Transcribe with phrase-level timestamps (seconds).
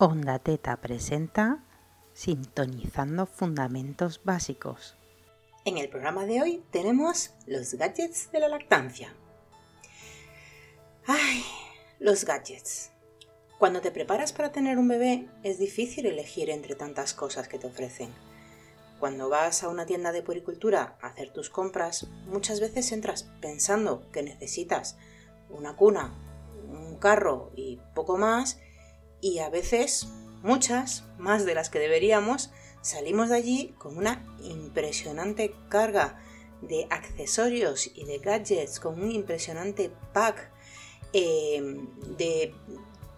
[0.00, 1.64] Onda Teta presenta
[2.12, 4.94] Sintonizando Fundamentos Básicos.
[5.64, 9.12] En el programa de hoy tenemos los gadgets de la lactancia.
[11.04, 11.42] ¡Ay!
[11.98, 12.92] Los gadgets.
[13.58, 17.66] Cuando te preparas para tener un bebé es difícil elegir entre tantas cosas que te
[17.66, 18.14] ofrecen.
[19.00, 24.08] Cuando vas a una tienda de puericultura a hacer tus compras, muchas veces entras pensando
[24.12, 24.96] que necesitas
[25.50, 26.14] una cuna,
[26.68, 28.60] un carro y poco más,
[29.20, 30.08] y a veces,
[30.42, 32.50] muchas, más de las que deberíamos,
[32.80, 36.20] salimos de allí con una impresionante carga
[36.62, 40.50] de accesorios y de gadgets, con un impresionante pack
[41.12, 41.62] eh,
[42.16, 42.54] de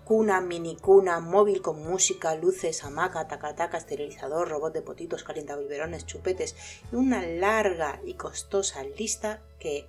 [0.04, 6.56] cuna, mini cuna, móvil con música, luces, hamaca, tacataca, esterilizador, robot de potitos, calientabiberones, chupetes
[6.90, 9.86] y una larga y costosa lista que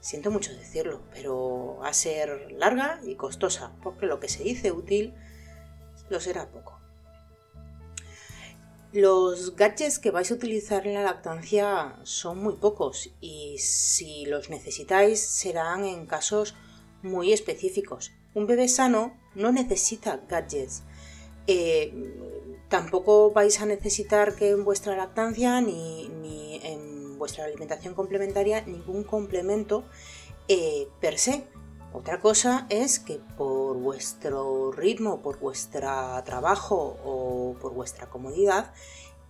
[0.00, 5.14] siento mucho decirlo, pero a ser larga y costosa, porque lo que se dice útil
[6.08, 6.80] lo será poco.
[8.92, 14.48] Los gadgets que vais a utilizar en la lactancia son muy pocos y si los
[14.48, 16.54] necesitáis serán en casos
[17.02, 18.12] muy específicos.
[18.34, 20.82] Un bebé sano no necesita gadgets.
[21.46, 21.92] Eh,
[22.68, 29.84] tampoco vais a necesitar que en vuestra lactancia ni, en vuestra alimentación complementaria ningún complemento
[30.48, 31.44] eh, per se.
[31.96, 35.88] Otra cosa es que por vuestro ritmo, por vuestro
[36.26, 38.74] trabajo o por vuestra comodidad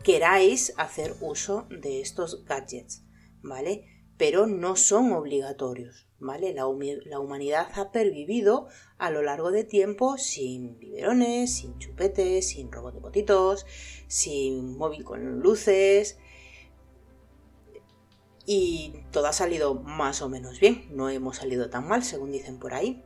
[0.03, 3.05] queráis hacer uso de estos gadgets,
[3.41, 3.85] ¿vale?
[4.19, 6.53] Pero no son obligatorios, ¿vale?
[6.55, 8.67] La, humanidad ha pervivido
[8.99, 13.65] a lo largo de tiempo sin biberones, sin chupetes, sin robot de potitos,
[14.09, 16.19] sin móvil con luces,
[18.47, 22.59] y todo ha salido más o menos bien, no hemos salido tan mal según dicen
[22.59, 23.03] por ahí.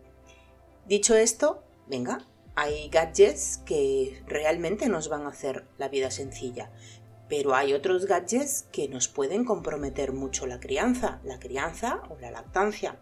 [0.86, 6.70] Dicho esto, venga, hay gadgets que realmente nos van a hacer la vida sencilla,
[7.28, 12.30] pero hay otros gadgets que nos pueden comprometer mucho la crianza, la crianza o la
[12.30, 12.98] lactancia.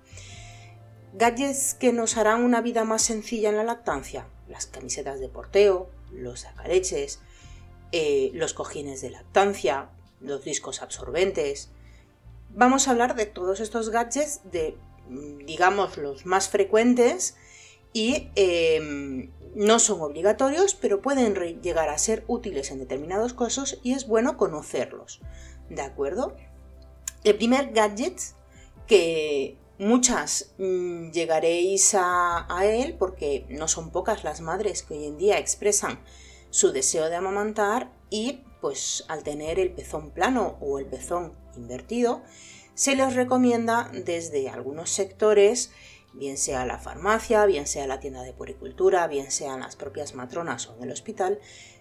[1.15, 5.91] Gadgets que nos harán una vida más sencilla en la lactancia, las camisetas de porteo,
[6.13, 7.21] los sacareches,
[7.91, 9.91] eh, los cojines de lactancia,
[10.21, 11.71] los discos absorbentes,
[12.51, 14.77] vamos a hablar de todos estos gadgets, de,
[15.45, 17.37] digamos, los más frecuentes
[17.93, 23.93] y em, no son obligatorios, pero pueden llegar a ser útiles en determinados casos y
[23.93, 25.21] es bueno conocerlos.
[25.69, 26.37] ¿De acuerdo?
[27.25, 28.21] El primer gadget
[28.87, 35.07] que muchas mm, llegaréis a, a, él porque no son pocas las madres que hoy
[35.07, 36.01] en día expresan
[36.51, 42.23] su deseo de amamantar y pues al tener el pezón plano o el pezón invertido,
[42.75, 45.73] se les recomienda desde algunos sectores,
[46.13, 50.69] bien sea la farmacia, bien sea la tienda de puricultura, bien sean las propias matronas
[50.69, 51.41] o en el hospital,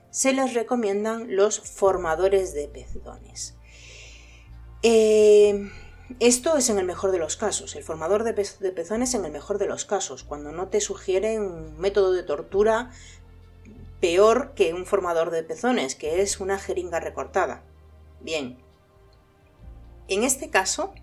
[0.09, 3.55] se les recomiendan los formadores de pezones.
[4.83, 5.69] Eh,
[6.19, 9.31] esto es en el mejor de los casos, el formador de, de pezones en el
[9.31, 12.91] mejor de los casos, cuando no te sugieren un método de tortura
[13.99, 17.63] peor que un formador de pezones, que es una jeringa recortada.
[18.21, 18.57] Bien,
[20.07, 20.93] en este caso,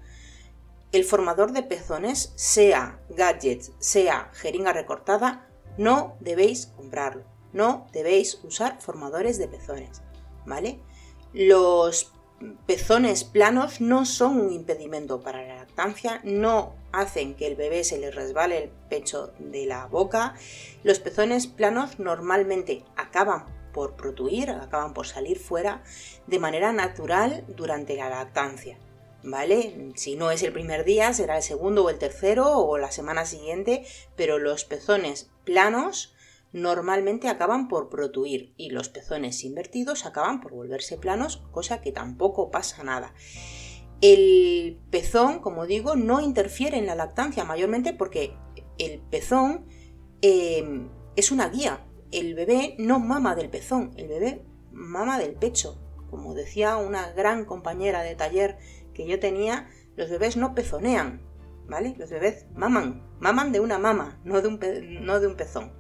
[0.93, 7.25] el formador de pezones, sea gadget, sea jeringa recortada, no debéis comprarlo.
[7.53, 10.03] No debéis usar formadores de pezones,
[10.45, 10.81] ¿vale?
[11.33, 12.13] Los
[12.67, 17.99] pezones planos no son un impedimento para la lactancia, no hacen que el bebé se
[17.99, 20.35] le resbale el pecho de la boca.
[20.83, 25.83] Los pezones planos normalmente acaban por protuir, acaban por salir fuera
[26.27, 28.79] de manera natural durante la lactancia.
[29.27, 29.93] ¿Vale?
[29.97, 33.25] Si no es el primer día, será el segundo o el tercero o la semana
[33.25, 33.87] siguiente,
[34.17, 36.15] pero los pezones planos
[36.53, 42.51] normalmente acaban por protuir y los pezones invertidos acaban por volverse planos, cosa que tampoco
[42.51, 43.15] pasa nada.
[44.03, 48.37] El pezón, como digo, no interfiere en la lactancia mayormente porque
[48.77, 49.67] el pezón
[50.21, 51.87] em, es una guía.
[52.13, 55.81] El bebé no mama del pezón, el bebé mama del pecho.
[56.11, 58.59] Como decía una gran compañera de taller
[58.95, 61.21] que yo tenía, los bebés no pezonean,
[61.67, 61.95] ¿vale?
[61.99, 64.61] Los bebés maman, maman de una mama, no de un,
[65.05, 65.73] no de un pezón.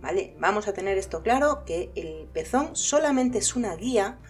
[0.00, 0.36] ¿Vale?
[0.38, 4.20] Vamos a tener esto claro, que el pezón solamente es una guía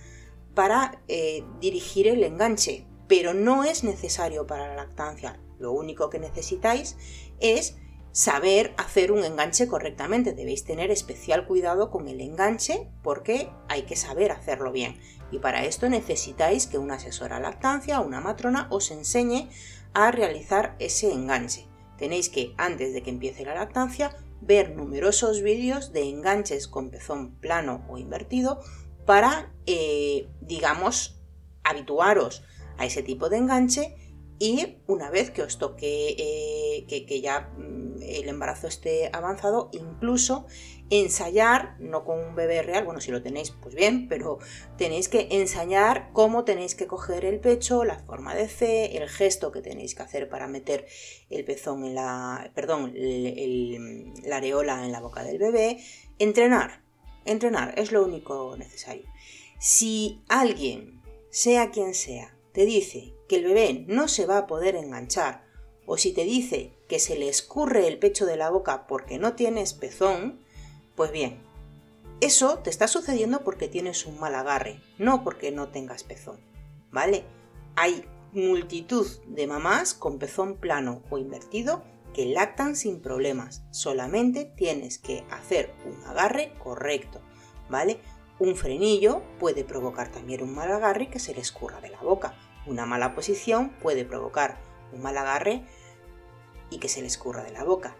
[0.54, 5.38] para eh, dirigir el enganche, pero no es necesario para la lactancia.
[5.58, 6.96] Lo único que necesitáis
[7.38, 7.76] es
[8.12, 10.32] saber hacer un enganche correctamente.
[10.32, 14.98] Debéis tener especial cuidado con el enganche porque hay que saber hacerlo bien.
[15.30, 19.50] Y para esto necesitáis que una asesora lactancia, una matrona, os enseñe
[19.94, 21.66] a realizar ese enganche.
[21.98, 27.34] Tenéis que, antes de que empiece la lactancia, ver numerosos vídeos de enganches con pezón
[27.40, 28.60] plano o invertido
[29.04, 31.20] para, eh, digamos,
[31.64, 32.44] habituaros
[32.78, 33.96] a ese tipo de enganche
[34.38, 40.46] y una vez que os toque eh, que, ya mm, el embarazo esté avanzado, incluso
[40.90, 44.38] ensayar, no con un bebé real, bueno, si lo tenéis, pues bien, pero
[44.76, 49.50] tenéis que ensayar cómo tenéis que coger el pecho, la forma de C, el gesto
[49.50, 50.86] que tenéis que hacer para meter
[51.30, 55.78] el pezón en la, perdón, la areola en la boca del bebé.
[56.18, 56.82] Entrenar,
[57.24, 59.04] entrenar es lo único necesario.
[59.58, 64.74] Si alguien, sea quien sea, te dice que el bebé no se va a poder
[64.74, 65.46] enganchar,
[65.86, 69.34] o si te dice que se le escurre el pecho de la boca porque no
[69.34, 70.40] tienes pezón,
[70.96, 71.40] pues bien,
[72.20, 76.40] eso te está sucediendo porque tienes un mal agarre, no porque no tengas pezón,
[76.90, 77.24] ¿vale?
[77.76, 84.98] Hay multitud de mamás con pezón plano o invertido que lactan sin problemas, solamente tienes
[84.98, 87.20] que hacer un agarre correcto,
[87.68, 88.00] ¿vale?
[88.40, 92.34] Un frenillo puede provocar también un mal agarre que se le escurra de la boca,
[92.68, 94.58] una mala posición puede provocar
[94.92, 95.62] un mal agarre
[96.70, 97.96] y que se le escurra de la boca.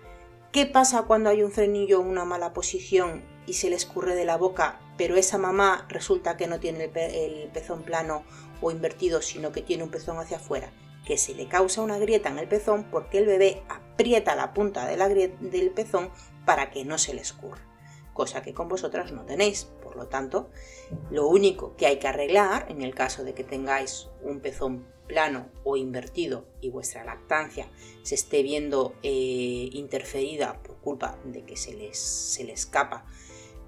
[0.53, 4.25] ¿Qué pasa cuando hay un frenillo o una mala posición y se le escurre de
[4.25, 8.25] la boca, pero esa mamá resulta que no tiene el, pezón plano
[8.61, 10.73] o invertido, sino que tiene un pezón hacia afuera?
[11.07, 14.87] Que se le causa una grieta en el pezón porque el bebé aprieta la punta
[14.87, 16.11] del pezón
[16.45, 17.68] para que no se le escurra
[18.19, 19.69] cosa que con vosotras no tenéis.
[19.81, 20.51] Por lo tanto,
[21.09, 25.47] lo único que hay que arreglar en el caso de que tengáis un pezón plano
[25.63, 27.71] o invertido y vuestra lactancia
[28.03, 33.07] se esté viendo eh, interferida por culpa de que se les, se le escapa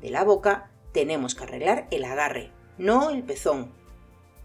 [0.02, 3.72] de la boca, tenemos que arreglar el agarre, no el pezón.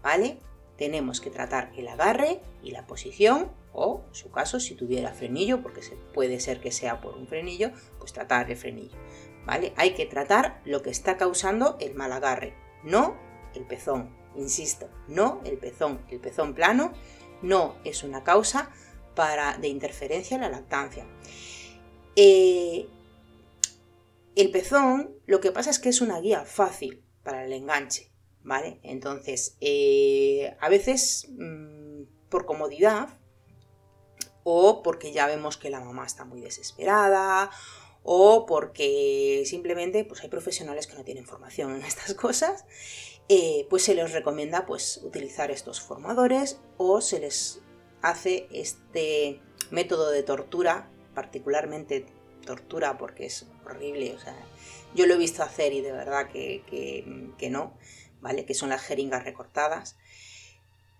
[0.04, 0.38] ¿Vale?
[0.78, 5.62] Tenemos que tratar el agarre y la posición, o en su caso, si tuviera frenillo,
[5.62, 5.80] porque
[6.14, 8.96] puede ser que sea por un frenillo, pues tratar el frenillo.
[9.46, 13.16] Hay que tratar lo que está causando el mal agarre, no
[13.54, 16.04] el pezón, insisto, no el pezón.
[16.08, 16.92] El pezón plano
[17.42, 18.70] no es una causa
[19.14, 21.06] para, de interferencia en la lactancia.
[22.16, 22.88] Eh,
[24.34, 28.12] el pezón, lo que pasa es que es una guía fácil para el enganche,
[28.42, 28.80] ¿vale?
[28.82, 33.18] Entonces, eh, a veces, mm, por comodidad,
[34.44, 37.50] o porque ya vemos que la mamá está muy desesperada,
[38.08, 42.64] o porque simplemente pues, hay profesionales que no tienen formación en estas cosas,
[43.28, 47.60] eh, pues se les recomienda pues, utilizar estos formadores o se les
[48.02, 49.42] hace este
[49.72, 52.06] método de tortura, particularmente
[52.44, 54.36] tortura porque es horrible, o sea,
[54.94, 56.62] yo lo he visto hacer y de verdad que,
[57.36, 57.76] que no,
[58.20, 58.44] ¿vale?
[58.46, 59.96] Que son las jeringas recortadas.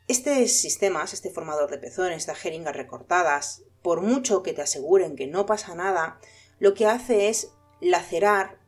[0.08, 5.28] Este sistema, este formador de pezones, estas jeringas recortadas, por mucho que te aseguren que
[5.28, 6.18] no pasa nada,
[6.58, 8.58] lo que hace es lacerar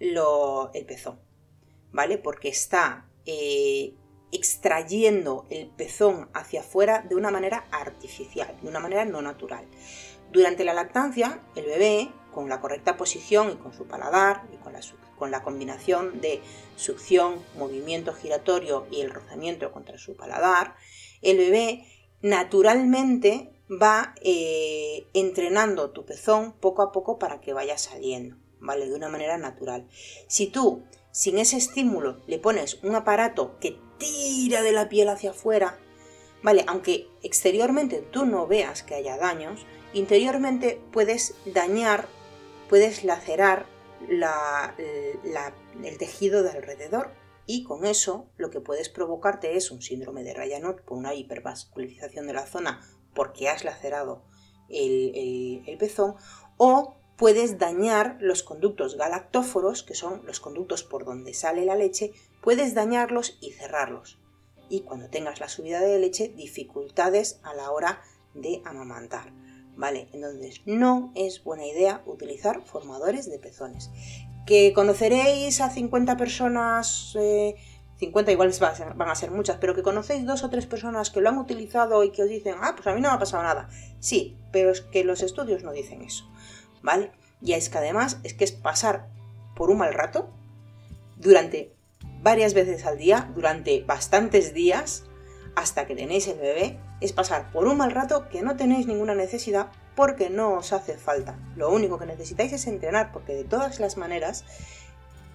[0.00, 1.20] el pezón,
[1.92, 2.18] ¿vale?
[2.18, 3.94] Porque está eh,
[4.32, 9.66] extrayendo el pezón hacia afuera de una manera artificial, de una manera no natural.
[10.32, 14.72] Durante la lactancia, el bebé, con la correcta posición y con su paladar y con
[14.72, 14.80] la,
[15.16, 16.42] con la combinación de
[16.74, 20.74] succión, movimiento giratorio y el rozamiento contra su paladar,
[21.22, 21.86] el bebé
[22.20, 28.86] naturalmente va eh, entrenando tu pezón poco a poco para que vaya saliendo, ¿vale?
[28.88, 29.88] De una manera natural.
[30.26, 35.30] Si tú, sin ese estímulo, le pones un aparato que tira de la piel hacia
[35.30, 35.78] afuera,
[36.42, 36.64] ¿vale?
[36.68, 42.06] Aunque exteriormente tú no veas que haya daños, interiormente puedes dañar,
[42.68, 43.66] puedes lacerar
[44.08, 47.10] el tejido de alrededor
[47.46, 52.26] y con eso lo que puedes provocarte es un síndrome de Raynaud por una hipervascularización
[52.26, 52.80] de la zona
[53.14, 54.22] porque has lacerado
[54.68, 56.16] el, pezón,
[56.56, 62.12] o puedes dañar los conductos galactóforos, que son los conductos por donde sale la leche,
[62.42, 64.18] puedes dañarlos y cerrarlos.
[64.68, 68.00] Y cuando tengas la subida de leche, dificultades a la hora
[68.34, 69.32] de amamantar.
[69.76, 70.08] ¿Vale?
[70.12, 73.90] Entonces, no es buena idea utilizar formadores de pezones.
[74.46, 77.56] Que conoceréis a 50 personas eh,
[77.98, 78.52] 50 igual
[78.96, 82.02] van a ser muchas, pero que conocéis dos o tres personas que lo han utilizado
[82.02, 83.68] y que os dicen, ah, pues a mí no me ha pasado nada.
[84.00, 86.28] Sí, pero es que los estudios no dicen eso,
[86.82, 87.12] ¿vale?
[87.40, 89.08] Y es que además es que es pasar
[89.54, 90.30] por un mal rato
[91.16, 91.72] durante
[92.22, 95.04] varias veces al día, durante bastantes días,
[95.54, 99.14] hasta que tenéis el bebé, es pasar por un mal rato que no tenéis ninguna
[99.14, 101.38] necesidad porque no os hace falta.
[101.54, 104.44] Lo único que necesitáis es entrenar porque de todas las maneras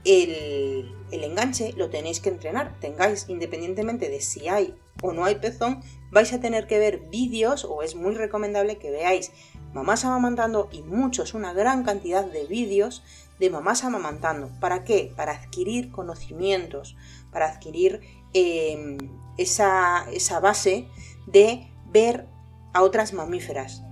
[0.06, 2.80] el, enganche lo tenéis que entrenar.
[2.80, 7.66] Tengáis, independientemente de si hay o no hay pezón, vais a tener que ver vídeos
[7.66, 9.32] o es muy recomendable que veáis
[9.74, 13.04] mamás amamantando y muchos, una gran cantidad de vídeos
[13.40, 14.50] de mamás amamantando.
[14.60, 15.14] ¿Para qué?
[15.16, 16.96] Para adquirir conocimientos,
[17.32, 18.02] para adquirir
[18.34, 18.98] em,
[19.38, 20.06] esa,
[20.42, 20.88] base
[21.28, 22.28] de ver
[22.74, 23.84] a otras mamíferas.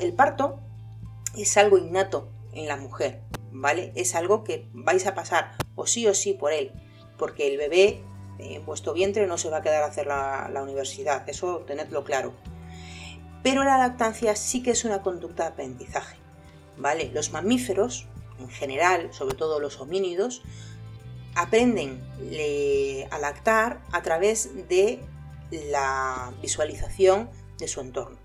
[0.00, 0.60] el parto
[1.36, 3.92] es algo innato en la mujer, ¿vale?
[3.94, 6.72] Es algo que vais a pasar o sí o sí por él,
[7.16, 8.02] porque el bebé
[8.38, 12.04] en vuestro vientre no se va a quedar a hacer la, la universidad, eso tenedlo
[12.04, 12.32] claro.
[13.42, 16.16] Pero la lactancia sí que es una conducta de aprendizaje,
[16.76, 17.10] ¿vale?
[17.12, 18.06] Los mamíferos,
[18.38, 20.42] en general, sobre todo los homínidos,
[21.38, 22.02] aprenden
[23.10, 25.00] a lactar a través de
[25.50, 28.18] la visualización de su entorno.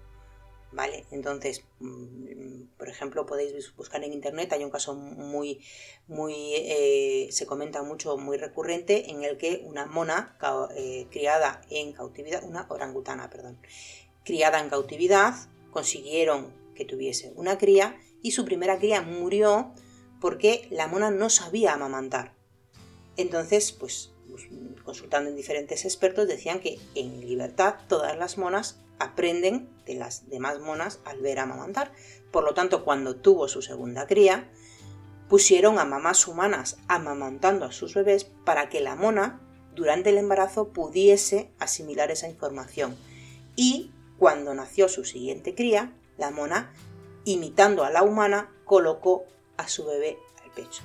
[0.72, 1.06] ¿Vale?
[1.12, 2.53] Entonces, mm,
[2.84, 5.63] por ejemplo, podéis buscar en internet, hay un caso muy,
[6.06, 10.38] muy, eh, se comenta mucho, muy recurrente, en el que una mona
[10.75, 13.58] eh, criada en cautividad, una orangutana, perdón,
[14.25, 15.34] criada en cautividad,
[15.72, 19.72] consiguieron que tuviese una cría y su primera cría murió
[20.20, 22.36] porque la mona no sabía amamantar.
[23.16, 24.12] Entonces, pues,
[24.84, 30.60] consultando en diferentes expertos, decían que en libertad todas las monas aprenden de las demás
[30.60, 31.94] monas al ver amamantar.
[32.34, 34.50] Por lo tanto, cuando tuvo su segunda cría,
[35.30, 39.40] pusieron a mamás humanas amamantando a sus bebés para que la mona,
[39.75, 42.98] durante el embarazo, pudiese asimilar esa información.
[43.56, 46.74] Y cuando nació su siguiente cría, la mona,
[47.24, 49.25] imitando a la humana, colocó
[49.58, 50.82] a su bebé al pecho.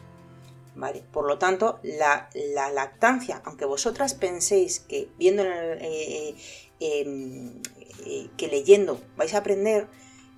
[0.76, 1.02] ¿Vale?
[1.11, 2.28] Por lo tanto, la,
[2.75, 6.35] lactancia, aunque vosotras penséis que viendo eh, eh,
[6.81, 7.62] em,
[8.05, 9.88] eh, que leyendo vais a aprender,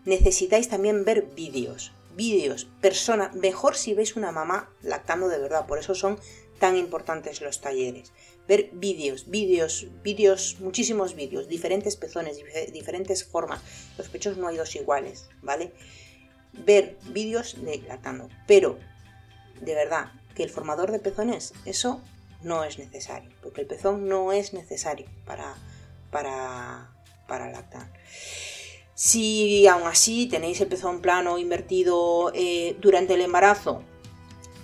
[0.05, 1.93] necesitáis también ver vídeos.
[2.17, 6.19] Vídeos, personas, mejor si veis una mamá lactando de verdad, por eso son
[6.59, 8.13] tan importantes los talleres.
[8.49, 12.39] Ver vídeos, vídeos, vídeos, muchísimos vídeos, diferentes pezones,
[12.73, 13.63] diferentes formas.
[13.97, 15.73] Los pechos no hay dos iguales, ¿vale?
[16.53, 18.29] ver vídeos de lactando.
[18.47, 18.79] Pero,
[19.61, 22.01] de verdad, que el formador de pezones, eso
[22.43, 25.55] no es necesario, porque el pezón no es necesario para,
[26.11, 26.91] para,
[27.27, 27.93] para lactar.
[29.03, 33.83] Si aún así tenéis el pezón plano invertido eh, durante el embarazo,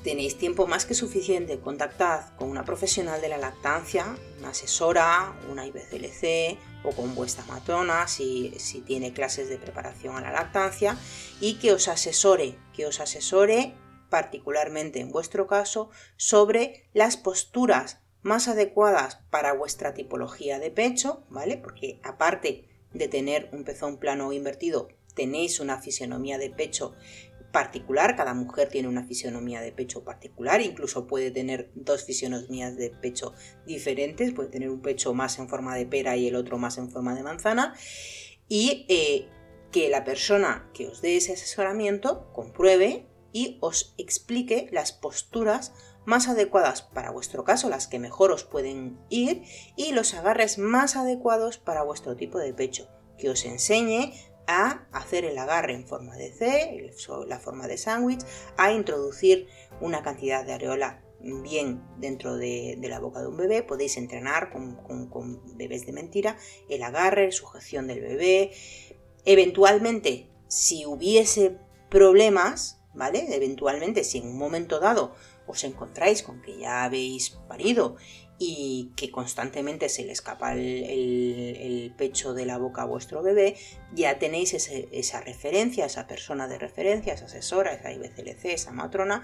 [0.04, 5.64] tenéis tiempo más que suficiente, contactad con una profesional de la lactancia, una asesora, una
[5.64, 10.98] IBCLC o con vuestra matrona si, si tiene clases de preparación a la lactancia
[11.40, 13.72] y que os asesore, que os asesore
[14.10, 15.88] particularmente en vuestro caso
[16.18, 21.56] sobre las posturas más adecuadas para vuestra tipología de pecho, ¿vale?
[21.56, 26.94] Porque aparte de tener un pezón plano o invertido, tenéis una fisionomía de pecho
[27.52, 32.90] particular, cada mujer tiene una fisionomía de pecho particular, incluso puede tener dos fisionomías de
[32.90, 33.32] pecho
[33.66, 36.90] diferentes, puede tener un pecho más en forma de pera y el otro más en
[36.90, 37.74] forma de manzana,
[38.46, 39.28] y eh,
[39.72, 45.72] que la persona que os dé ese asesoramiento compruebe y os explique las posturas
[46.06, 49.42] más adecuadas para vuestro caso, las que mejor os pueden ir,
[49.76, 54.14] y los agarres más adecuados para vuestro tipo de pecho, que os enseñe
[54.46, 56.92] a hacer el agarre en forma de C,
[57.26, 58.24] la forma de sándwich,
[58.56, 59.48] a introducir
[59.80, 65.40] una cantidad de areola bien dentro de, la boca de un bebé, podéis entrenar con,
[65.56, 66.36] bebés de mentira,
[66.68, 68.52] el agarre, sujeción del bebé,
[69.24, 71.58] eventualmente si hubiese
[71.90, 73.34] problemas, ¿vale?
[73.34, 75.14] Eventualmente si en un momento dado
[75.46, 77.96] os encontráis con que ya habéis parido
[78.38, 83.56] y que constantemente se le escapa el, pecho de la boca a vuestro bebé,
[83.94, 89.22] ya tenéis esa referencia, esa persona de referencia, esa asesora, esa IBCLC, esa matrona,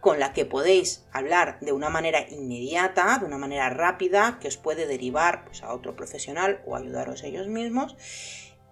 [0.00, 4.58] con la que podéis hablar de una manera inmediata, de una manera rápida, que os
[4.58, 7.96] puede derivar pues, a otro profesional o ayudaros ellos mismos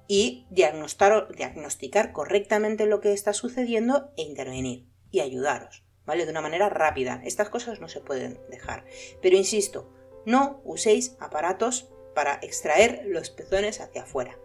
[0.06, 5.84] y diagnosticar correctamente lo que está sucediendo e intervenir y ayudaros.
[6.04, 6.25] ¿Vale?
[6.25, 7.21] De una manera rápida.
[7.25, 8.85] Estas cosas no se pueden dejar.
[9.21, 9.88] Pero insisto,
[10.26, 14.38] no uséis aparatos para extraer los pezones hacia afuera.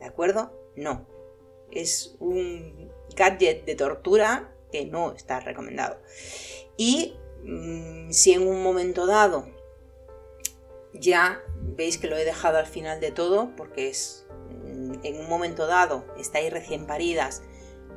[0.00, 0.52] ¿De acuerdo?
[0.76, 1.06] No.
[1.70, 6.00] Es un gadget de tortura que no está recomendado.
[6.76, 9.48] Y mm, si en un momento dado
[10.92, 15.28] ya veis que lo he dejado al final de todo, porque es mm, en un
[15.28, 17.42] momento dado estáis recién paridas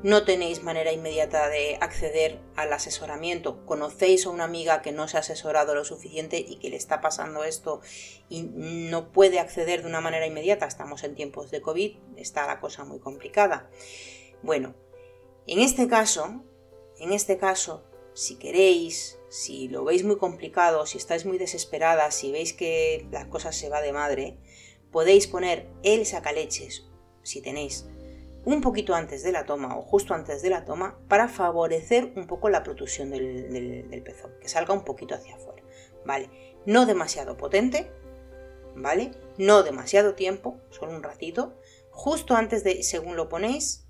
[0.04, 5.18] no tenéis manera inmediata de acceder al asesoramiento, conocéis a una amiga que no se
[5.18, 7.82] ha asesorado lo suficiente y que le está pasando esto
[8.30, 12.60] y no puede acceder de una manera inmediata, estamos en tiempos de COVID, está la
[12.60, 13.70] cosa muy complicada.
[14.44, 14.76] Bueno,
[15.48, 16.44] en este caso,
[17.00, 17.84] en este caso,
[18.14, 23.30] si queréis si lo veis muy complicado, si estáis muy desesperadas, si veis que la
[23.30, 24.38] cosa se va de madre,
[24.92, 26.86] podéis poner el sacaleches,
[27.24, 27.88] si tenéis,
[28.46, 32.28] un poquito antes de la toma o justo antes de la toma para favorecer un
[32.28, 35.64] poco la protusión del, pezón, que salga un poquito hacia afuera,
[36.06, 36.30] ¿vale?
[36.66, 37.90] No demasiado potente,
[38.76, 39.12] ¿vale?
[39.38, 41.58] No demasiado tiempo, solo un ratito,
[41.90, 43.88] justo antes de, según lo ponéis,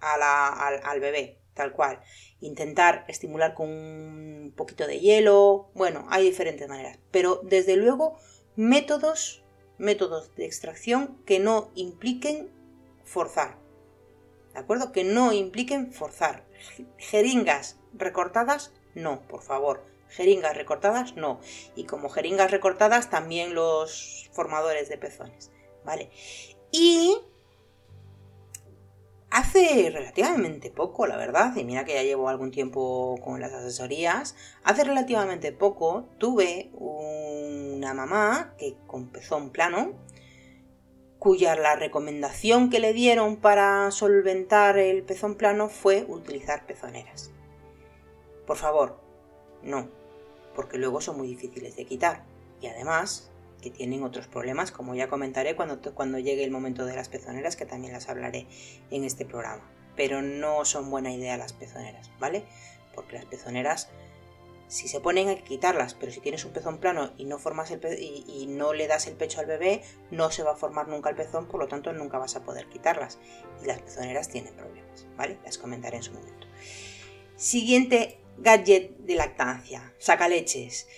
[0.00, 2.00] al, bebé, tal cual.
[2.40, 8.18] Intentar estimular con un poquito de hielo, bueno, hay diferentes maneras, pero desde luego
[8.56, 9.44] métodos,
[9.78, 12.50] métodos de extracción que no impliquen
[13.04, 13.61] forzar,
[14.52, 14.92] ¿de acuerdo?
[14.92, 16.44] Que no impliquen forzar.
[16.98, 19.84] Jeringas recortadas, no, por favor.
[20.08, 21.40] Jeringas recortadas, no.
[21.74, 25.50] Y como jeringas recortadas, también los formadores de pezones,
[25.84, 26.10] ¿vale?
[26.70, 27.16] Y
[29.30, 34.36] hace relativamente poco, la verdad, y mira que ya llevo algún tiempo con las asesorías,
[34.62, 39.92] hace relativamente poco tuve una mamá que con pezón plano,
[41.22, 47.30] cuya la recomendación que le dieron para solventar el pezón plano fue utilizar pezoneras.
[48.44, 48.98] Por favor,
[49.62, 49.88] no,
[50.56, 52.24] porque luego son muy difíciles de quitar
[52.60, 56.96] y además que tienen otros problemas, como ya comentaré cuando, cuando llegue el momento de
[56.96, 58.48] las pezoneras, que también las hablaré
[58.90, 59.70] en este programa.
[59.94, 62.46] Pero no son buena idea las pezoneras, ¿vale?
[62.96, 63.90] Porque las pezoneras
[64.72, 67.70] si se ponen hay que quitarlas, pero si tienes un pezón plano y no formas
[67.70, 71.14] y, no le das el pecho al bebé, no se va a formar nunca el
[71.14, 73.18] pezón, por lo tanto nunca vas a poder quitarlas.
[73.62, 75.38] Y las pezoneras tienen problemas, ¿vale?
[75.44, 76.46] Las comentaré en su momento.
[77.36, 80.88] Siguiente gadget de lactancia, saca leches.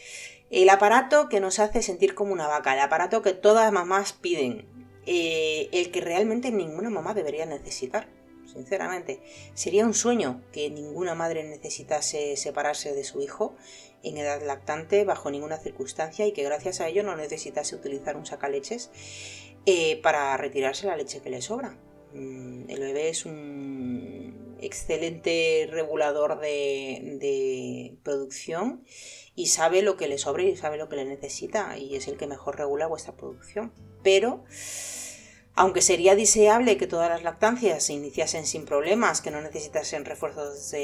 [0.51, 4.13] El aparato que nos hace sentir como una vaca, el aparato que todas las mamás
[4.13, 4.69] piden,
[5.05, 8.07] eh, el que realmente ninguna mamá debería necesitar
[8.55, 9.21] sinceramente.
[9.55, 13.55] Sería un sueño que ninguna madre necesitase separarse de su hijo
[14.03, 18.27] en edad lactante bajo ninguna circunstancia y que gracias a ello no necesitase utilizar un
[18.27, 18.91] sacaleches
[19.67, 21.79] eh, para retirarse la leche que le sobra.
[22.13, 28.85] Mm, el bebé es un excelente regulador de, de producción
[29.35, 32.17] y sabe lo que le sobra y sabe lo que le necesita y es el
[32.17, 33.73] que mejor regula vuestra producción.
[34.03, 34.45] Pero
[35.57, 40.75] aunque sería deseable que todas las lactancias se iniciasen sin problemas, que no necesitasen refuerzos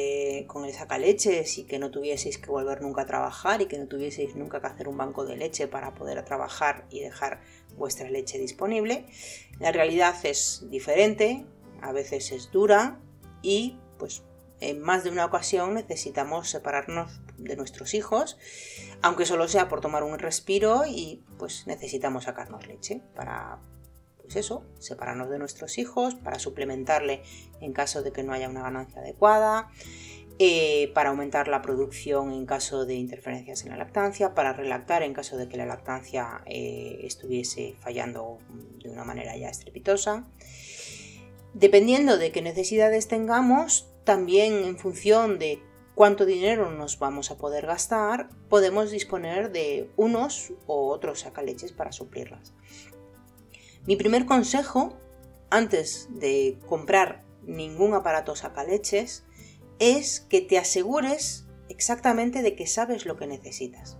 [0.46, 3.88] con el sacaleches y que no tuvieseis que volver nunca a trabajar y que no
[3.88, 7.40] tuvieseis nunca que hacer un banco de leche para poder trabajar y dejar
[7.76, 9.06] vuestra leche disponible,
[9.58, 11.46] la realidad es diferente,
[11.82, 13.00] a veces es dura
[13.42, 14.22] y pues
[14.60, 18.38] en más de una ocasión necesitamos separarnos de nuestros hijos,
[19.02, 23.58] aunque solo sea por tomar un respiro y pues necesitamos sacarnos leche para
[24.30, 27.22] pues eso, separarnos de nuestros hijos para suplementarle
[27.60, 29.72] en caso de que no haya una ganancia adecuada,
[30.38, 35.14] eh, para aumentar la producción en caso de interferencias en la lactancia, para relactar en
[35.14, 38.38] caso de que la lactancia eh, estuviese fallando
[38.80, 40.28] de una manera ya estrepitosa.
[41.52, 45.60] Dependiendo de qué necesidades tengamos, también en función de
[45.96, 51.90] cuánto dinero nos vamos a poder gastar, podemos disponer de unos u otros sacaleches para
[51.90, 52.54] suplirlas.
[53.86, 54.96] Mi primer consejo,
[55.50, 59.24] antes de comprar ningún aparato sacaleches,
[59.78, 63.96] es que te asegures exactamente de que sabes lo que necesitas,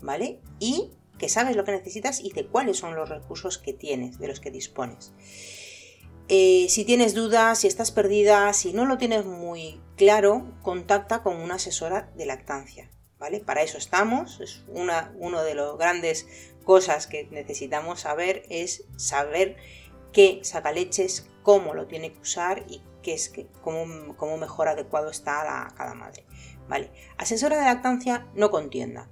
[0.00, 0.40] ¿vale?
[0.60, 4.28] Y que sabes lo que necesitas y de cuáles son los recursos que tienes, de
[4.28, 5.12] los que dispones.
[6.28, 11.36] Eh, si tienes dudas, si estás perdida, si no lo tienes muy claro, contacta con
[11.36, 13.40] una asesora de lactancia, ¿vale?
[13.40, 16.26] Para eso estamos, es una, uno de los grandes
[16.64, 19.56] cosas que necesitamos saber es saber
[20.12, 25.10] qué saca leches, cómo lo tiene que usar y qué es que, cómo, mejor adecuado
[25.10, 26.24] está cada madre.
[26.68, 26.90] Vale.
[27.18, 29.10] Asesora de lactancia no con tienda.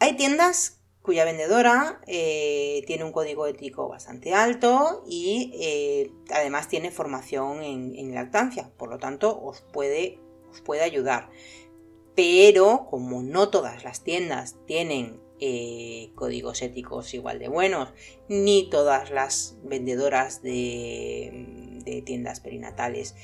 [0.00, 6.90] Hay tiendas cuya vendedora eh, tiene un código ético bastante alto y eh, además tiene
[6.90, 10.18] formación en, lactancia, por lo tanto os puede,
[10.50, 11.28] os puede ayudar.
[12.16, 17.92] Pero como no todas las tiendas tienen eh, códigos éticos igual de buenos,
[18.28, 23.14] ni todas las vendedoras de, tiendas perinatales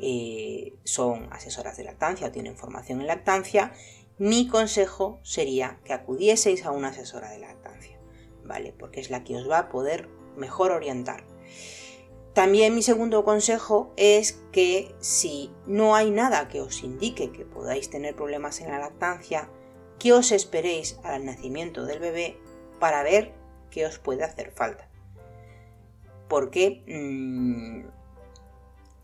[0.00, 3.72] eh, son asesoras de lactancia o tienen formación en lactancia,
[4.18, 7.98] mi consejo sería que acudieseis a una asesora de lactancia,
[8.44, 8.72] ¿vale?
[8.72, 11.24] Porque es la que os va a poder mejor orientar.
[12.32, 17.88] También mi segundo consejo es que si no hay nada que os indique que podáis
[17.88, 19.50] tener problemas en la lactancia,
[19.98, 22.38] que os esperéis al nacimiento del bebé
[22.78, 23.32] para ver
[23.70, 24.88] qué os puede hacer falta.
[26.28, 27.88] Porque, mm,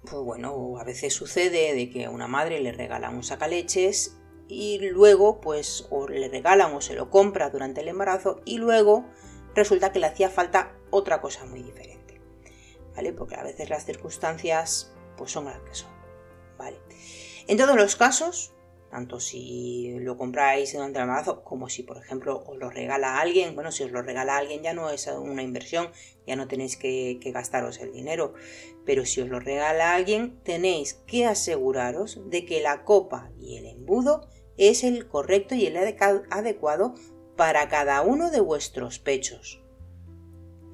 [0.08, 4.78] pues bueno, a veces sucede de que a una madre le regala un sacaleches y
[4.90, 9.06] luego pues o le regalan o se lo compra durante el embarazo y luego
[9.54, 12.20] resulta que le hacía falta otra cosa muy diferente.
[12.94, 13.12] ¿Vale?
[13.12, 15.90] Porque a veces las circunstancias pues son las que son.
[16.58, 16.78] ¿Vale?
[17.46, 18.51] En todos los casos,
[18.92, 23.54] tanto si lo compráis durante el embarazo como si por ejemplo os lo regala alguien,
[23.54, 25.88] bueno, si os lo regala alguien ya no es una inversión,
[26.26, 28.34] ya no tenéis que, que gastaros el dinero,
[28.84, 33.64] pero si os lo regala alguien tenéis que aseguraros de que la copa y el
[33.64, 34.28] embudo
[34.58, 36.92] es el correcto y el adecuado
[37.34, 39.62] para cada uno de vuestros pechos.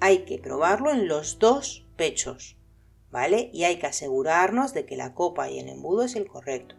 [0.00, 2.58] Hay que probarlo en los dos pechos,
[3.12, 3.48] ¿vale?
[3.52, 6.74] Y hay que asegurarnos de que la copa y el embudo es el correcto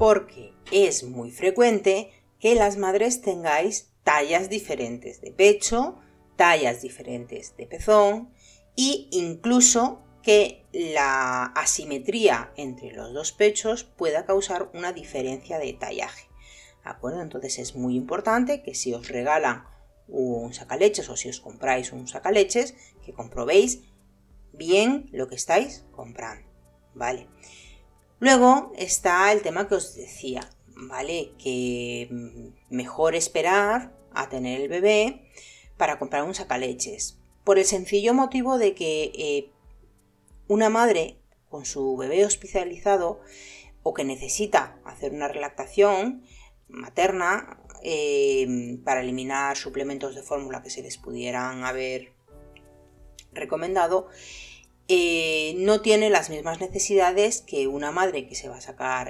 [0.00, 5.98] porque es muy frecuente que las madres tengáis tallas diferentes de pecho,
[6.36, 8.32] tallas diferentes de pezón
[8.78, 16.30] e incluso que la asimetría entre los dos pechos pueda causar una diferencia de tallaje.
[16.82, 17.20] ¿De acuerdo?
[17.20, 19.64] Entonces es muy importante que si os regalan
[20.08, 23.82] un sacaleches o si os compráis un sacaleches, que comprobéis
[24.54, 26.48] bien lo que estáis comprando.
[26.94, 27.28] ¿Vale?
[28.20, 31.32] Luego está el tema que os decía, ¿vale?
[31.42, 35.26] Que mm, mejor esperar a tener el bebé
[35.78, 37.18] para comprar un sacaleches.
[37.44, 39.50] Por el sencillo motivo de que eh,
[40.48, 41.16] una madre
[41.48, 43.20] con su bebé hospitalizado
[43.82, 46.22] o que necesita hacer una relactación
[46.68, 52.12] materna eh, para eliminar suplementos de fórmula que se les pudieran haber
[53.32, 54.08] recomendado,
[54.92, 59.08] eh, no tiene las mismas necesidades que una madre que se va a sacar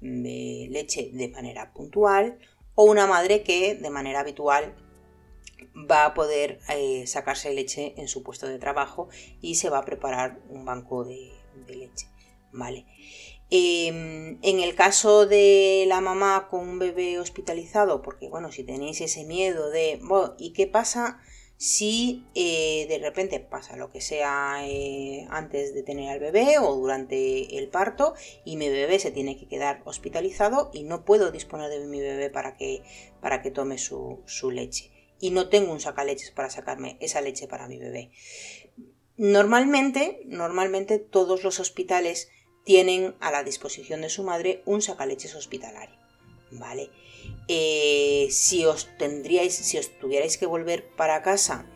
[0.00, 2.38] leche de manera puntual
[2.74, 4.74] o una madre que de manera habitual
[5.76, 9.10] va a poder eh, sacarse leche en su puesto de trabajo
[9.42, 11.32] y se va a preparar un banco de,
[11.68, 12.06] leche.
[12.50, 12.86] ¿Vale?
[13.50, 19.02] Em, en el caso de la mamá con un bebé hospitalizado, porque bueno, si tenéis
[19.02, 20.00] ese miedo de,
[20.38, 21.20] ¿y qué pasa
[21.60, 26.74] si eh, de repente pasa lo que sea eh, antes de tener al bebé o
[26.74, 28.14] durante el parto
[28.46, 32.30] y mi bebé se tiene que quedar hospitalizado y no puedo disponer de mi bebé
[32.30, 32.82] para que,
[33.20, 37.68] para que tome su, leche y no tengo un sacaleches para sacarme esa leche para
[37.68, 38.10] mi bebé.
[39.18, 42.30] Normalmente, normalmente todos los hospitales
[42.64, 45.98] tienen a la disposición de su madre un sacaleches hospitalario,
[46.52, 46.88] ¿vale?
[47.48, 51.66] Eh, si os tendríais, si os tuvierais que volver para casa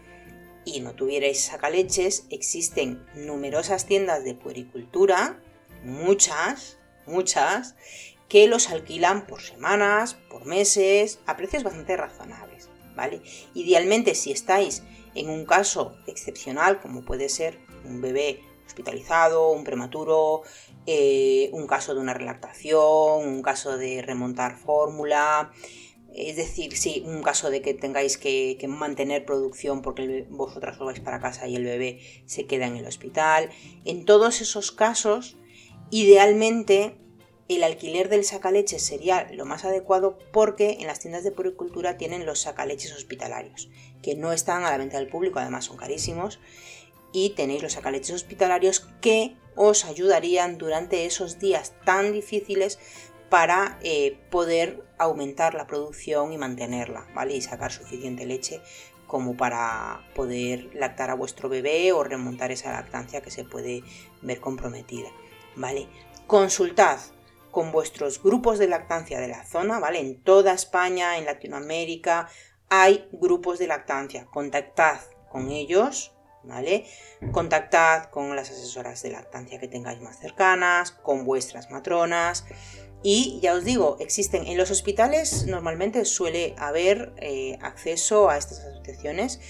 [0.65, 5.43] y no tuvierais sacaleches, existen numerosas tiendas de puericultura,
[5.83, 7.75] muchas, muchas,
[8.29, 13.21] que los alquilan por semanas, por meses, a precios bastante razonables, ¿vale?
[13.55, 14.83] Idealmente, si estáis
[15.15, 20.43] en un caso excepcional, como puede ser un bebé hospitalizado, un prematuro,
[20.87, 25.51] eh, un caso de una relactación, un caso de remontar fórmula,
[26.15, 31.01] es decir, sí, un caso de que tengáis que, mantener producción porque vosotras os vais
[31.01, 33.51] para casa y el bebé se queda en el hospital.
[33.85, 35.37] En todos esos casos,
[35.91, 36.97] idealmente
[37.49, 42.27] el alquiler del sacaleches sería lo más adecuado porque en las tiendas de puricultura tienen
[42.27, 43.69] los sacaleches hospitalarios,
[44.01, 46.39] que no están a la venta del público, además son carísimos,
[47.13, 52.79] y tenéis los sacaleches hospitalarios que os ayudarían durante esos días tan difíciles
[53.29, 57.35] para eh, poder aumentar la producción y mantenerla, ¿vale?
[57.35, 58.61] Y sacar suficiente leche
[59.07, 63.83] como para poder lactar a vuestro bebé o remontar esa lactancia que se puede
[64.23, 65.09] ver comprometida,
[65.57, 65.89] ¿vale?
[66.27, 66.99] Consultad
[67.51, 70.01] con vuestros grupos de lactancia de la zona, ¿vale?
[70.01, 72.29] En toda España, en Latinoamérica,
[72.69, 74.27] hay grupos de lactancia.
[74.27, 74.99] Contactad
[75.31, 76.14] con ellos,
[76.47, 76.87] ¿vale?
[77.33, 82.45] Contactad con las asesoras de lactancia que tengáis más cercanas, con vuestras matronas.
[83.03, 88.61] Y ya os digo, existen en los hospitales, normalmente suele haber eh, acceso a estas
[88.61, 89.41] asociaciones.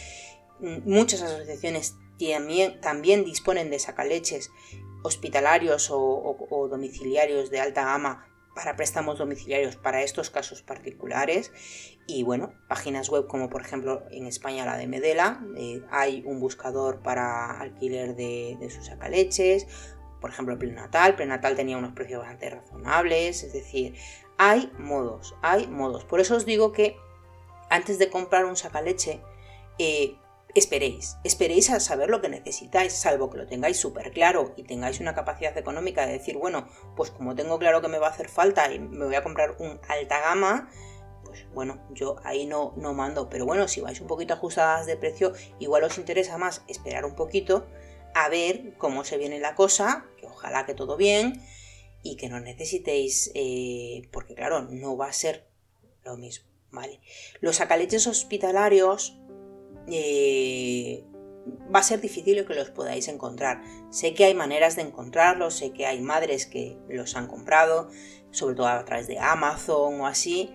[0.61, 4.51] Muchas asociaciones también, también disponen de sacaleches
[5.03, 11.53] hospitalarios o domiciliarios de alta gama para préstamos domiciliarios para estos casos particulares
[12.07, 16.41] y bueno, páginas web como por ejemplo en España la de Medela, eh, hay un
[16.41, 19.67] buscador para alquiler de, sus sacaleches,
[20.21, 23.95] por ejemplo Prenatal, Prenatal tenía unos precios bastante razonables, es decir,
[24.39, 26.05] hay modos, hay modos.
[26.05, 26.97] Por eso os digo que
[27.71, 29.21] antes de comprar un sacaleche,
[29.79, 30.17] eh,
[30.55, 35.01] esperéis, esperéis a saber lo que necesitáis, salvo que lo tengáis súper claro y tengáis
[35.01, 38.29] una capacidad económica de decir, bueno, pues como tengo claro que me va a hacer
[38.29, 40.71] falta y me voy a comprar un alta gama,
[41.25, 44.97] pues bueno, yo ahí no, no mando, pero bueno, si vais un poquito ajustadas de
[44.97, 47.67] precio, igual os interesa más esperar un poquito
[48.15, 51.43] a ver cómo se viene la cosa, que ojalá que todo bien,
[52.03, 55.49] y que no necesitéis, eh, porque claro, no va a ser
[56.05, 57.01] lo mismo, ¿vale?
[57.41, 59.19] Los sacaleches hospitalarios
[59.89, 61.05] eh,
[61.75, 63.63] va a ser difícil que los podáis encontrar.
[63.91, 67.89] Sé que hay maneras de encontrarlos, sé que hay madres que los han comprado,
[68.31, 70.51] sobre todo a través de Amazon o así,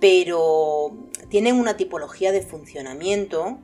[0.00, 3.58] pero tienen una tipología de funcionamiento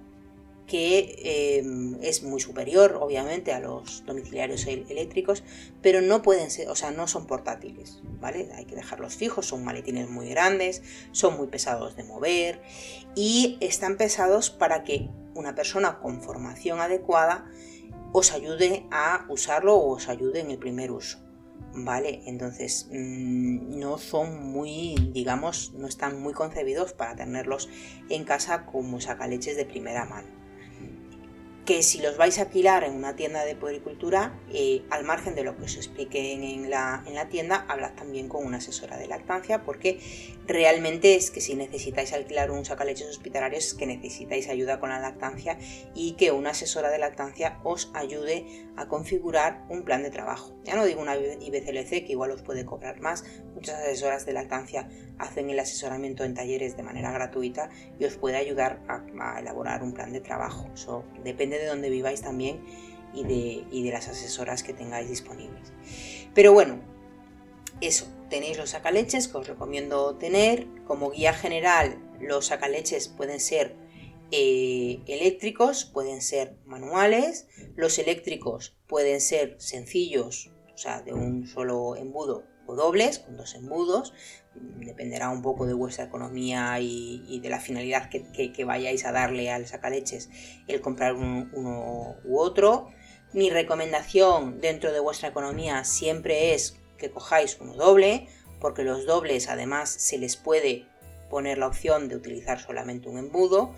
[0.69, 5.43] que em, es muy superior, obviamente, a los domiciliarios eléctricos,
[5.81, 8.51] pero no pueden ser, o sea, no son portátiles, ¿vale?
[8.55, 12.61] Hay que dejarlos fijos, son maletines muy grandes, son muy pesados de mover
[13.17, 17.51] y están pesados para que una persona con formación adecuada
[18.13, 21.19] os ayude a usarlo o os ayude en el primer uso.
[21.75, 22.23] ¿Vale?
[22.27, 27.69] Entonces mm, no son muy, digamos, no están muy concebidos para tenerlos
[28.09, 30.38] en casa como sacaleches de primera mano
[31.69, 35.45] que si los vais a alquilar en una tienda de puericultura, eh, al margen de
[35.45, 39.07] lo que os explique en la, en la tienda, hablad también con una asesora de
[39.07, 40.01] lactancia, porque
[40.47, 44.99] realmente es que si necesitáis alquilar un sacaleches hospitalarios es que necesitáis ayuda con la
[44.99, 45.59] lactancia
[45.95, 50.57] y que una asesora de lactancia os ayude a configurar un plan de trabajo.
[50.65, 54.89] Ya no digo una IBCLC que igual os puede cobrar más, muchas asesoras de lactancia
[55.19, 59.93] hacen el asesoramiento en talleres de manera gratuita y os puede ayudar a, elaborar un
[59.93, 60.69] plan de trabajo.
[60.73, 62.61] Eso depende de dónde viváis también
[63.15, 65.73] y de, y de las asesoras que tengáis disponibles.
[66.35, 66.81] Pero bueno,
[67.81, 70.67] eso, tenéis los sacaleches que os recomiendo tener.
[70.87, 73.77] Como guía general, los sacaleches pueden ser
[74.31, 77.47] eh, eléctricos, pueden ser manuales.
[77.77, 83.55] Los eléctricos pueden ser sencillos, o sea, de un solo embudo o dobles, con dos
[83.55, 84.13] embudos
[84.81, 89.67] dependerá un poco de vuestra economía y, de la finalidad que, vayáis a darle al
[89.67, 90.31] sacaleches
[90.67, 92.89] el comprar uno, u otro.
[93.33, 98.29] Mi recomendación dentro de vuestra economía siempre es que cojáis uno doble,
[98.61, 100.87] porque los dobles además se les puede
[101.29, 103.75] poner la opción de utilizar solamente un embudo.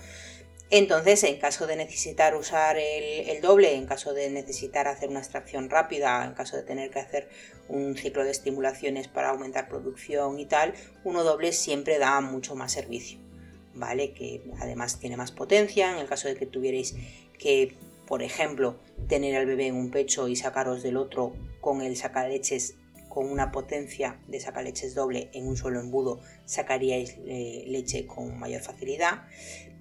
[0.72, 5.68] Entonces, en caso de necesitar usar el, doble, en caso de necesitar hacer una extracción
[5.68, 7.28] rápida, en caso de tener que hacer
[7.68, 12.70] un ciclo de estimulaciones para aumentar producción y tal, uno doble siempre da mucho más
[12.70, 13.18] servicio,
[13.74, 14.12] ¿vale?
[14.12, 16.94] Que además tiene más potencia, en el caso de que tuvierais
[17.36, 17.74] que,
[18.06, 18.78] por ejemplo,
[19.08, 22.76] tener al bebé en un pecho y sacaros del otro con el sacaleches
[23.08, 28.62] con una potencia de sacaleches doble en un solo embudo, sacaríais eh, leche con mayor
[28.62, 29.24] facilidad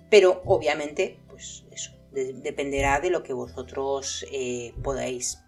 [0.10, 5.40] pero obviamente, pues eso, dependerá de lo que vosotros eh, podáis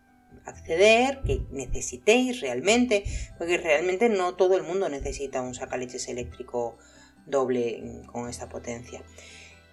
[0.45, 3.03] acceder, que necesitéis realmente,
[3.37, 6.77] porque realmente no todo el mundo necesita un sacaleches eléctrico
[7.25, 9.03] doble con esta potencia.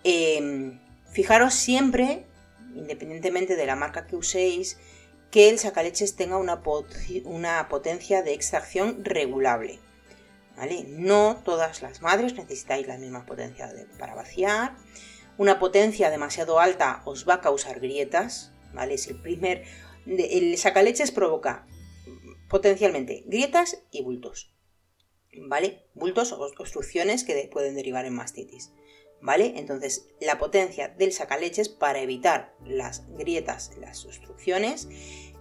[0.05, 2.25] Em, fijaros siempre,
[2.75, 4.79] independientemente de la marca que uséis,
[5.31, 6.63] que el sacaleches tenga una,
[7.25, 9.79] una potencia de extracción regulable.
[10.89, 14.77] No todas las madres necesitáis la misma potencia para vaciar.
[15.37, 18.97] Una potencia demasiado alta os va a causar grietas, ¿vale?
[19.09, 19.65] El primer...
[20.07, 21.67] El sacaleches provoca
[22.49, 24.55] potencialmente grietas y bultos,
[25.49, 25.87] ¿vale?
[25.95, 28.73] Bultos o obstrucciones que pueden derivar en mastitis,
[29.21, 29.55] ¿vale?
[29.57, 34.89] Entonces, la potencia del sacaleches para evitar las grietas, las obstrucciones,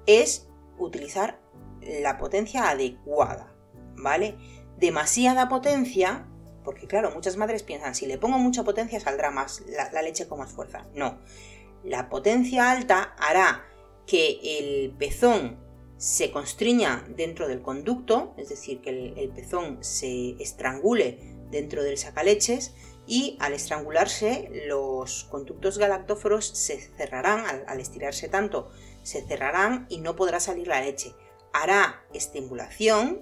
[0.06, 1.40] es utilizar
[1.82, 3.56] la potencia adecuada,
[3.96, 4.36] ¿vale?
[4.78, 6.26] Demasiada potencia,
[6.64, 10.40] porque claro, muchas madres piensan, si le pongo mucha potencia saldrá más la, leche con
[10.40, 10.86] más fuerza.
[10.94, 11.20] No,
[11.84, 13.66] la potencia alta hará
[14.06, 15.58] que el pezón
[15.98, 22.74] se constriña dentro del conducto, es decir, que el, pezón se estrangule dentro del sacaleches
[23.08, 28.70] y al estrangularse los conductos galactóforos se cerrarán, al, al, estirarse tanto,
[29.02, 31.16] se cerrarán y no podrá salir la leche.
[31.54, 33.22] Hará estimulación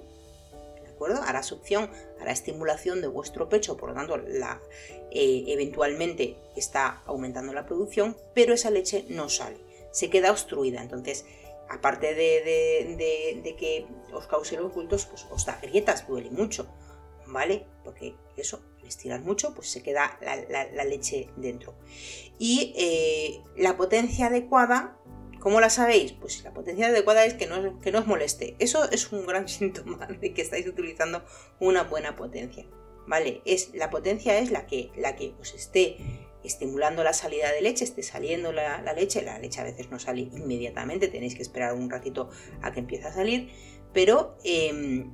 [1.22, 4.60] Hará succión, hará estimulación de vuestro pecho, por lo tanto, la,
[5.10, 9.58] eh, eventualmente está aumentando la producción, pero esa leche no sale,
[9.92, 10.82] se queda obstruida.
[10.82, 11.24] Entonces,
[11.68, 16.66] aparte de, que os cause los bultos, pues os da grietas, duele mucho,
[17.26, 17.66] ¿vale?
[17.84, 21.74] Porque eso, al estirar mucho, pues se queda la, leche dentro.
[22.38, 24.95] Y eh, la potencia adecuada
[25.46, 26.10] ¿Cómo la sabéis?
[26.10, 28.56] Pues la potencia adecuada es que no, os moleste.
[28.58, 31.24] Eso es un gran síntoma de que estáis utilizando
[31.60, 32.66] una buena potencia.
[33.06, 33.42] ¿Vale?
[33.44, 35.98] Es, la potencia es la que, la que os esté
[36.42, 39.22] estimulando la salida de leche, esté saliendo la, leche.
[39.22, 42.28] La leche a veces no sale inmediatamente, tenéis que esperar un ratito
[42.60, 43.48] a que empiece a salir,
[43.92, 45.12] pero em,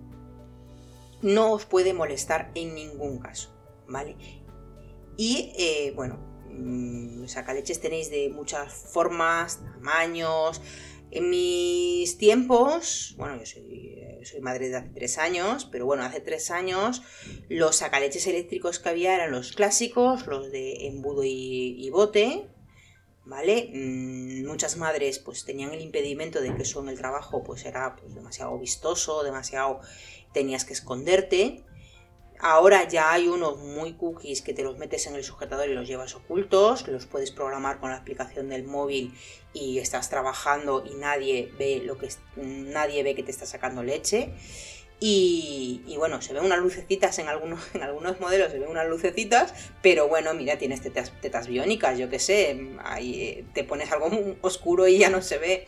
[1.20, 3.54] no os puede molestar en ningún caso.
[3.86, 4.16] ¿Vale?
[5.18, 10.60] Y eh, bueno, Mm, sacaleches tenéis de muchas formas, tamaños,
[11.14, 16.50] En mis tiempos, bueno, yo soy, madre de hace tres años, pero bueno, hace tres
[16.50, 17.02] años
[17.50, 22.48] los sacaleches eléctricos que había eran los clásicos, los de embudo y, bote,
[23.26, 23.70] ¿vale?
[23.74, 27.94] Mm, muchas madres pues tenían el impedimento de que eso en el trabajo pues era
[27.96, 29.80] pues, demasiado vistoso, demasiado
[30.32, 31.62] tenías que esconderte.
[32.44, 35.86] Ahora ya hay unos muy cookies que te los metes en el sujetador y los
[35.86, 39.14] llevas ocultos, los puedes programar con la aplicación del móvil
[39.52, 44.34] y estás trabajando y nadie ve lo que nadie ve que te está sacando leche.
[45.04, 49.54] Y, bueno, se ven unas lucecitas en algunos, en algunos modelos, se ven unas lucecitas,
[49.80, 54.10] pero bueno, mira, tienes tetas, tetas biónicas, yo qué sé, ahí, eh, te pones algo
[54.42, 55.66] oscuro y ya no se ve.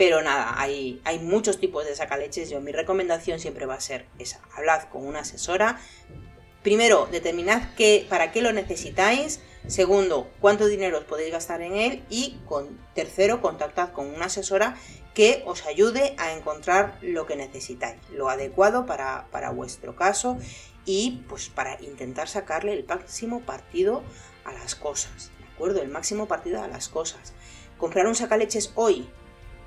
[0.00, 2.48] Pero nada, hay, hay muchos tipos de sacaleches.
[2.48, 4.40] Yo mi recomendación siempre va a ser esa.
[4.56, 5.78] Hablad con una asesora.
[6.62, 9.40] Primero, determinad qué, para qué lo necesitáis.
[9.66, 12.02] Segundo, cuánto dinero os podéis gastar en él.
[12.08, 14.74] Y con, tercero, contactad con una asesora
[15.12, 20.38] que os ayude a encontrar lo que necesitáis, lo adecuado para, para vuestro caso
[20.86, 24.02] y pues para intentar sacarle el máximo partido
[24.46, 25.82] a las cosas, ¿de acuerdo?
[25.82, 27.34] El máximo partido a las cosas.
[27.76, 29.10] Comprar un sacaleches hoy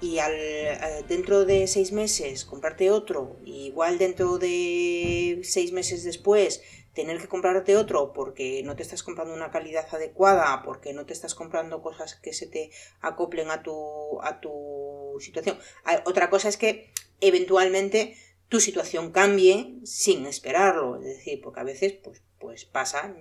[0.03, 6.61] y al, eh, dentro de seis meses comprarte otro, igual dentro de seis meses después
[6.93, 11.13] tener que comprarte otro porque no te estás comprando una calidad adecuada, porque no te
[11.13, 15.57] estás comprando cosas que se te acoplen a tu, a tu situación.
[16.05, 18.17] Otra cosa es que eventualmente
[18.49, 23.15] tu situación cambie sin esperarlo, es decir, porque a veces pues, pues pasa,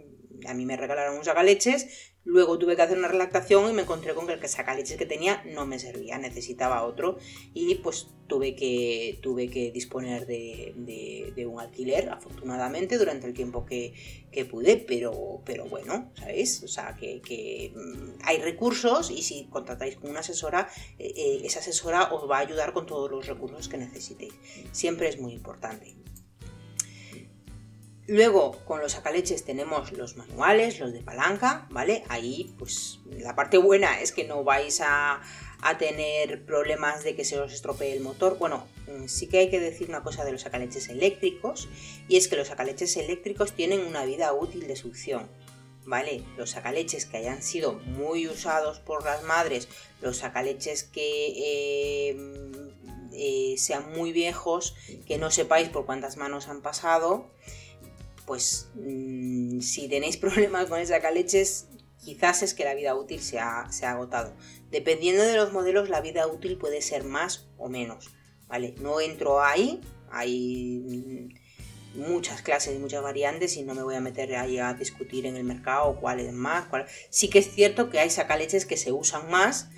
[0.46, 4.14] a mí me regalaron unos agaleches Luego tuve que hacer una relactación y me encontré
[4.14, 7.18] con que el que sacaleches que tenía no me servía, necesitaba otro
[7.52, 13.94] y pues tuve que, tuve que disponer de, un alquiler, afortunadamente, durante el tiempo que,
[14.48, 16.62] pude, pero, pero bueno, ¿sabéis?
[16.62, 20.68] O sea, que, mm, hay recursos y si contratáis con una asesora,
[21.00, 24.32] eh, eh, esa asesora os va a ayudar con todos los recursos que necesitéis.
[24.70, 25.96] Siempre es muy importante.
[28.12, 32.04] Luego, con los sacaleches tenemos los manuales, los de palanca, ¿vale?
[32.10, 35.22] Ahí, pues, la parte buena es que no vais a,
[35.78, 38.36] tener problemas de que se os estropee el motor.
[38.36, 41.70] Bueno, mm, sí que hay que decir una cosa de los sacaleches eléctricos,
[42.06, 45.26] y es que los sacaleches eléctricos tienen una vida útil de succión.
[45.86, 46.22] ¿Vale?
[46.36, 49.68] Los sacaleches que hayan sido muy usados por las madres,
[50.02, 52.16] los sacaleches que eh,
[53.14, 54.74] eh, sean muy viejos,
[55.06, 57.30] que no sepáis por cuántas manos han pasado,
[58.26, 61.68] pues mm, si tenéis problemas con esa caleches,
[62.02, 64.34] quizás es que la vida útil se ha, agotado.
[64.70, 68.10] Dependiendo de los modelos, la vida útil puede ser más o menos.
[68.48, 68.74] ¿vale?
[68.80, 69.80] No entro ahí,
[70.10, 71.30] hay
[71.94, 75.36] muchas clases y muchas variantes y no me voy a meter ahí a discutir en
[75.36, 76.66] el mercado cuál es más.
[77.10, 79.68] Sí que es cierto que hay sacaleches que se usan más,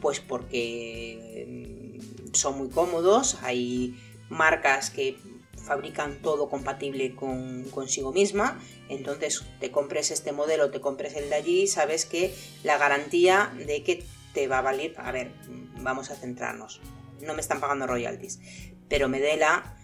[0.00, 3.96] pues porque mm, son muy cómodos, hay
[4.28, 5.16] marcas que
[5.64, 8.60] fabrican todo compatible con consigo misma.
[8.88, 13.82] Entonces te compres este modelo, te compres el de allí, sabes que la garantía de
[13.82, 15.32] que te va a valer, a ver,
[15.80, 16.80] vamos a centrarnos,
[17.20, 18.40] no me están pagando royalties,
[18.88, 19.76] pero Medela,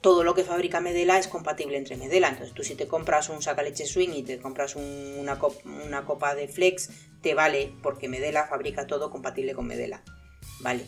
[0.00, 3.42] todo lo que fabrica Medela es compatible entre Medela, entonces tú si te compras un
[3.42, 8.86] sacaleche swing y te compras una, una copa de flex, te vale porque Medela fabrica
[8.86, 10.02] todo compatible con Medela,
[10.60, 10.86] ¿vale?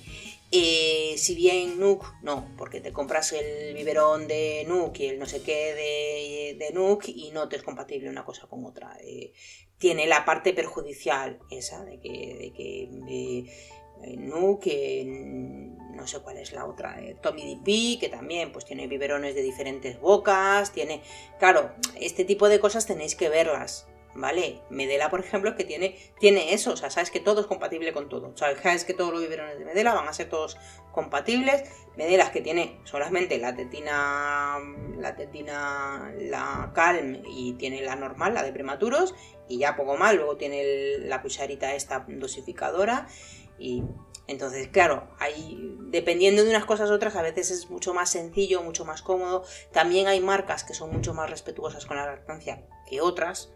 [0.57, 5.27] Eh, si bien Nook, no, porque te compras el biberón de Nook y el no
[5.27, 8.97] sé qué de, de Nook y no te es compatible una cosa con otra.
[9.01, 9.33] Eh,
[9.79, 12.83] tiene la parte perjudicial esa de que, de que
[14.05, 14.64] eh, Nook,
[15.97, 19.99] no sé cuál es la otra, Tommy DP, que también pues tiene biberones de diferentes
[19.99, 21.03] bocas, tiene,
[21.40, 24.61] claro, este tipo de cosas tenéis que verlas, ¿vale?
[24.70, 28.09] Medela, por ejemplo, que tiene, tiene eso, o sea, sabes que todo es compatible con
[28.09, 28.29] todo.
[28.29, 30.57] O sea, sabes que todos los biberones de Medela van a ser todos
[30.92, 31.64] compatibles.
[31.96, 34.59] Medelas que tiene solamente la tetina,
[34.98, 39.14] la tetina, la calm y tiene la normal, la de prematuros,
[39.48, 40.14] y ya poco más.
[40.14, 43.07] Luego tiene la cucharita esta dosificadora
[43.59, 43.85] y
[44.27, 48.62] entonces, claro, hay, dependiendo de unas cosas u otras, a veces es mucho más sencillo,
[48.62, 49.44] mucho más cómodo.
[49.70, 53.54] También hay marcas que son mucho más respetuosas con la lactancia que otras.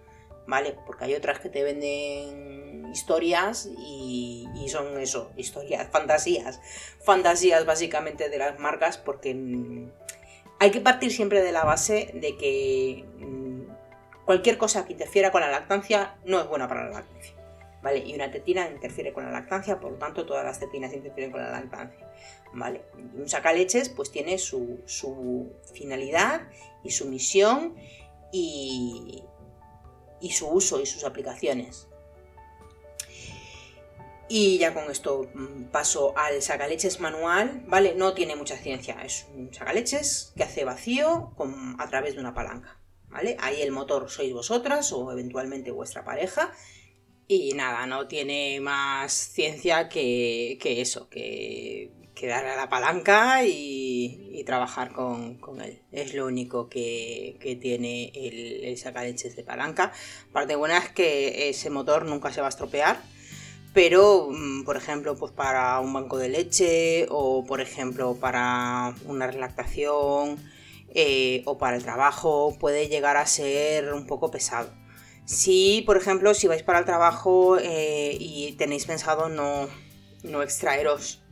[0.49, 0.75] ¿Vale?
[0.87, 6.61] Porque hay otras que te venden historias y, son eso, historias, fantasías,
[7.01, 9.91] fantasías básicamente de las marcas porque mm,
[10.59, 15.43] hay que partir siempre de la base de que mm, cualquier cosa que interfiera con
[15.43, 17.35] la lactancia no es buena para la lactancia.
[17.81, 17.99] ¿Vale?
[17.99, 21.43] Y una tetina interfiere con la lactancia, por lo tanto todas las tetinas interfieren con
[21.43, 22.11] la lactancia.
[22.53, 22.83] ¿Vale?
[23.15, 26.49] Un sacaleches pues tiene su, su finalidad
[26.83, 27.77] y su misión
[28.33, 29.23] y,
[30.21, 31.89] y su uso y sus aplicaciones.
[34.29, 37.95] Y ya con esto mm, paso al sacaleches manual, ¿vale?
[37.95, 41.33] No tiene mucha ciencia, es un sacaleches que hace vacío
[41.79, 43.37] a través de una palanca, ¿vale?
[43.41, 46.53] Ahí el motor sois vosotras o eventualmente vuestra pareja.
[47.27, 54.43] Y nada, no tiene más ciencia que, eso, que, que darle a la palanca y,
[54.47, 55.83] trabajar con, él.
[55.93, 59.93] Es lo único que, tiene el, el sacaleches de palanca.
[60.33, 62.99] Parte buena es que ese motor nunca se va a estropear
[63.75, 69.27] pero mm, por ejemplo pues para un banco de leche o por ejemplo para una
[69.27, 70.37] relactación
[70.95, 74.71] eh, o para el trabajo puede llegar a ser un poco pesado.
[75.27, 79.69] Si por ejemplo si vais para el trabajo eh, y tenéis pensado no,
[80.23, 81.23] no extraeros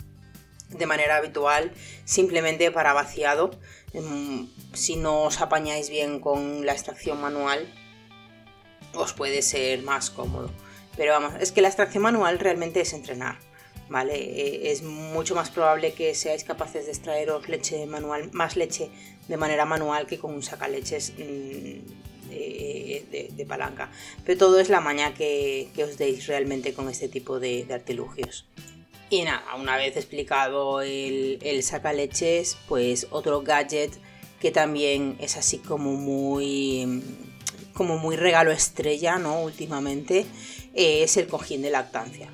[0.70, 1.72] de manera habitual
[2.04, 3.50] simplemente para vaciado,
[3.94, 7.66] mm, si no os apañáis bien con la extracción manual
[8.94, 10.50] os puede ser más cómodo.
[10.96, 13.38] Pero vamos, es que la extracción manual realmente es entrenar.
[13.88, 14.16] ¿Vale?
[14.16, 18.90] Eh, es mucho más probable que seáis capaces de extraeros leche manual, más leche
[19.28, 23.90] de manera manual que con un sacaleches mm, de, de, palanca.
[24.24, 28.46] Pero todo es la maña que, os deis realmente con este tipo de, artilugios.
[29.08, 33.92] Y nada, una vez explicado el, el sacaleches, pues otro gadget
[34.40, 37.02] que también es así como muy
[37.72, 39.42] como muy regalo estrella, ¿no?
[39.42, 40.26] Últimamente,
[40.74, 42.28] eh, es el cojín de lactancia.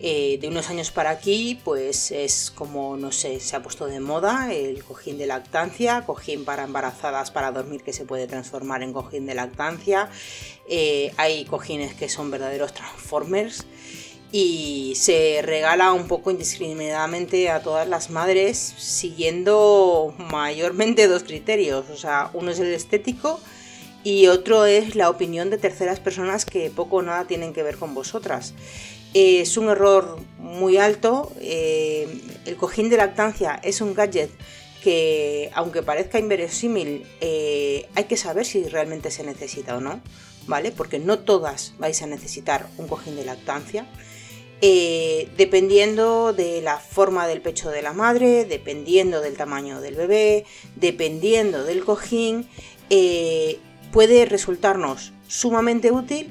[0.00, 3.98] Eh, de unos años para aquí, pues es como, no sé, se ha puesto de
[3.98, 8.92] moda el cojín de lactancia, cojín para embarazadas para dormir que se puede transformar en
[8.92, 10.08] cojín de lactancia.
[10.68, 13.66] Eh, hay cojines que son verdaderos transformers
[14.30, 21.88] y se regala un poco indiscriminadamente a todas las madres siguiendo mayormente dos criterios.
[21.90, 23.40] O sea, uno es el estético
[24.04, 27.76] y otro es la opinión de terceras personas que poco o nada tienen que ver
[27.76, 28.54] con vosotras.
[29.14, 31.32] Es un error muy alto.
[31.40, 34.30] Eh, el cojín de lactancia es un gadget
[34.82, 40.00] que, aunque parezca inverosímil, eh, hay que saber si realmente se necesita o no,
[40.46, 40.70] ¿vale?
[40.70, 43.86] Porque no todas vais a necesitar un cojín de lactancia.
[44.60, 50.44] Eh, dependiendo de la forma del pecho de la madre, dependiendo del tamaño del bebé,
[50.74, 52.48] dependiendo del cojín,
[53.92, 56.28] puede resultarnos sumamente útil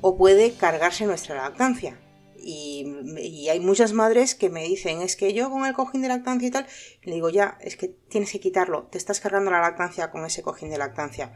[0.00, 1.98] o puede cargarse nuestra lactancia.
[2.42, 6.48] Y, hay muchas madres que me dicen, es que yo con el cojín de lactancia
[6.48, 6.66] y tal,
[7.02, 10.42] le digo, ya, es que tienes que quitarlo, te estás cargando la lactancia con ese
[10.42, 11.34] cojín de lactancia,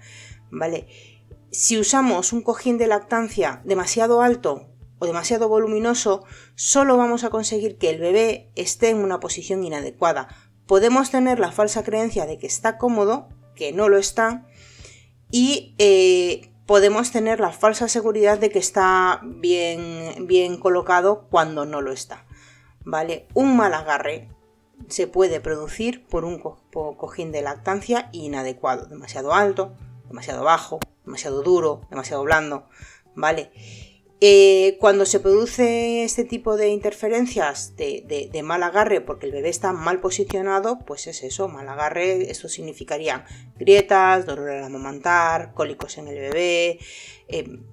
[0.51, 0.87] ¿vale?
[1.51, 4.74] Si usamos un cojín de lactancia demasiado alto
[5.05, 6.25] o demasiado voluminoso,
[6.55, 10.29] solo vamos a conseguir que el bebé esté en una posición inadecuada.
[10.67, 14.47] Podemos tener la falsa creencia de que está cómodo, que no lo está,
[15.31, 21.81] y eh, podemos tener la falsa seguridad de que está bien, bien colocado cuando no
[21.81, 22.27] lo está.
[22.85, 23.29] ¿Vale?
[23.35, 24.29] Un mal agarre
[24.89, 29.75] se puede producir por un cojín de lactancia inadecuado, demasiado alto,
[30.09, 32.69] demasiado bajo, demasiado duro, demasiado blando,
[33.15, 33.51] ¿vale?
[34.21, 39.73] Eh, cuando se produce este tipo de interferencias de, mal agarre porque el bebé está
[39.73, 46.09] mal posicionado, pues es eso, mal agarre, eso significaría grietas, dolor al amamantar, cólicos en
[46.09, 46.79] el bebé.
[47.29, 47.65] Em,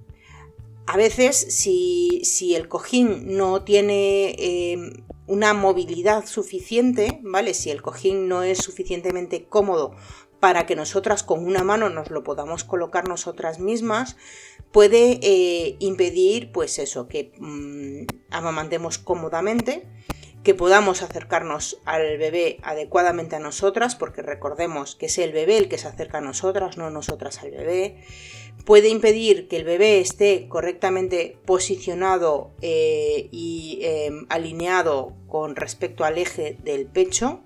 [0.86, 7.54] a veces, si, el cojín no tiene em, una movilidad suficiente, ¿vale?
[7.54, 9.94] Si el cojín no es suficientemente cómodo
[10.42, 14.16] para que nosotras con una mano nos lo podamos colocar nosotras mismas,
[14.72, 19.86] puede eh, impedir, pues eso, que mm, amamantemos cómodamente,
[20.42, 25.68] que podamos acercarnos al bebé adecuadamente a nosotras, porque recordemos que es el bebé el
[25.68, 28.02] que se acerca a nosotras, no nosotras al bebé.
[28.64, 36.18] Puede impedir que el bebé esté correctamente posicionado eh, y em, alineado con respecto al
[36.18, 37.42] eje del pecho,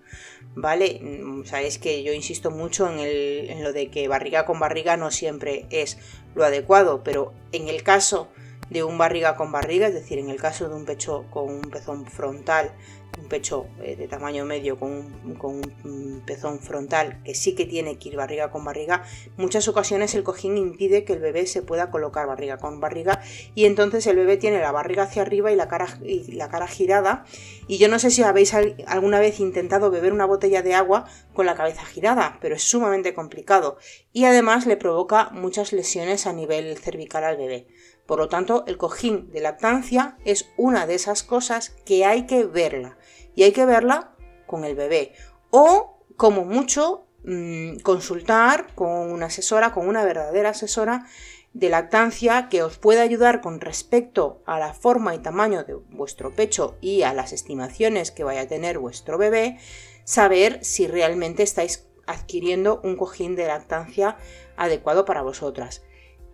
[0.54, 1.00] ¿vale?
[1.02, 5.10] Mm, sabéis que yo insisto mucho en, en, lo de que barriga con barriga no
[5.10, 5.98] siempre es
[6.36, 8.28] lo adecuado, pero en el caso
[8.70, 11.62] de un barriga con barriga, es decir, en el caso de un pecho con un
[11.62, 12.72] pezón frontal
[13.18, 18.08] un pecho eh, de tamaño medio con un, pezón frontal que sí que tiene que
[18.10, 19.04] ir barriga con barriga,
[19.36, 23.20] muchas ocasiones el cojín impide que el bebé se pueda colocar barriga con barriga
[23.54, 26.66] y entonces el bebé tiene la barriga hacia arriba y la cara, y la cara
[26.66, 27.24] girada
[27.68, 31.46] y yo no sé si habéis alguna vez intentado beber una botella de agua con
[31.46, 33.78] la cabeza girada, pero es sumamente complicado
[34.12, 37.68] y además le provoca muchas lesiones a nivel cervical al bebé.
[38.06, 42.44] Por lo tanto, el cojín de lactancia es una de esas cosas que hay que
[42.44, 42.96] verla.
[43.34, 44.14] Y hay que verla
[44.46, 45.12] con el bebé.
[45.50, 51.06] O, como mucho, mm, consultar con una asesora, con una verdadera asesora
[51.52, 56.30] de lactancia que os puede ayudar con respecto a la forma y tamaño de vuestro
[56.30, 59.58] pecho y a las estimaciones que vaya a tener vuestro bebé,
[60.04, 64.18] saber si realmente estáis adquiriendo un cojín de lactancia
[64.58, 65.82] adecuado para vosotras.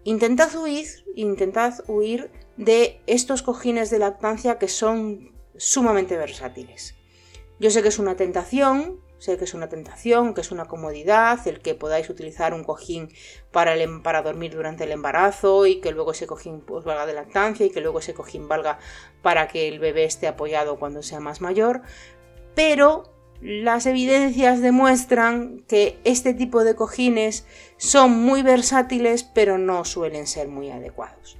[0.04, 6.96] Intentad huir, intentad huir de estos cojines de lactancia que son sumamente versátiles.
[7.60, 11.46] Yo sé que es una tentación, sé que es una tentación, que es una comodidad,
[11.46, 13.10] el que podáis utilizar un cojín
[13.52, 17.64] para, em, dormir durante el embarazo y que luego ese cojín os valga de lactancia
[17.64, 18.80] y que luego ese cojín valga
[19.22, 21.82] para que el bebé esté apoyado cuando sea más mayor,
[22.56, 23.11] pero
[23.42, 27.44] las evidencias demuestran que este tipo de cojines
[27.76, 31.38] son muy versátiles, pero no suelen ser muy adecuados.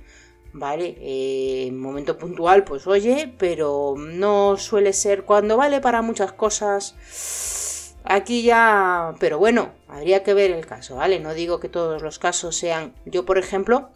[0.53, 0.97] ¿Vale?
[0.99, 7.95] Eh, en momento puntual, pues oye, pero no suele ser cuando vale para muchas cosas.
[8.05, 11.21] Aquí ya, pero bueno, habría que ver el caso, ¿vale?
[11.21, 12.95] No digo que todos los casos sean.
[13.07, 13.91] Yo, por ejemplo,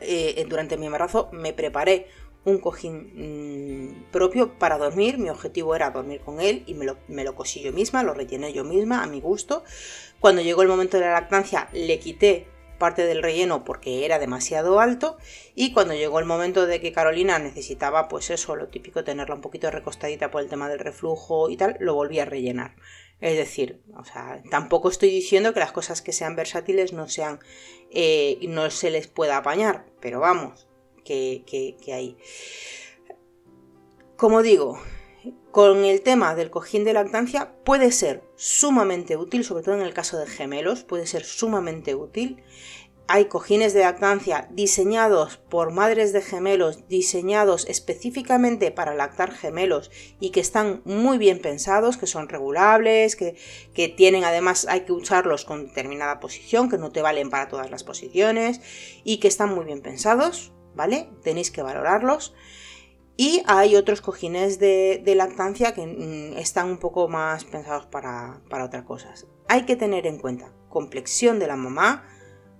[0.00, 2.06] eh, durante mi embarazo me preparé
[2.46, 5.18] un cojín mm, propio para dormir.
[5.18, 8.14] Mi objetivo era dormir con él y me lo, me lo, cosí yo misma, lo
[8.14, 9.64] rellené yo misma a mi gusto.
[10.20, 12.46] Cuando llegó el momento de la lactancia le quité
[12.78, 15.16] parte del relleno porque era demasiado alto
[15.54, 19.40] y cuando llegó el momento de que Carolina necesitaba pues eso, lo típico, tenerla un
[19.40, 22.76] poquito recostadita por el tema del reflujo y tal, lo volví a rellenar.
[23.20, 27.40] Es decir, o sea, tampoco estoy diciendo que las cosas que sean versátiles no sean
[27.90, 30.65] eh, no se les pueda apañar, pero vamos,
[31.06, 32.16] que, hay.
[34.16, 34.78] Como digo,
[35.50, 39.94] con el tema del cojín de lactancia puede ser sumamente útil, sobre todo en el
[39.94, 42.42] caso de gemelos, puede ser sumamente útil.
[43.08, 50.30] Hay cojines de lactancia diseñados por madres de gemelos, diseñados específicamente para lactar gemelos y
[50.30, 53.36] que están muy bien pensados, que son regulables, que,
[53.74, 57.70] que tienen además, hay que usarlos con determinada posición, que no te valen para todas
[57.70, 58.60] las posiciones
[59.04, 60.52] y que están muy bien pensados.
[60.76, 61.10] ¿Vale?
[61.22, 62.34] Tenéis que valorarlos.
[63.16, 68.66] Y hay otros cojines de, lactancia que mm, están un poco más pensados para, para
[68.66, 69.26] otras cosas.
[69.48, 72.04] Hay que tener en cuenta complexión de la mamá,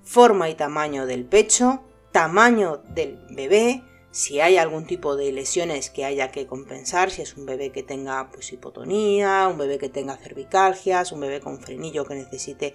[0.03, 3.83] forma y tamaño del pecho, tamaño del bebé,
[4.17, 7.83] si hay algún tipo de lesiones que haya que compensar, si es un bebé que
[7.83, 12.73] tenga pues, hipotonía, un bebé que tenga cervicalgias, un bebé con frenillo que necesite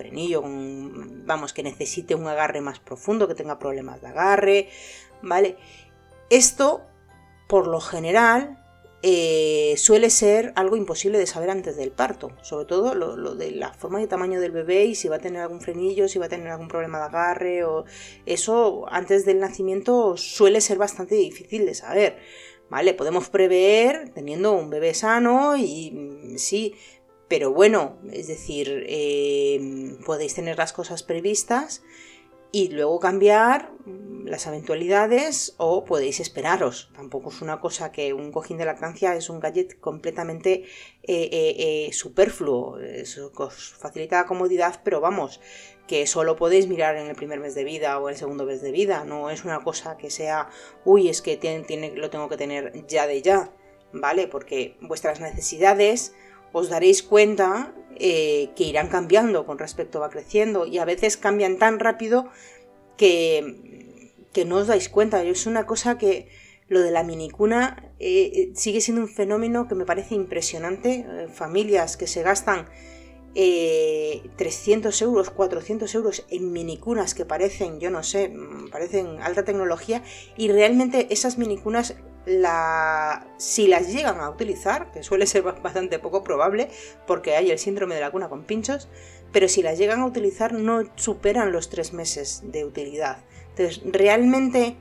[0.00, 4.68] frenillo, vamos, que necesite un agarre más profundo, que tenga problemas de agarre,
[5.20, 5.56] ¿vale?
[6.30, 6.82] Esto,
[7.48, 8.60] por lo general,
[9.02, 13.72] eh, suele ser algo imposible de saber antes del parto, sobre todo lo, de la
[13.72, 16.28] forma y tamaño del bebé y si va a tener algún frenillo, si va a
[16.28, 17.84] tener algún problema de agarre o
[18.26, 22.18] eso antes del nacimiento suele ser bastante difícil de saber.
[22.68, 22.94] ¿Vale?
[22.94, 26.74] Podemos prever teniendo un bebé sano y mm, sí,
[27.30, 31.82] pero bueno, es decir, eh, podéis tener las cosas previstas
[32.52, 36.90] y luego cambiar mm, las eventualidades o podéis esperaros.
[36.94, 40.64] Tampoco es una cosa que un cojín de lactancia es un gadget completamente
[41.04, 42.80] eh, eh, eh, superfluo.
[42.80, 45.40] Eso os facilita la comodidad, pero vamos,
[45.86, 48.62] que solo podéis mirar en el primer mes de vida o en el segundo mes
[48.62, 49.04] de vida.
[49.04, 50.48] No es una cosa que sea,
[50.84, 53.52] uy, es que tiene, lo tengo que tener ya de ya,
[53.92, 54.26] ¿vale?
[54.26, 56.14] Porque vuestras necesidades
[56.52, 57.72] os daréis cuenta
[58.02, 62.28] eh, que irán cambiando con respecto va creciendo y a veces cambian tan rápido
[62.96, 65.22] que, que no os dais cuenta.
[65.22, 66.28] Es una cosa que
[66.68, 71.28] lo de la minicuna eh, eh, sigue siendo un fenómeno que me parece impresionante.
[71.34, 72.66] familias que se gastan
[73.34, 80.02] 300 euros, 400 euros en minicunas que parecen, yo no sé, mm, parecen alta tecnología
[80.36, 81.96] y realmente esas minicunas
[82.38, 86.68] la, si las llegan a utilizar, que suele ser bastante poco probable
[87.06, 88.88] porque hay el síndrome de la cuna con pinchos,
[89.32, 93.18] pero si las llegan a utilizar no superan los tres meses de utilidad.
[93.50, 94.76] Entonces, realmente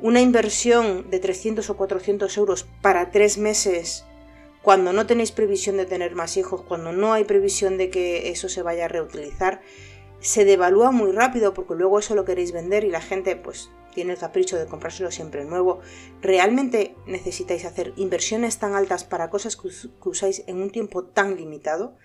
[0.00, 4.04] una inversión de 300 o 400 euros para tres meses,
[4.62, 8.48] cuando no tenéis previsión de tener más hijos, cuando no hay previsión de que eso
[8.48, 9.60] se vaya a reutilizar,
[10.20, 14.14] se devalúa muy rápido porque luego eso lo queréis vender y la gente pues tiene
[14.14, 15.80] el capricho de comprárselo siempre nuevo,
[16.22, 19.68] ¿realmente necesitáis hacer inversiones tan altas para cosas que,
[20.08, 21.98] usáis en un tiempo tan limitado?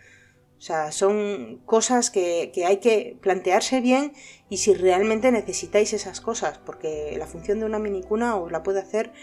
[0.57, 4.11] O sea, son cosas que, hay que plantearse bien
[4.49, 8.81] y si realmente necesitáis esas cosas, porque la función de una minicuna os la puede
[8.81, 9.13] hacer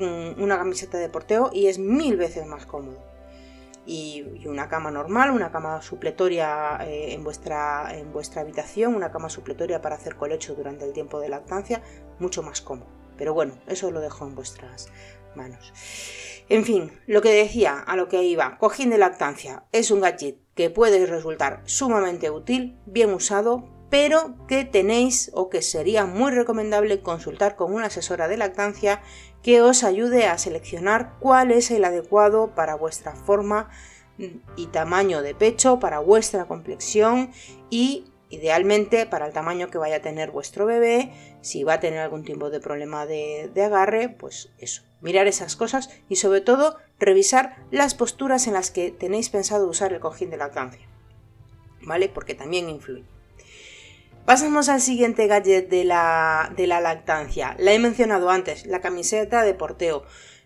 [0.00, 2.98] una camiseta de porteo y es mil veces más cómodo
[3.86, 9.28] y, una cama normal, una cama supletoria eh, en, vuestra, en vuestra habitación, una cama
[9.28, 11.82] supletoria para hacer colecho durante el tiempo de lactancia,
[12.18, 12.88] mucho más cómodo.
[13.16, 14.88] Pero bueno, eso lo dejo en vuestras
[15.34, 15.72] manos.
[16.48, 20.38] En fin, lo que decía, a lo que iba, cojín de lactancia es un gadget
[20.54, 27.02] que puede resultar sumamente útil, bien usado, pero que tenéis o que sería muy recomendable
[27.02, 29.02] consultar con una asesora de lactancia
[29.42, 33.70] que os ayude a seleccionar cuál es el adecuado para vuestra forma
[34.56, 37.30] y tamaño de pecho, para vuestra complexión
[37.70, 41.98] y idealmente para el tamaño que vaya a tener vuestro bebé, si va a tener
[41.98, 47.56] algún tipo de problema de, agarre, pues eso, mirar esas cosas y sobre todo revisar
[47.70, 50.86] las posturas en las que tenéis pensado usar el cojín de lactancia,
[51.82, 52.08] ¿vale?
[52.08, 53.04] Porque también influye.
[54.24, 57.56] Pasamos al siguiente gadget de la, lactancia.
[57.58, 60.04] La he mencionado antes, la camiseta de porteo.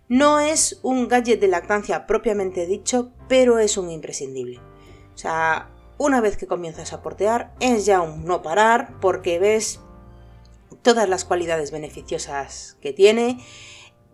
[0.09, 4.59] No es un gadget de lactancia propiamente dicho, pero es un imprescindible.
[5.15, 9.81] O sea, una vez que comienzas a portear es ya un no parar porque ves
[10.83, 13.39] todas las cualidades beneficiosas que tiene,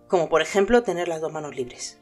[0.08, 1.99] como por ejemplo tener las dos manos libres.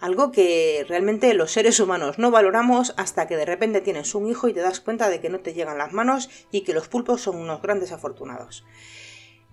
[0.00, 4.48] Algo que realmente los seres humanos no valoramos hasta que de repente tienes un hijo
[4.48, 7.20] y te das cuenta de que no te llegan las manos y que los pulpos
[7.22, 8.64] son unos grandes afortunados.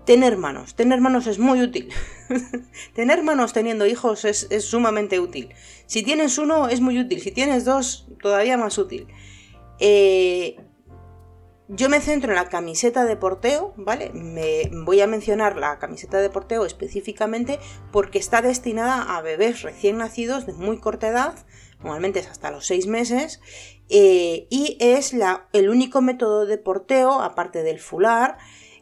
[0.05, 0.75] Tener manos.
[0.75, 1.89] Tener manos es muy útil.
[2.93, 5.49] Tener manos teniendo hijos es, sumamente útil.
[5.87, 7.21] Si tienes uno es muy útil.
[7.21, 9.07] Si tienes dos, todavía más útil.
[9.79, 10.57] Eh,
[11.67, 14.11] yo me centro en la camiseta de porteo, ¿vale?
[14.13, 17.59] Me voy a mencionar la camiseta de porteo específicamente
[17.91, 21.45] porque está destinada a bebés recién nacidos de muy corta edad,
[21.79, 23.41] normalmente es hasta los 6 meses,
[23.89, 28.37] eh, y es la, el único método de porteo, aparte del fular,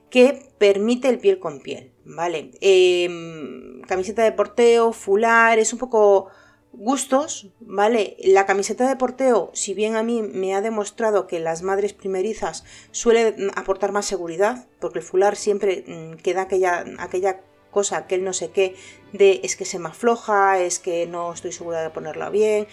[0.09, 2.51] que permite el piel con piel, ¿vale?
[2.61, 6.29] Em, camiseta de porteo, fular, es un poco
[6.75, 8.17] Gustos, ¿vale?
[8.19, 12.65] La camiseta de porteo, si bien a mí me ha demostrado que las madres primerizas
[12.91, 18.33] suele aportar más seguridad, porque el fular siempre mm, queda aquella, aquella cosa, aquel no
[18.33, 18.75] sé qué,
[19.11, 22.67] de es que se me afloja, es que no estoy segura de ponerla bien,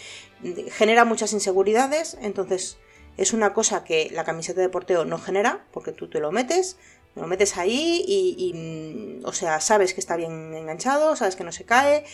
[0.70, 2.78] genera muchas inseguridades, entonces
[3.18, 6.78] es una cosa que la camiseta de porteo no genera, porque tú te lo metes,
[7.16, 11.53] lo metes ahí y, mm, o sea, sabes que está bien enganchado, sabes que no
[11.53, 12.05] se cae,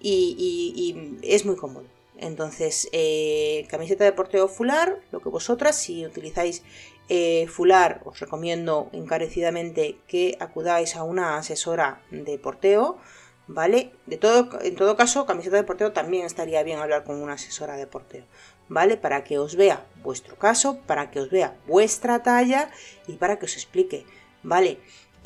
[0.00, 1.86] y, es muy cómodo.
[2.16, 6.64] Entonces, eh, camiseta de porteo fular, lo que vosotras, si utilizáis
[7.08, 12.98] eh, fular, os recomiendo encarecidamente que acudáis a una asesora de porteo,
[13.46, 13.92] ¿vale?
[14.06, 17.76] De todo, en todo caso, camiseta de porteo también estaría bien hablar con una asesora
[17.76, 18.24] de porteo,
[18.68, 18.96] ¿vale?
[18.96, 22.70] Para que os vea vuestro caso, para que os vea vuestra talla
[23.06, 24.04] y para que os explique,
[24.42, 24.78] ¿vale?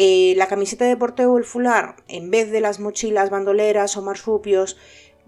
[0.05, 4.77] Eh, la camiseta de porteo el fular, en vez de las mochilas bandoleras o marsupios,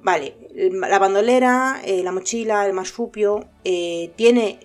[0.02, 4.58] vale, la bandolera, eh, la mochila, el marsupio, eh, tiene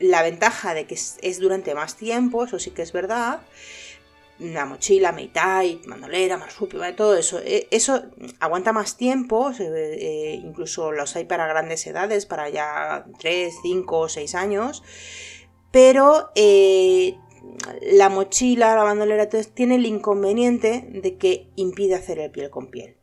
[0.00, 3.40] la ventaja de que es, durante más tiempo, eso sí que es verdad.
[4.38, 7.40] La mochila, meitai, bandolera, marsupio, todo eso.
[7.42, 8.02] eso
[8.40, 9.50] aguanta más tiempo,
[10.42, 14.82] incluso los hay para grandes edades, para ya 3, 5 o 6 años.
[15.70, 16.32] Pero
[17.82, 22.96] la mochila, la bandolera, tiene el inconveniente de que impide hacer el piel con piel.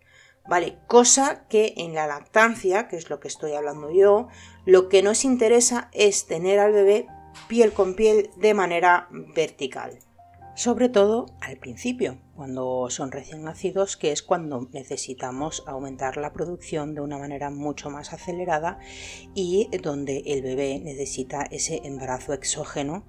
[0.49, 0.79] ¿Vale?
[0.87, 4.27] Cosa que en la lactancia, que es lo que estoy hablando yo,
[4.65, 7.07] lo que nos interesa es tener al bebé
[7.47, 9.99] piel con piel de manera vertical.
[10.53, 16.93] Sobre todo al principio, cuando son recién nacidos, que es cuando necesitamos aumentar la producción
[16.93, 18.79] de una manera mucho más acelerada
[19.33, 23.05] y donde el bebé necesita ese embarazo exógeno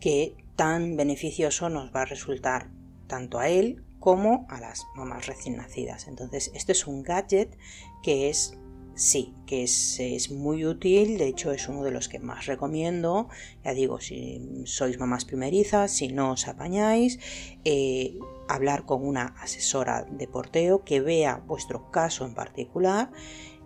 [0.00, 2.72] que tan beneficioso nos va a resultar
[3.06, 6.08] tanto a él como a las mamás recién nacidas.
[6.08, 7.56] Entonces, este es un gadget
[8.02, 8.58] que es,
[8.96, 13.28] sí, que es, muy útil, de hecho es uno de los que más recomiendo.
[13.64, 17.20] Ya digo, si sois mamás primerizas, si no os apañáis,
[17.64, 23.12] eh, hablar con una asesora de porteo que vea vuestro caso en particular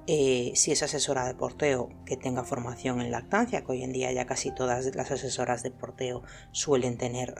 [0.06, 4.12] eh, si es asesora de porteo que tenga formación en lactancia, que hoy en día
[4.12, 7.34] ya casi todas las asesoras de porteo suelen tener,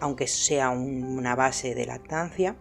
[0.00, 2.56] aunque sea una base de lactancia,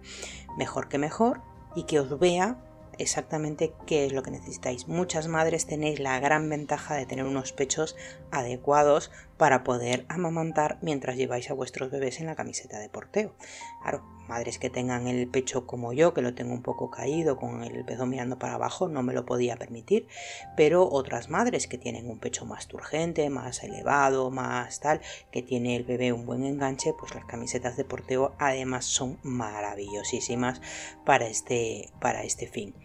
[0.57, 1.41] mejor que mejor,
[1.75, 2.57] y que os vea
[2.97, 4.87] exactamente qué es lo que necesitáis.
[4.87, 7.95] Muchas madres tenéis la gran ventaja de tener unos pechos
[8.31, 9.11] adecuados
[9.43, 13.35] para poder amamantar mientras lleváis a vuestros bebés en la camiseta de porteo.
[13.81, 17.61] Claro, madres que tengan el pecho como yo, que lo tengo un poco caído con
[17.61, 20.07] el pezón mirando para abajo, no me lo podía permitir,
[20.55, 25.75] pero otras madres que tienen un pecho más turgente, más elevado, más tal, que tiene
[25.75, 30.61] el bebé un buen enganche, pues las camisetas de porteo además son maravillosísimas
[31.03, 32.75] para este, para este fin.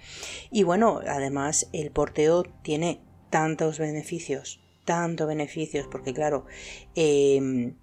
[0.50, 3.00] Y bueno, además el porteo tiene
[3.30, 6.46] tantos beneficios, tantos beneficios, porque claro,
[6.94, 7.74] eh,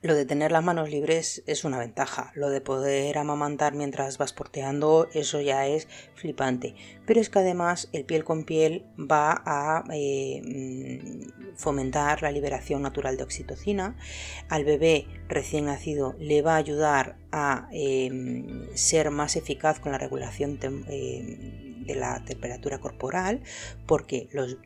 [0.00, 4.32] lo de tener las manos libres es una ventaja, lo de poder amamantar mientras vas
[4.32, 6.76] porteando, eso ya es flipante.
[7.04, 13.16] Pero es que además el piel con piel va a mm, fomentar la liberación natural
[13.16, 13.96] de oxitocina.
[14.48, 19.98] Al bebé recién nacido le va a ayudar a em, ser más eficaz con la
[19.98, 23.42] regulación em, de la temperatura corporal
[23.86, 24.56] porque los,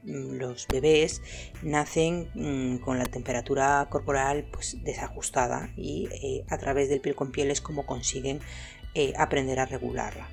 [0.69, 1.23] bebés
[1.63, 7.33] nacen mm, con la temperatura corporal pues, desajustada y eh, a través del piel con
[7.33, 8.41] piel es como consiguen
[8.95, 10.29] eh, aprender a regularla.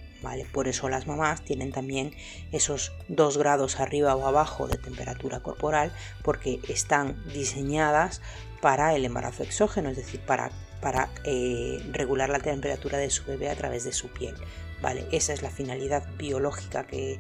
[0.52, 2.12] Por eso las mamás tienen también
[2.52, 8.22] esos dos grados arriba o abajo de temperatura corporal porque están diseñadas
[8.62, 10.52] para el embarazo exógeno, es decir, para,
[10.82, 14.36] para eh, regular la temperatura de su bebé a través de su piel.
[14.82, 15.06] ¿Vale?
[15.12, 17.20] Esa es la finalidad biológica que,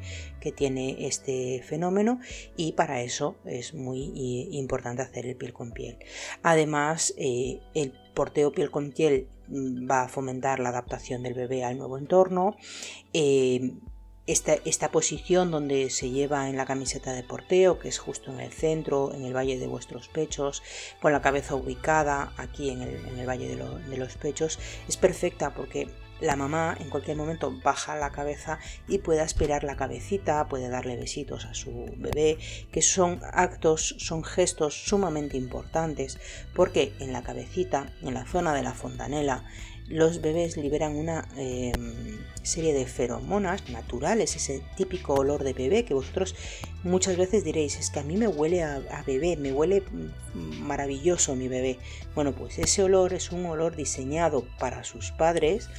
[0.56, 2.20] tiene este fenómeno
[2.56, 4.14] y para eso es muy
[4.52, 5.98] importante hacer el piel con piel.
[6.42, 11.66] Además, eh, el porteo piel con piel mm, va a fomentar la adaptación del bebé
[11.66, 12.56] al nuevo entorno.
[13.14, 13.74] Eh,
[14.30, 18.52] esta, posición donde se lleva en la camiseta de porteo, que es justo en el
[18.52, 20.62] centro, en el valle de vuestros pechos,
[21.02, 25.88] con la cabeza ubicada aquí en el, valle de los pechos, es perfecta porque
[26.22, 30.98] la mamá en cualquier momento baja la cabeza y puede aspirar la cabecita, puede darle
[30.98, 32.38] besitos a su bebé,
[32.72, 36.20] que son actos, son gestos sumamente importantes
[36.54, 39.44] porque en la cabecita, en la zona de la fontanela,
[39.90, 45.96] los bebés liberan una em, serie de feromonas naturales, ese típico olor de bebé que
[45.96, 46.36] vosotros
[46.84, 49.84] muchas veces diréis, es que a mí me huele a, a, bebé, me huele
[50.36, 51.80] maravilloso mi bebé.
[52.14, 55.70] Bueno, pues ese olor es un olor diseñado para sus padres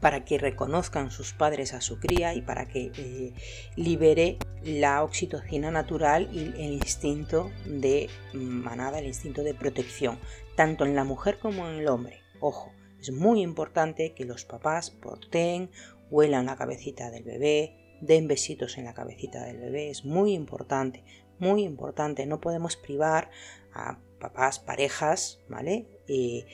[0.00, 3.32] para que reconozcan sus padres a su cría y para que eh,
[3.76, 10.18] libere la oxitocina natural y el instinto de manada, el instinto de protección,
[10.56, 12.20] tanto en la mujer como en el hombre.
[12.40, 15.70] Ojo, es muy importante que los papás porten,
[16.10, 21.04] huelan la cabecita del bebé, den besitos en la cabecita del bebé, es muy importante,
[21.38, 23.30] muy importante, no podemos privar
[23.72, 25.86] a papás, parejas, ¿vale?
[26.08, 26.46] Eh,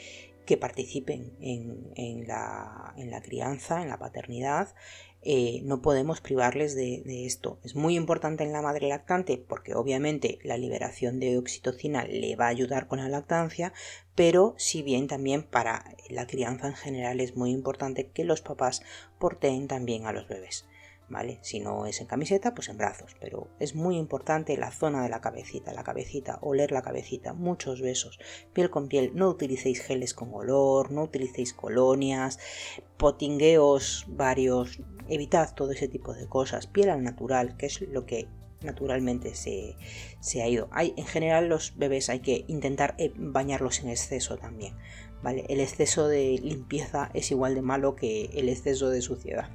[0.47, 4.74] que participen en, la, crianza, en la paternidad,
[5.22, 7.59] eh, no podemos privarles de, esto.
[7.64, 12.47] Es muy importante en la madre lactante porque obviamente la liberación de oxitocina le va
[12.47, 13.72] a ayudar con la lactancia,
[14.14, 18.82] pero si bien también para la crianza en general es muy importante que los papás
[19.18, 20.64] porteen también a los bebés.
[21.09, 21.38] ¿Vale?
[21.42, 25.09] Si no es en camiseta, pues en brazos, pero es muy importante la zona de
[25.09, 28.18] la cabecita, la cabecita, oler la cabecita, muchos besos,
[28.52, 32.38] piel con piel, no utilicéis geles con olor, no utilicéis colonias,
[32.96, 38.28] potingueos varios, evitad todo ese tipo de cosas, piel al natural, que es lo que
[38.62, 40.68] naturalmente se, ha ido.
[40.72, 44.74] Hay, en general los bebés hay que intentar eh, bañarlos en exceso también.
[45.22, 45.44] ¿vale?
[45.48, 49.48] El exceso de limpieza es igual de malo que el exceso de suciedad.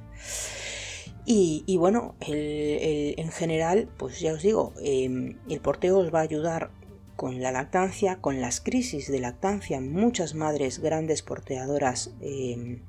[1.24, 6.70] Y, bueno, en general, pues ya os digo, em, el porteo os va a ayudar
[7.16, 9.80] con la lactancia, con las crisis de lactancia.
[9.80, 12.82] Muchas madres grandes porteadoras em,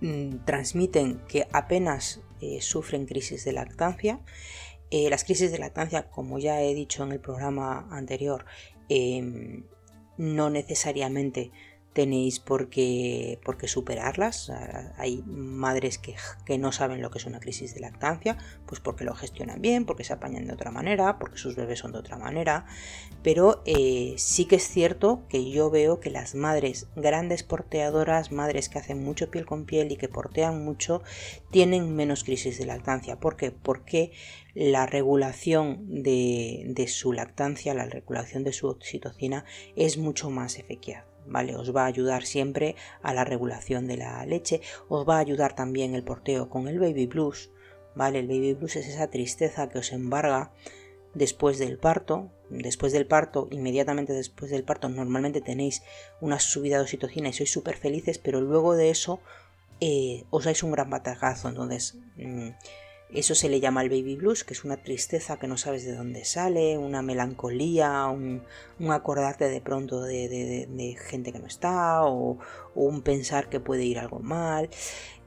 [0.00, 4.20] mm, transmiten que apenas eh, sufren crisis de lactancia.
[4.90, 8.44] Eh, las crisis de lactancia, como ya he dicho en el programa anterior,
[8.88, 9.64] em,
[10.16, 11.50] no necesariamente
[11.96, 14.52] tenéis por qué, por qué superarlas.
[14.98, 16.14] Hay madres que,
[16.58, 18.36] no saben lo que es una crisis de lactancia,
[18.66, 21.92] pues porque lo gestionan bien, porque se apañan de otra manera, porque sus bebés son
[21.92, 22.66] de otra manera.
[23.22, 28.68] Pero eh, sí que es cierto que yo veo que las madres grandes porteadoras, madres
[28.68, 31.02] que hacen mucho piel con piel y que portean mucho,
[31.50, 33.18] tienen menos crisis de lactancia.
[33.20, 33.52] ¿Por qué?
[33.52, 34.12] Porque
[34.52, 41.15] la regulación de, de su lactancia, la regulación de su oxitocina es mucho más eficaz.
[41.26, 41.56] ¿Vale?
[41.56, 45.54] Os va a ayudar siempre a la regulación de la leche, os va a ayudar
[45.54, 47.50] también el porteo con el baby blues,
[47.94, 48.20] ¿vale?
[48.20, 50.52] El baby blues es esa tristeza que os embarga
[51.14, 52.30] después del parto.
[52.48, 55.82] Después del parto, inmediatamente después del parto, normalmente tenéis
[56.20, 59.18] una subida de oxitocina y sois súper felices, pero luego de eso
[59.80, 61.48] eh, os dais un gran batacazo.
[61.48, 62.50] Entonces, mm,
[63.12, 65.94] eso se le llama el baby blues, que es una tristeza que no sabes de
[65.94, 68.42] dónde sale, una melancolía, un,
[68.90, 72.38] acordarte de pronto de, gente que no está o,
[72.74, 74.70] un pensar que puede ir algo mal.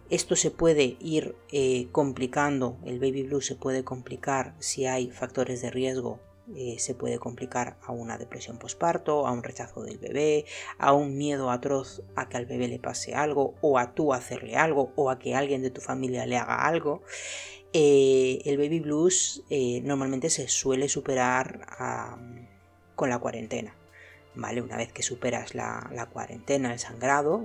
[0.09, 5.61] Esto se puede ir eh, complicando, el baby blues se puede complicar si hay factores
[5.61, 6.19] de riesgo
[6.55, 10.45] eh, se puede complicar a una depresión posparto, a un rechazo del bebé,
[10.79, 14.55] a un miedo atroz a que al bebé le pase algo, o a tú hacerle
[14.55, 17.03] algo, o a que alguien de tu familia le haga algo.
[17.71, 21.67] Eh, el baby blues eh, normalmente se suele superar
[22.95, 23.75] con la cuarentena.
[24.35, 24.61] ¿Vale?
[24.61, 27.43] Una vez que superas la, cuarentena, el sangrado,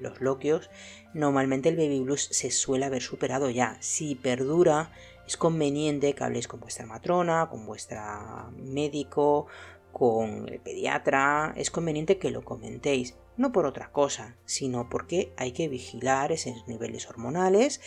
[0.00, 0.70] los loquios,
[1.12, 3.78] normalmente el baby blues se suele haber superado ya.
[3.80, 4.92] Si perdura
[5.26, 9.46] es conveniente que habléis con vuestra matrona, con vuestra médico,
[9.92, 15.52] con el pediatra, es conveniente que lo comentéis, no por otra cosa, sino porque hay
[15.52, 17.80] que vigilar esos niveles hormonales,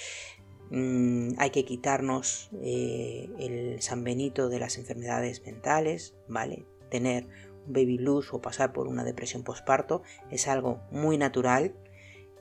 [0.69, 6.65] mm, hay que quitarnos eh, el San Benito de las enfermedades mentales, ¿vale?
[6.89, 7.27] Tener
[7.67, 11.75] un baby blues o pasar por una depresión postparto es algo muy natural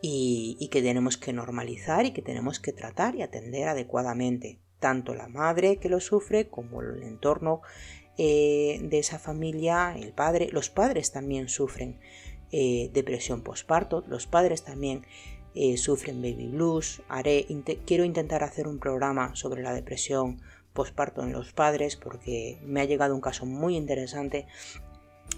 [0.01, 5.15] y, y que tenemos que normalizar y que tenemos que tratar y atender adecuadamente tanto
[5.15, 7.63] la madre que lo sufre como el entorno
[8.17, 12.01] eh, de esa familia, el padre, los padres también sufren
[12.51, 15.07] eh, depresión postparto, los padres también
[15.61, 17.03] eh, sufren baby blues.
[17.09, 17.45] Haré,
[17.85, 20.41] quiero intentar hacer un programa sobre la depresión
[20.73, 24.47] postparto en los padres porque me ha llegado un caso muy interesante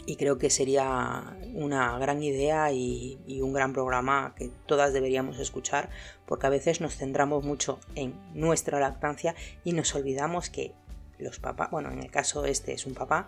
[0.05, 5.89] y creo que sería una gran idea y, un gran programa que todas deberíamos escuchar
[6.27, 10.75] porque a veces nos centramos mucho en nuestra lactancia y nos olvidamos que
[11.19, 13.27] los papás, bueno, en el caso este es un papá,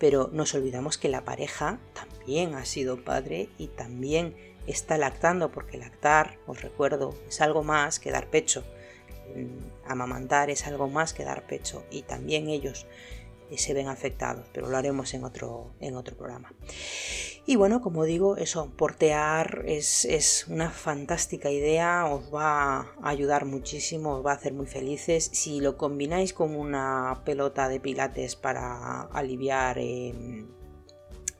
[0.00, 4.34] pero nos olvidamos que la pareja también ha sido padre y también
[4.66, 8.64] está lactando porque lactar, os recuerdo, es algo más que dar pecho.
[9.34, 12.86] Mm, amamantar es algo más que dar pecho y también ellos
[13.56, 16.52] se ven afectados, pero lo haremos en otro, en otro programa.
[17.44, 23.46] Y bueno, como digo, eso, portear es, es, una fantástica idea, os va a ayudar
[23.46, 25.28] muchísimo, os va a hacer muy felices.
[25.32, 30.46] Si lo combináis con una pelota de pilates para aliviar em,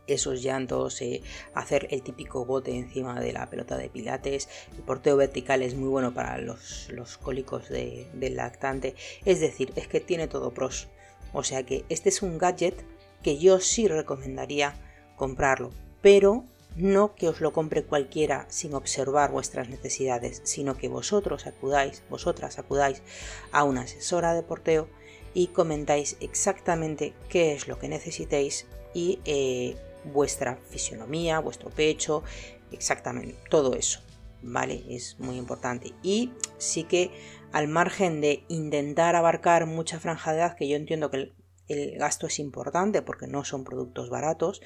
[0.07, 1.23] esos llantos, eh,
[1.55, 5.89] hacer el típico bote encima de la pelota de pilates, el porteo vertical es muy
[5.89, 8.95] bueno para los, los cólicos de, del lactante,
[9.25, 10.89] es decir, es que tiene todo pros.
[11.33, 12.85] O sea que este es un gadget
[13.23, 14.75] que yo sí recomendaría
[15.17, 15.71] comprarlo,
[16.03, 16.45] pero
[16.77, 22.59] no que os lo compre cualquiera sin observar vuestras necesidades, sino que vosotros acudáis, vosotras
[22.59, 23.03] acudáis
[23.51, 24.89] a una asesora de porteo
[25.35, 32.23] y comentáis exactamente qué es lo que necesitéis y eh, vuestra fisionomía, vuestro pecho,
[32.71, 34.01] exactamente todo eso,
[34.43, 34.83] ¿vale?
[34.89, 35.93] Es muy importante.
[36.03, 37.11] Y sí que
[37.53, 41.33] al margen de intentar abarcar mucha franja de edad, que yo entiendo que
[41.69, 44.61] el, gasto es importante porque no son productos baratos,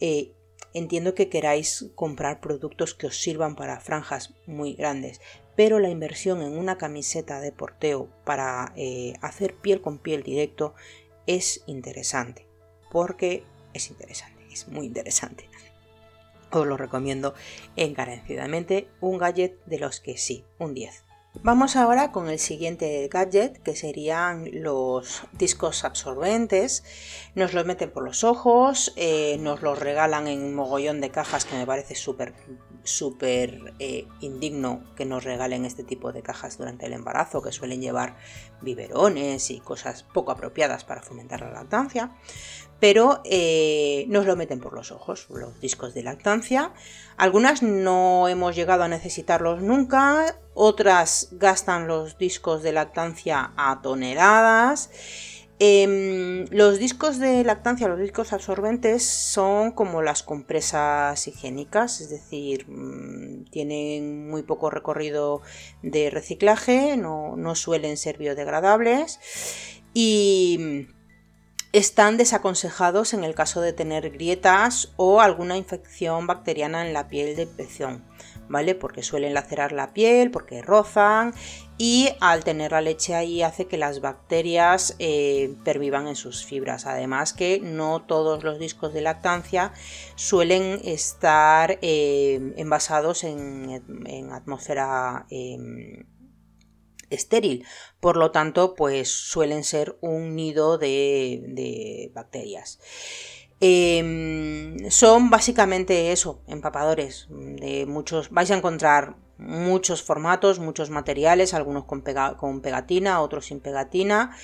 [0.00, 0.34] eh,
[0.72, 5.20] entiendo que queráis comprar productos que os sirvan para franjas muy grandes,
[5.56, 10.74] pero la inversión en una camiseta de porteo para eh, hacer piel con piel directo
[11.26, 12.46] es interesante,
[12.90, 14.33] porque es interesante,
[14.68, 15.48] muy interesante.
[16.50, 17.34] Os lo recomiendo
[17.76, 21.04] encarecidamente, un gadget de los que sí, un 10.
[21.42, 26.84] Vamos ahora con el siguiente gadget, que serían los discos absorbentes.
[27.34, 31.44] Nos los meten por los ojos, eh, nos los regalan en un mogollón de cajas
[31.44, 32.34] que me parece súper
[32.84, 37.80] súper eh, indigno que nos regalen este tipo de cajas durante el embarazo, que suelen
[37.80, 38.16] llevar
[38.60, 42.10] biberones y cosas poco apropiadas para fomentar la lactancia
[42.80, 46.72] pero eh, nos lo meten por los ojos, los discos de lactancia.
[47.16, 54.90] Algunas no hemos llegado a necesitarlos nunca, otras gastan los discos de lactancia a toneladas.
[55.60, 62.66] Em, los discos de lactancia, los discos absorbentes, son como las compresas higiénicas, es decir,
[62.68, 65.42] mm, tienen muy poco recorrido
[65.82, 69.20] de reciclaje, no, no suelen ser biodegradables
[69.94, 70.88] y
[71.74, 77.34] están desaconsejados en el caso de tener grietas o alguna infección bacteriana en la piel
[77.34, 78.04] de pezón,
[78.48, 78.76] ¿vale?
[78.76, 81.34] Porque suelen lacerar la piel, porque rozan
[81.76, 86.86] y al tener la leche ahí hace que las bacterias eh, pervivan en sus fibras.
[86.86, 89.72] Además que no todos los discos de lactancia
[90.14, 93.82] suelen estar eh, envasados en,
[94.30, 96.04] atmósfera em,
[97.10, 97.66] estéril.
[98.00, 102.80] Por lo tanto, pues suelen ser un nido de, bacterias.
[103.60, 108.30] Em, son básicamente eso, empapadores de muchos.
[108.30, 112.04] Vais a encontrar muchos formatos, muchos materiales, algunos con,
[112.36, 114.36] con pegatina, otros sin pegatina.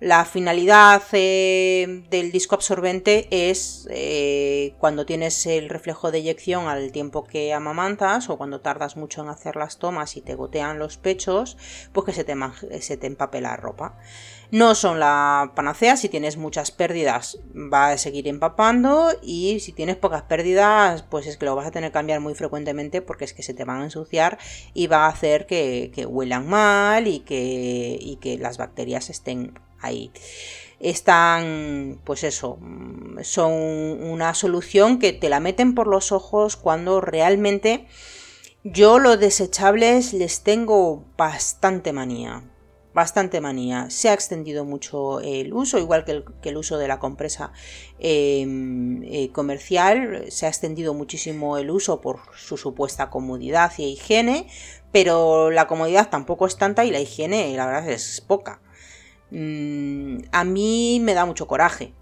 [0.00, 6.92] La finalidad eh, del disco absorbente es eh, cuando tienes el reflejo de eyección al
[6.92, 10.98] tiempo que amamantas o cuando tardas mucho en hacer las tomas y te gotean los
[10.98, 11.56] pechos,
[11.92, 12.36] pues que se te,
[12.80, 13.98] se te empape la ropa.
[14.52, 19.96] No son la panacea, si tienes muchas pérdidas va a seguir empapando y si tienes
[19.96, 23.34] pocas pérdidas pues es que lo vas a tener que cambiar muy frecuentemente porque es
[23.34, 24.38] que se te van a ensuciar
[24.74, 30.12] y va a hacer que, huelan mal y que, y que las bacterias estén ahí.
[30.80, 32.58] Están, pues eso,
[33.22, 37.86] son una solución que te la meten por los ojos cuando realmente
[38.64, 42.42] yo los desechables les tengo bastante manía.
[42.94, 43.90] bastante manía.
[43.90, 47.52] Se ha extendido mucho el uso, igual que el, uso de la compresa
[48.00, 50.24] em, eh, comercial.
[50.30, 54.48] Se ha extendido muchísimo el uso por su supuesta comodidad y higiene,
[54.90, 58.60] pero la comodidad tampoco es tanta y la higiene, la verdad, es poca.
[59.30, 61.92] Mm, a mí me da mucho coraje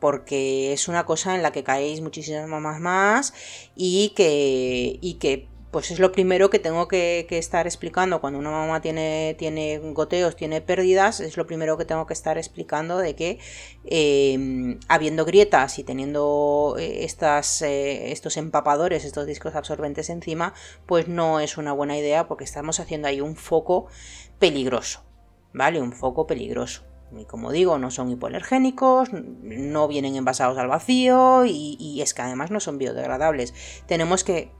[0.00, 3.34] porque es una cosa en la que caéis muchísimas mamás más
[3.76, 8.20] y que, y que pues es lo primero que tengo que, estar explicando.
[8.20, 12.36] Cuando una mamá tiene, tiene, goteos, tiene pérdidas, es lo primero que tengo que estar
[12.36, 13.38] explicando de que
[13.86, 20.52] em, habiendo grietas y teniendo eh, estas, eh, estos empapadores, estos discos absorbentes encima,
[20.84, 23.86] pues no es una buena idea porque estamos haciendo ahí un foco
[24.38, 25.02] peligroso,
[25.52, 25.80] ¿vale?
[25.80, 26.82] Un foco peligroso.
[27.16, 32.22] Y como digo, no son hipoalergénicos, no vienen envasados al vacío y, y es que
[32.22, 33.52] además no son biodegradables.
[33.86, 34.50] Tenemos que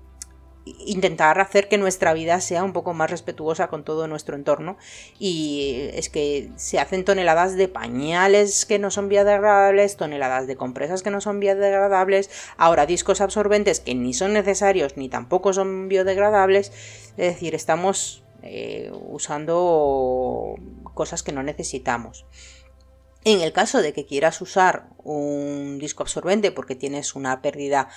[0.65, 4.77] intentar hacer que nuestra vida sea un poco más respetuosa con todo nuestro entorno
[5.19, 11.03] y es que se hacen toneladas de pañales que no son biodegradables, toneladas de compresas
[11.03, 16.69] que no son biodegradables, ahora discos absorbentes que ni son necesarios ni tampoco son biodegradables,
[17.17, 20.55] es decir, estamos eh, usando
[20.95, 22.27] cosas que no necesitamos.
[23.25, 27.89] En el caso de que quieras usar un disco absorbente porque tienes una pérdida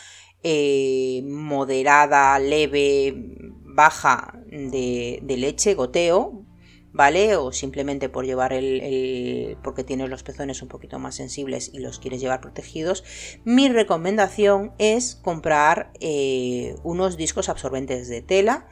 [0.44, 6.46] eh, moderada, leve, baja de, leche, goteo,
[6.92, 7.36] ¿vale?
[7.38, 11.98] O simplemente por llevar el, porque tienes los pezones un poquito más sensibles y los
[11.98, 13.04] quieres llevar protegidos,
[13.44, 18.68] mi recomendación es comprar eh, unos discos absorbentes de tela.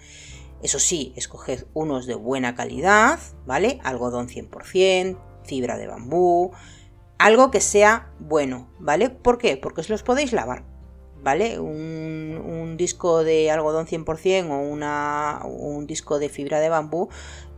[0.64, 3.80] Eso sí, escoged unos de buena calidad, ¿vale?
[3.84, 6.52] Algodón 100%, fibra de bambú,
[7.20, 9.10] algo que sea bueno, ¿vale?
[9.10, 9.58] ¿Por qué?
[9.58, 10.74] Porque os los podéis lavar
[11.24, 11.60] ¿vale?
[11.60, 17.10] Un, disco de algodón 100% o una, un disco de fibra de bambú,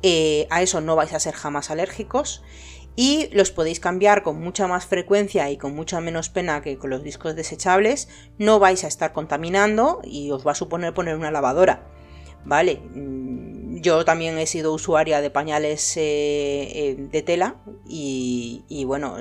[0.04, 2.44] eh, a eso no vais a ser jamás alérgicos
[2.98, 6.90] y los podéis cambiar con mucha más frecuencia y con mucha menos pena que con
[6.90, 11.32] los discos desechables, no vais a estar contaminando y os va a suponer poner una
[11.32, 11.88] lavadora.
[12.46, 12.78] ¿Vale?
[12.94, 16.02] Mm, yo también he sido usuaria de pañales eh,
[16.74, 19.18] eh, de tela y, bueno,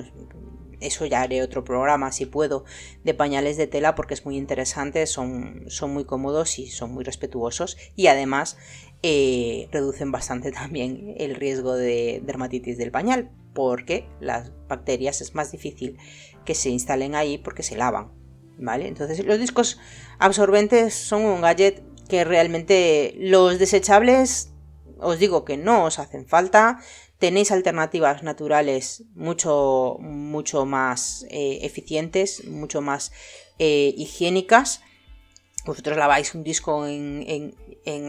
[0.81, 2.65] eso ya haré otro programa si puedo
[3.05, 7.05] de pañales de tela porque es muy interesante, son, son muy cómodos y son muy
[7.05, 8.59] respetuosos y además
[9.03, 15.53] eh, reducen bastante también el riesgo de dermatitis del pañal porque las bacterias es más
[15.53, 15.99] difícil
[16.45, 18.13] que se instalen ahí porque se lavan.
[18.57, 18.87] ¿Vale?
[18.87, 19.81] Entonces los discos
[20.21, 21.83] absorbentes son un gadget
[22.15, 24.51] que realmente los desechables
[25.01, 26.79] os digo que no os hacen falta
[27.19, 33.11] tenéis alternativas naturales mucho, mucho más eh, eficientes, mucho más
[33.59, 34.81] eh, higiénicas.
[35.67, 37.57] Vosotros laváis un disco en,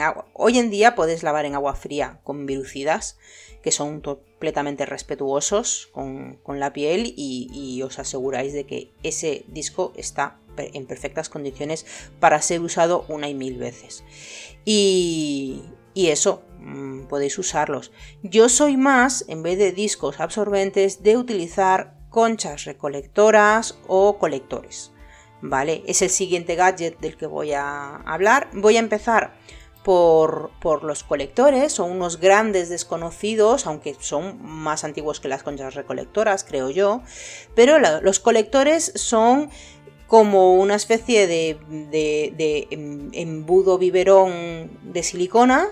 [0.01, 0.27] agua.
[0.33, 3.17] Hoy en día podéis lavar en agua fría con virucidas,
[3.65, 10.39] que son completamente respetuosos con, la piel y, os aseguráis de que ese disco está
[10.55, 11.85] en perfectas condiciones
[12.21, 14.05] para ser usado una y mil veces.
[14.63, 15.63] Y,
[15.93, 17.91] y eso, Mm, podéis usarlos.
[18.23, 24.91] Yo soy más, en vez de discos absorbentes, de utilizar conchas recolectoras o colectores.
[25.41, 25.83] ¿Vale?
[25.85, 28.49] Es el siguiente gadget del que voy a hablar.
[28.53, 29.35] Voy a empezar
[29.85, 36.43] por, los colectores, son unos grandes desconocidos, aunque son más antiguos que las conchas recolectoras,
[36.43, 37.01] creo yo.
[37.55, 39.49] Pero los colectores son
[40.07, 45.69] como una especie de, de em, embudo biberón de silicona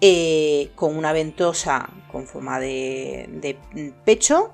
[0.00, 3.58] eh, con una ventosa con forma de,
[4.04, 4.52] pecho,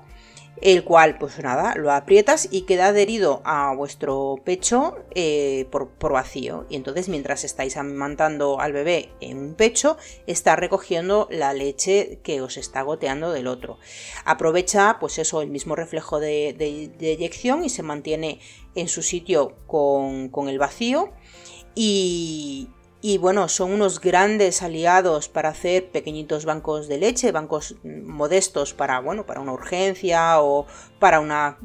[0.61, 6.65] el cual, pues nada, lo aprietas y queda adherido a vuestro pecho eh, por, vacío.
[6.69, 9.97] Y entonces, mientras estáis amamantando al bebé en un pecho,
[10.27, 13.79] está recogiendo la leche que os está goteando del otro.
[14.23, 16.55] Aprovecha, pues eso, el mismo reflejo de,
[16.99, 18.39] eyección y se mantiene
[18.75, 21.11] en su sitio con, con el vacío.
[21.75, 22.69] Y,
[23.07, 28.99] y bueno, son unos grandes aliados para hacer pequeñitos bancos de leche, bancos modestos para,
[28.99, 30.65] bueno, para una urgencia o
[30.97, 31.59] para una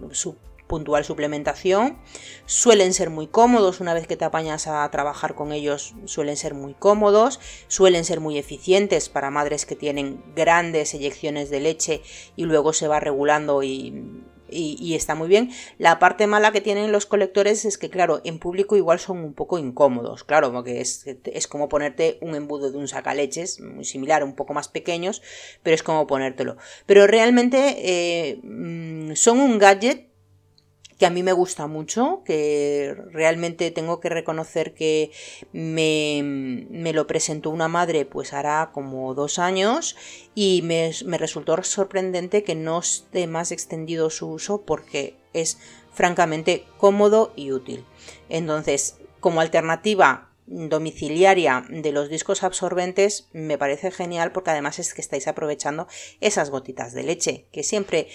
[0.66, 1.98] puntual suplementación.
[2.44, 6.52] Suelen ser muy cómodos una vez que te apañas a trabajar con ellos, suelen ser
[6.52, 12.02] muy cómodos, suelen ser muy eficientes para madres que tienen grandes eyecciones de leche
[12.36, 15.50] y luego se va regulando y y, está muy bien.
[15.78, 19.34] La parte mala que tienen los colectores es que, claro, en público igual son un
[19.34, 24.24] poco incómodos, claro, porque es, es como ponerte un embudo de un sacaleches, muy similar,
[24.24, 25.22] un poco más pequeños,
[25.62, 26.56] pero es como ponértelo.
[26.86, 30.09] Pero realmente eh, mm, son un gadget
[31.00, 35.10] que a mí me gusta mucho, que realmente tengo que reconocer que
[35.50, 39.96] me, me lo presentó una madre pues hará como dos años
[40.34, 45.56] y me, me resultó sorprendente que no esté más extendido su uso porque es
[45.90, 47.86] francamente cómodo y útil.
[48.28, 55.00] Entonces, como alternativa domiciliaria de los discos absorbentes me parece genial porque además es que
[55.00, 55.86] estáis aprovechando
[56.20, 58.08] esas gotitas de leche, que siempre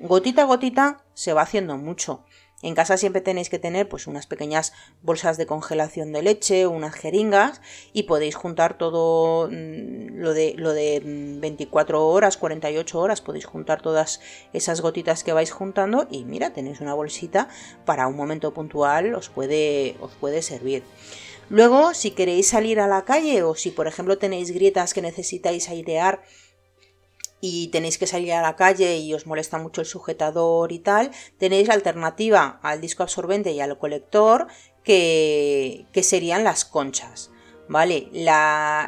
[0.00, 2.24] gotita a gotita se va haciendo mucho.
[2.62, 4.72] En casa siempre tenéis que tener pues unas pequeñas
[5.02, 7.60] bolsas de congelación de leche, unas jeringas
[7.92, 13.44] y podéis juntar todo mm, lo de lo de 24 mm, horas, 48 horas, podéis
[13.44, 14.20] juntar todas
[14.54, 17.48] esas gotitas que vais juntando y mira, tenéis una bolsita
[17.84, 20.82] para un momento puntual os puede os puede servir.
[21.48, 25.68] Luego, si queréis salir a la calle o si por ejemplo tenéis grietas que necesitáis
[25.68, 26.22] airear
[27.40, 31.10] y tenéis que salir a la calle y os molesta mucho el sujetador y tal,
[31.38, 34.46] tenéis la alternativa al disco absorbente y al colector
[34.82, 37.30] que, que serían las conchas.
[37.68, 38.08] ¿Vale?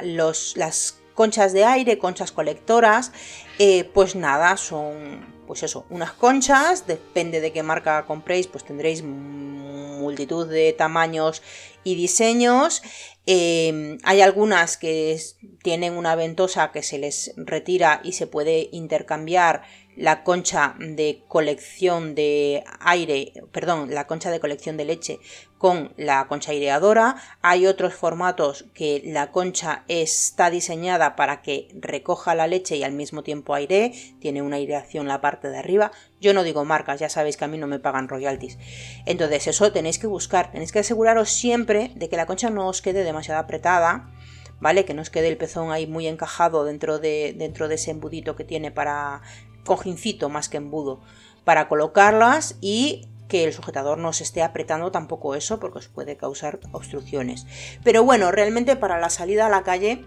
[0.04, 3.10] Los, las conchas de aire, conchas colectoras,
[3.58, 9.02] eh, pues nada, son pues eso, unas conchas, depende de qué marca compréis, pues tendréis
[9.02, 11.42] multitud de tamaños
[11.88, 12.82] y diseños.
[13.26, 15.18] Em, hay algunas que
[15.62, 19.62] tienen una ventosa que se les retira y se puede intercambiar
[19.98, 25.18] la concha de colección de aire, perdón, la concha de colección de leche
[25.58, 27.16] con la concha aireadora.
[27.42, 32.92] Hay otros formatos que la concha está diseñada para que recoja la leche y al
[32.92, 35.90] mismo tiempo aire, tiene una aireación la parte de arriba.
[36.20, 38.56] Yo no digo marcas, ya sabéis que a mí no me pagan royalties.
[39.04, 42.82] Entonces eso tenéis que buscar, tenéis que aseguraros siempre de que la concha no os
[42.82, 44.14] quede demasiado apretada.
[44.60, 44.84] ¿Vale?
[44.84, 48.34] Que no os quede el pezón ahí muy encajado dentro de, dentro de ese embudito
[48.34, 49.22] que tiene para
[49.68, 51.00] cojincito más que embudo
[51.44, 56.16] para colocarlas y que el sujetador no se esté apretando tampoco eso porque os puede
[56.16, 57.46] causar obstrucciones.
[57.84, 60.04] Pero bueno, realmente para la salida a la calle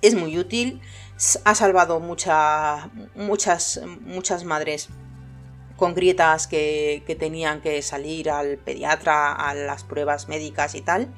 [0.00, 0.80] es muy útil,
[1.44, 4.88] ha salvado muchas, muchas madres
[5.76, 11.12] con grietas que, que tenían que salir al pediatra a las pruebas médicas y tal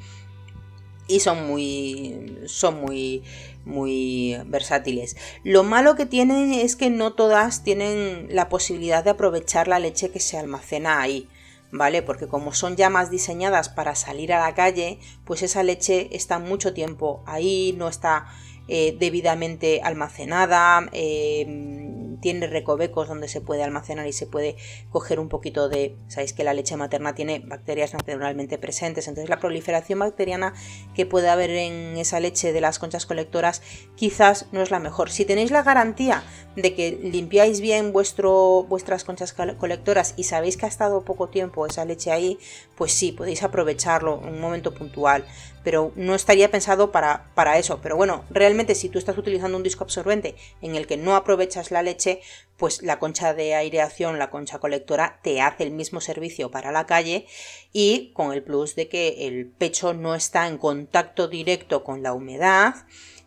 [1.11, 3.25] y son muy son muy
[3.65, 5.17] muy versátiles.
[5.45, 10.11] Lo malo que tienen es que no todas tienen la posibilidad de aprovechar la leche
[10.11, 11.29] que se almacena ahí.
[11.73, 12.03] ¿Vale?
[12.03, 16.41] Porque como son ya más diseñadas para salir a la calle, pues esa leche está
[16.41, 18.27] mucho tiempo ahí, no está
[18.73, 21.89] eh, debidamente almacenada, eh,
[22.21, 24.57] tiene recovecos donde se puede almacenar y se puede
[24.91, 25.97] coger un poquito de...
[26.07, 30.55] Sabéis que la leche materna tiene bacterias naturalmente presentes, entonces la proliferación bacteriana
[30.95, 33.63] que puede haber en esa leche de las conchas colectoras
[33.97, 35.11] quizás no es la mejor.
[35.11, 36.23] Si tenéis la garantía
[36.57, 41.67] de que limpiáis bien vuestro, vuestras conchas colectoras y sabéis que ha estado poco tiempo
[41.67, 42.39] esa leche ahí,
[42.77, 45.25] pues sí, podéis aprovecharlo en un momento puntual
[45.63, 47.81] pero no estaría pensado para, para, eso.
[47.83, 51.71] Pero bueno, realmente si tú estás utilizando un disco absorbente en el que no aprovechas
[51.71, 52.21] la leche,
[52.57, 56.87] pues la concha de aireación, la concha colectora, te hace el mismo servicio para la
[56.87, 57.27] calle
[57.73, 62.13] y con el plus de que el pecho no está en contacto directo con la
[62.13, 62.75] humedad,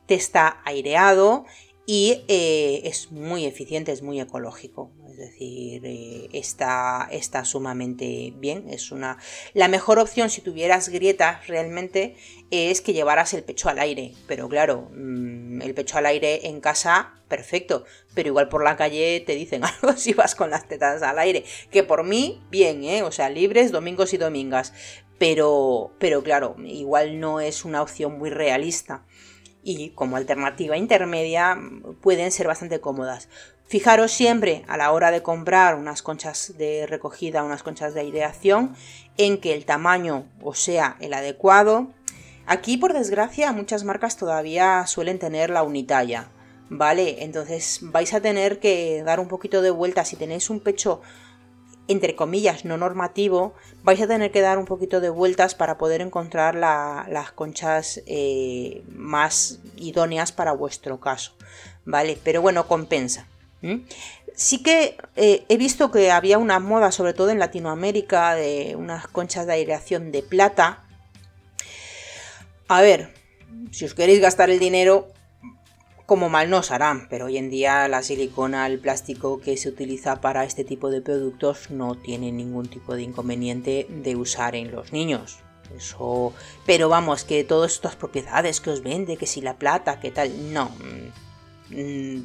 [0.06, 1.46] te está aireado
[1.86, 4.92] y eh, es muy eficiente, es muy ecológico.
[5.14, 8.68] Es decir, eh, está, está, sumamente bien.
[8.68, 9.20] Es una.
[9.54, 12.16] La mejor opción si tuvieras grietas realmente
[12.50, 14.14] es que llevaras el pecho al aire.
[14.28, 17.86] Pero claro, mm, el pecho al aire en casa, perfecto.
[18.16, 21.44] Pero igual por la calle te dicen algo si vas con las tetas al aire.
[21.70, 23.04] Que por mí, bien, ¿eh?
[23.04, 24.74] O sea, libres domingos y domingas.
[25.20, 29.06] Pero, pero claro, igual no es una opción muy realista
[29.64, 31.58] y como alternativa intermedia
[32.02, 33.30] pueden ser bastante cómodas.
[33.66, 38.76] Fijaros siempre a la hora de comprar unas conchas de recogida, unas conchas de aireación,
[39.18, 41.88] en que el tamaño o sea el adecuado.
[42.46, 46.28] Aquí, por desgracia, muchas marcas todavía suelen tener la unitalla,
[46.70, 47.24] ¿vale?
[47.24, 51.02] Entonces vais a tener que dar un poquito de vuelta si tenéis un pecho
[51.88, 56.02] entre comillas, no normativo, vais a tener que dar un poquito de vueltas para poder
[56.02, 61.34] encontrar las conchas eh, más idóneas para vuestro caso,
[61.86, 62.18] ¿vale?
[62.24, 63.28] Pero bueno, compensa.
[64.36, 69.08] Sí que eh, he visto que había una moda, sobre todo en Latinoamérica, de unas
[69.08, 70.84] conchas de aireación de plata.
[72.68, 73.14] A ver,
[73.72, 75.14] si os queréis gastar el dinero,
[76.06, 80.20] como mal nos harán, pero hoy en día la silicona, el plástico que se utiliza
[80.20, 84.92] para este tipo de productos no tiene ningún tipo de inconveniente de usar en los
[84.92, 85.40] niños.
[85.76, 86.34] Eso,
[86.66, 90.54] pero vamos, que todas estas propiedades que os vende, que si la plata, que tal,
[90.54, 91.23] no, mm,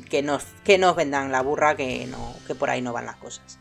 [0.09, 3.59] que nos, que vendan la burra, que no, que por ahí no van las cosas.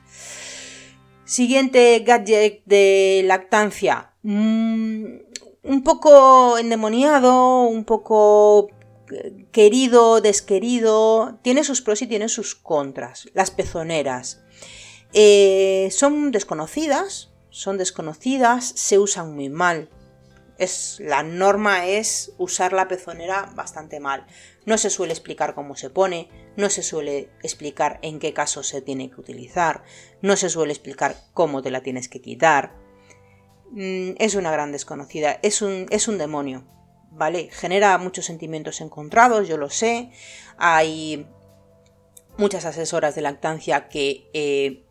[1.25, 4.13] Siguiente gadget de lactancia.
[4.23, 5.17] Mm,
[5.63, 8.69] un poco endemoniado, un poco
[9.11, 11.37] eh, querido, desquerido.
[11.41, 13.27] Tiene sus pros y tiene sus contras.
[13.33, 14.41] Las pezoneras.
[15.13, 19.89] Eh, son desconocidas, son desconocidas, se usan muy mal.
[20.57, 24.25] Es, la norma es usar la pezonera bastante mal.
[24.65, 28.81] No se suele explicar cómo se pone, no se suele explicar en qué caso se
[28.81, 29.83] tiene que utilizar,
[30.21, 32.75] no se suele explicar cómo te la tienes que quitar.
[33.71, 36.65] Mm, es una gran desconocida, es un, es un demonio,
[37.11, 37.49] ¿vale?
[37.51, 40.11] Genera muchos sentimientos encontrados, yo lo sé.
[40.57, 41.27] Hay
[42.37, 44.85] muchas asesoras de lactancia que eh,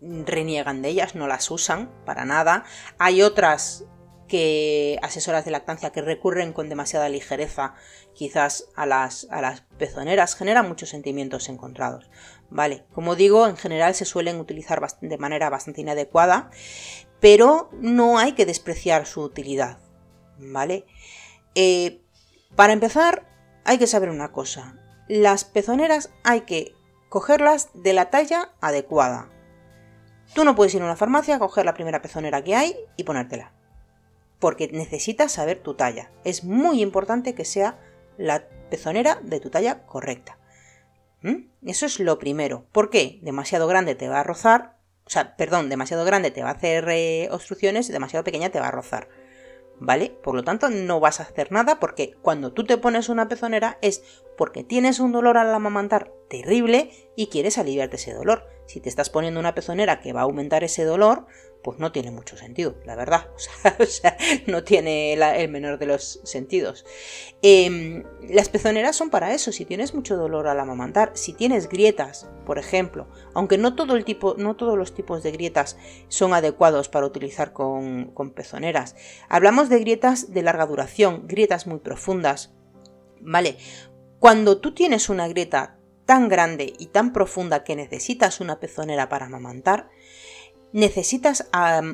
[0.00, 2.64] reniegan de ellas, no las usan para nada.
[2.98, 3.84] Hay otras
[4.28, 7.74] que asesoras de lactancia que recurren con demasiada ligereza
[8.14, 12.08] quizás a las, a las pezoneras generan muchos sentimientos encontrados.
[12.50, 16.50] Vale, como digo, en general se suelen utilizar de manera bastante inadecuada,
[17.20, 19.78] pero no hay que despreciar su utilidad.
[20.38, 20.86] ¿Vale?
[21.56, 22.00] Eh,
[22.54, 23.26] para empezar,
[23.64, 24.76] hay que saber una cosa.
[25.08, 26.74] Las pezoneras hay que
[27.08, 29.30] cogerlas de la talla adecuada.
[30.34, 33.57] Tú no puedes ir a una farmacia, coger la primera pezonera que hay y ponértela
[34.38, 36.10] porque necesitas saber tu talla.
[36.24, 37.78] Es muy importante que sea
[38.16, 40.38] la pezonera de tu talla correcta.
[41.22, 41.48] ¿Mm?
[41.66, 42.66] Eso es lo primero.
[42.72, 43.18] ¿Por qué?
[43.22, 44.78] Demasiado grande te va a rozar,
[45.08, 48.68] o sea, perdón, demasiado grande te va a hacer eh, obstrucciones, demasiado pequeña te va
[48.68, 49.08] a rozar.
[49.80, 50.10] ¿Vale?
[50.22, 53.78] Por lo tanto, no vas a hacer nada porque cuando tú te pones una pezonera
[53.80, 54.02] es
[54.36, 58.44] porque tienes un dolor al amamantar terrible y quieres aliviarte ese dolor.
[58.66, 61.26] Si te estás poniendo una pezonera que va a aumentar ese dolor,
[61.62, 63.28] pues no tiene mucho sentido, la verdad.
[63.80, 64.16] O sea,
[64.46, 66.84] no tiene el menor de los sentidos.
[67.42, 72.28] Em, las pezoneras son para eso, si tienes mucho dolor al amamantar, si tienes grietas,
[72.46, 75.76] por ejemplo, aunque no, todo el tipo, no todos los tipos de grietas
[76.08, 78.96] son adecuados para utilizar con, con pezoneras.
[79.28, 82.52] Hablamos de grietas de larga duración, grietas muy profundas.
[83.20, 83.56] Vale,
[84.18, 85.78] cuando tú tienes una grieta
[86.08, 89.90] tan grande y tan profunda que necesitas una pezonera para amamantar,
[90.72, 91.48] necesitas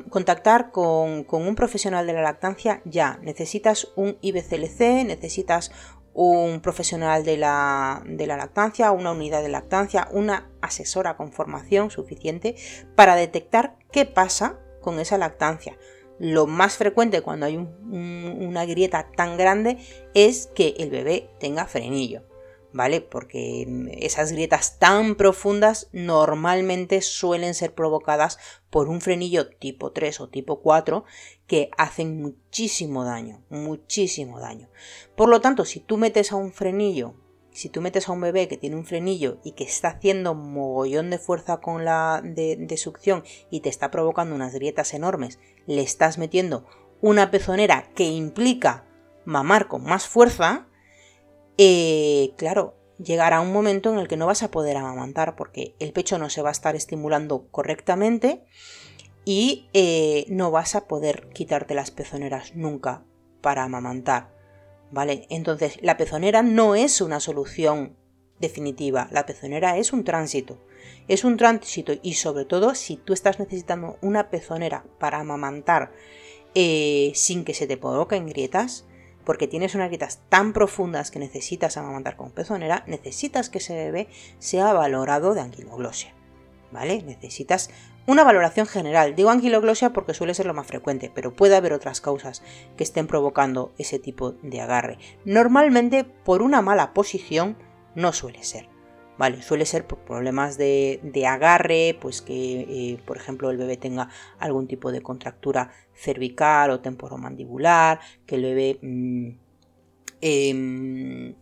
[0.09, 3.19] contactar con, un profesional de la lactancia ya.
[3.21, 5.71] Necesitas un IBCLC, necesitas
[6.13, 11.91] un profesional de la, de la, lactancia, una unidad de lactancia, una asesora con formación
[11.91, 12.55] suficiente
[12.95, 15.77] para detectar qué pasa con esa lactancia.
[16.17, 19.77] Lo más frecuente cuando hay una grieta tan grande
[20.13, 22.23] es que el bebé tenga frenillo.
[22.75, 22.99] ¿Vale?
[22.99, 28.37] Porque mm, esas grietas tan profundas normalmente suelen ser provocadas
[28.69, 31.05] por un frenillo tipo 3 o tipo 4
[31.47, 34.69] que hacen muchísimo daño, muchísimo daño.
[35.15, 37.15] Por lo tanto, si tú metes a un frenillo,
[37.51, 41.09] si tú metes a un bebé que tiene un frenillo y que está haciendo mogollón
[41.09, 45.81] de fuerza con la de, de succión y te está provocando unas grietas enormes, le
[45.81, 46.65] estás metiendo
[46.99, 48.85] una pezonera que implica
[49.23, 50.67] mamar con más fuerza,
[51.57, 55.91] eh, claro, llegará un momento en el que no vas a poder amamantar porque el
[55.93, 58.43] pecho no se va a estar estimulando correctamente
[59.25, 63.03] y eh, no vas a poder quitarte las pezoneras nunca
[63.41, 64.33] para amamantar.
[64.91, 65.25] ¿Vale?
[65.29, 67.97] Entonces, la pezonera no es una solución
[68.39, 70.61] definitiva, la pezonera es un tránsito.
[71.07, 75.91] Es un tránsito y sobre todo si tú estás necesitando una pezonera para amamantar
[76.53, 78.85] eh, sin que se te provoquen grietas,
[79.25, 84.07] porque tienes unas grietas tan profundas que necesitas amamantar con pezonera, necesitas que ese bebé
[84.39, 86.13] sea valorado de anquiloglosia.
[86.71, 87.03] ¿Vale?
[87.03, 87.69] Necesitas
[88.07, 89.15] una valoración general.
[89.15, 92.43] Digo anquiloglosia porque suele ser lo más frecuente, pero puede haber otras causas
[92.77, 94.97] que estén provocando ese tipo de agarre.
[95.25, 97.57] Normalmente por una mala posición
[97.95, 98.74] no suele ser.
[99.17, 104.09] Vale, suele ser por problemas de, agarre, pues que, eh, por ejemplo, el bebé tenga
[104.39, 109.29] algún tipo de contractura cervical o temporomandibular, que el bebé mm,
[110.19, 111.35] em,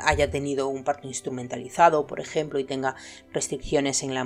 [0.00, 2.94] haya tenido un parto instrumentalizado, por ejemplo, y tenga
[3.32, 4.24] restricciones en la,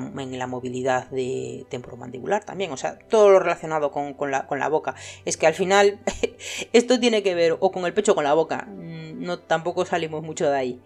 [0.48, 2.72] movilidad de temporomandibular también.
[2.72, 4.96] O sea, todo lo relacionado con, la, con la boca.
[5.24, 6.00] Es que al final
[6.72, 8.66] esto tiene que ver o con el pecho o con la boca.
[8.68, 10.80] Mm, no, tampoco salimos mucho de ahí.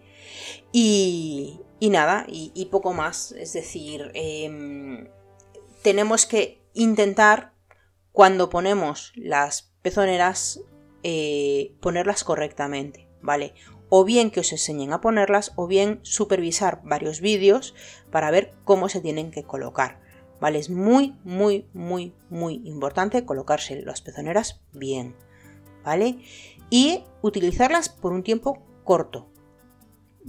[0.71, 3.31] Y, nada, y, poco más.
[3.33, 5.07] Es decir, em,
[5.83, 7.53] tenemos que intentar,
[8.11, 10.59] cuando ponemos las pezoneras,
[11.03, 13.53] eh, ponerlas correctamente, ¿vale?
[13.89, 17.75] O bien que os enseñen a ponerlas, o bien supervisar varios vídeos
[18.11, 20.01] para ver cómo se tienen que colocar.
[20.39, 20.59] ¿Vale?
[20.59, 25.15] Es muy, muy, muy, muy importante colocarse las pezoneras bien.
[25.83, 26.19] ¿Vale?
[26.69, 29.29] Y utilizarlas por un tiempo corto,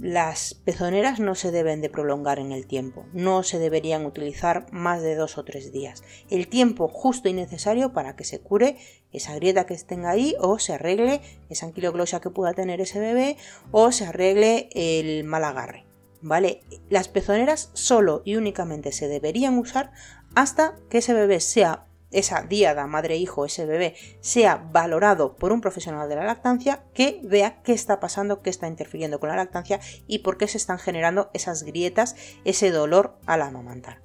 [0.01, 5.01] las pezoneras no se deben de prolongar en el tiempo, no se deberían utilizar más
[5.01, 6.03] de dos o tres días.
[6.29, 8.77] El tiempo justo y necesario para que se cure
[9.11, 13.35] esa grieta que tenga ahí o se arregle esa anquiloglosia que pueda tener ese bebé
[13.71, 15.85] o se arregle el mal agarre.
[16.21, 16.63] ¿Vale?
[16.89, 19.91] Las pezoneras solo y únicamente se deberían usar
[20.35, 26.09] hasta que ese bebé sea esa diada madre-hijo, ese bebé, sea valorado por un profesional
[26.09, 30.19] de la lactancia que vea qué está pasando, qué está interfiriendo con la lactancia y
[30.19, 32.15] por qué se están generando esas grietas,
[32.45, 34.01] ese dolor al amamantar.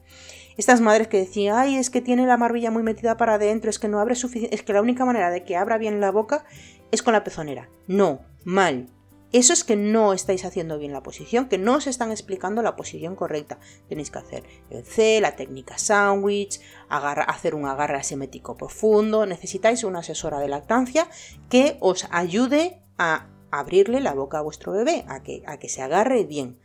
[0.56, 3.78] Estas madres que decían, ay, es que tiene la barbilla muy metida para adentro, es
[3.78, 6.44] que no abre suficiente, es que la única manera de que abra bien la boca
[6.92, 7.68] es con la pezonera.
[7.88, 8.93] No, mal.
[9.34, 12.76] Eso es que no estáis haciendo bien la posición, que no os están explicando la
[12.76, 13.58] posición correcta.
[13.88, 19.26] Tenéis que hacer el C, la técnica sandwich, hacer un agarre asimétrico profundo.
[19.26, 21.08] Necesitáis una asesora de lactancia
[21.50, 25.82] que os ayude a abrirle la boca a vuestro bebé, a que, a que se
[25.82, 26.60] agarre bien.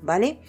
[0.00, 0.40] ¿Vale?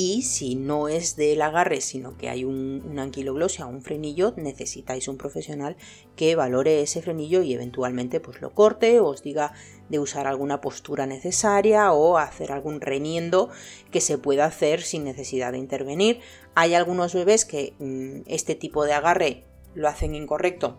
[0.00, 5.08] Y si no es del agarre, sino que hay un, una o un frenillo, necesitáis
[5.08, 5.76] un profesional
[6.14, 9.54] que valore ese frenillo y eventualmente pues lo corte o os diga
[9.88, 13.50] de usar alguna postura necesaria o hacer algún reniendo
[13.90, 16.20] que se pueda hacer sin necesidad de intervenir.
[16.54, 20.78] Hay algunos bebés que mm, este tipo de agarre lo hacen incorrecto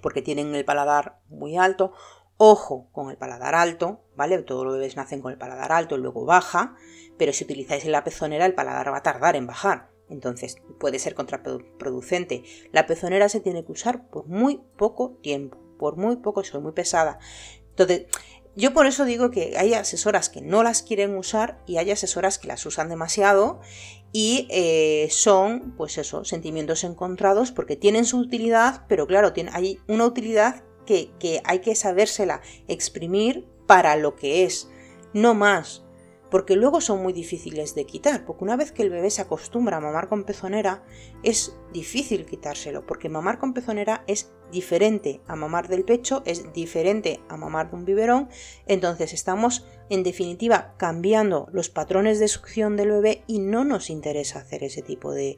[0.00, 1.92] porque tienen el paladar muy alto.
[2.44, 4.36] Ojo con el paladar alto, ¿vale?
[4.42, 6.74] Todos los bebés nacen con el paladar alto y luego baja
[7.22, 9.90] pero si utilizáis la pezonera el paladar va a tardar en bajar.
[10.08, 12.42] Entonces puede ser contraproducente.
[12.72, 16.72] La pezonera se tiene que usar por muy poco tiempo, por muy poco, soy muy
[16.72, 17.20] pesada.
[17.70, 18.06] Entonces,
[18.54, 22.40] yo por eso digo que hay asesoras que no las quieren usar y hay asesoras
[22.40, 23.60] que las usan demasiado
[24.12, 29.78] y eh, son, pues eso, sentimientos encontrados porque tienen su utilidad, pero claro, tiene, hay
[29.86, 34.68] una utilidad que, hay que sabérsela exprimir para lo que es,
[35.12, 35.84] no más
[36.32, 39.76] porque luego son muy difíciles de quitar, porque una vez que el bebé se acostumbra
[39.76, 40.82] a mamar con pezonera,
[41.22, 47.20] es difícil quitárselo, porque mamar con pezonera es diferente a mamar del pecho, es diferente
[47.28, 48.30] a mamar de un biberón,
[48.66, 54.38] entonces estamos en definitiva cambiando los patrones de succión del bebé y no nos interesa
[54.38, 55.36] hacer ese tipo de,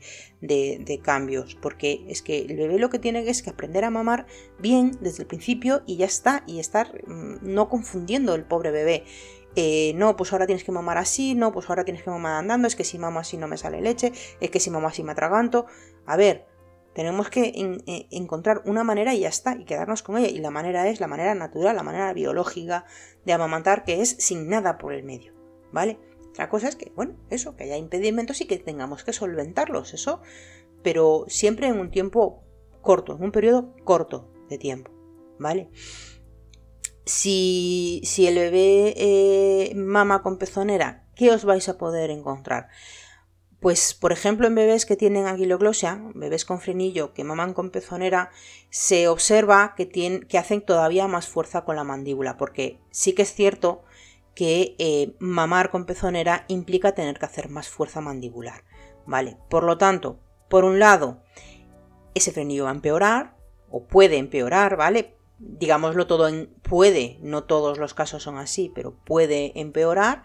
[1.03, 4.27] cambios, porque es que el bebé lo que tiene es que aprender a mamar
[4.61, 9.05] bien desde el principio y ya está, y estar mm, no confundiendo el pobre bebé
[9.57, 12.67] eh, no, pues ahora tienes que mamar así, no, pues ahora tienes que mamar andando,
[12.69, 15.13] es que si mamo así no me sale leche, es que si mamo así me
[15.13, 15.67] atraganto.
[16.07, 16.47] A ver,
[16.95, 17.53] tenemos que
[17.87, 20.29] eh, encontrar una manera y ya está, y quedarnos con ella.
[20.29, 22.85] Y la manera es la manera natural, la manera biológica
[23.25, 25.35] de amamantar, que es sin nada por el medio,
[25.73, 25.99] ¿vale?
[26.31, 30.21] Otra cosa es que, bueno, eso, que haya impedimentos y que tengamos que solventarlos, eso,
[30.83, 32.43] pero siempre en un tiempo
[32.81, 34.91] corto, en un periodo corto de tiempo,
[35.39, 35.71] ¿vale?
[37.05, 42.69] Si, el bebé eh, mama con pezonera, ¿qué os vais a poder encontrar?
[43.61, 48.31] Pues, por ejemplo, en bebés que tienen aguiloglosia, bebés con frenillo que maman con pezonera,
[48.69, 53.23] se observa que, tienen, que hacen todavía más fuerza con la mandíbula, porque sí que
[53.23, 53.85] es cierto
[54.35, 58.65] que eh, mamar con pezonera implica tener que hacer más fuerza mandibular,
[59.07, 59.39] ¿vale?
[59.49, 60.21] Por lo tanto,
[60.51, 61.23] por un lado,
[62.15, 63.37] ese frenillo va a empeorar,
[63.71, 65.17] o puede empeorar, ¿vale?
[65.47, 70.23] Digámoslo todo en puede, no todos los casos son así, pero puede empeorar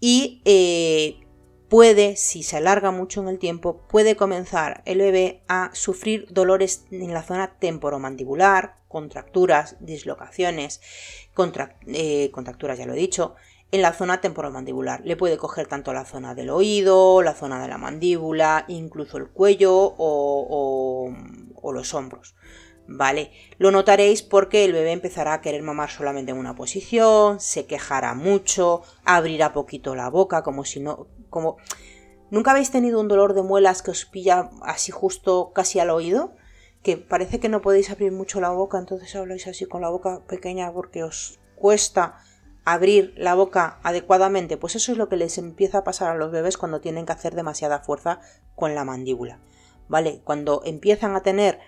[0.00, 1.20] y eh,
[1.68, 6.86] puede, si se alarga mucho en el tiempo, puede comenzar el bebé a sufrir dolores
[6.90, 10.80] en la zona temporomandibular, contracturas, dislocaciones,
[11.86, 13.34] eh, contracturas ya lo he dicho,
[13.70, 15.02] en la zona temporomandibular.
[15.04, 19.28] Le puede coger tanto la zona del oído, la zona de la mandíbula, incluso el
[19.28, 21.12] cuello o
[21.72, 22.34] los hombros.
[22.88, 23.30] ¿Vale?
[23.58, 28.14] Lo notaréis porque el bebé empezará a querer mamar solamente en una posición, se quejará
[28.14, 31.58] mucho, abrirá poquito la boca, como si no, como...
[32.30, 36.34] ¿Nunca habéis tenido un dolor de muelas que os pilla así justo casi al oído?
[36.82, 40.20] Que parece que no podéis abrir mucho la boca, entonces habláis así con la boca
[40.26, 42.18] pequeña porque os cuesta
[42.66, 44.58] abrir la boca adecuadamente.
[44.58, 47.12] Pues eso es lo que les empieza a pasar a los bebés cuando tienen que
[47.12, 48.20] hacer demasiada fuerza
[48.54, 49.40] con la mandíbula.
[49.88, 50.20] ¿Vale?
[50.22, 51.60] Cuando empiezan a tener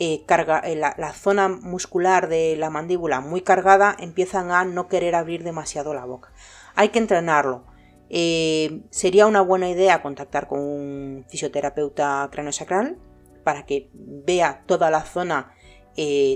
[0.00, 5.14] eh, carga, eh, la, zona muscular de la mandíbula muy cargada, empiezan a no querer
[5.14, 6.32] abrir demasiado la boca.
[6.74, 7.64] Hay que entrenarlo.
[8.10, 12.98] Eh, sería una buena idea contactar con un fisioterapeuta craniosacral
[13.44, 15.52] para que vea toda la zona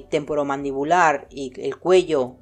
[0.09, 2.37] temporomandibular y el cuello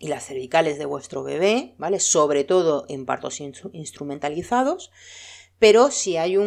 [0.00, 2.00] y las cervicales de vuestro bebé, ¿vale?
[2.00, 4.90] Sobre todo en partos instrumentalizados.
[5.62, 6.44] Pero si hay un,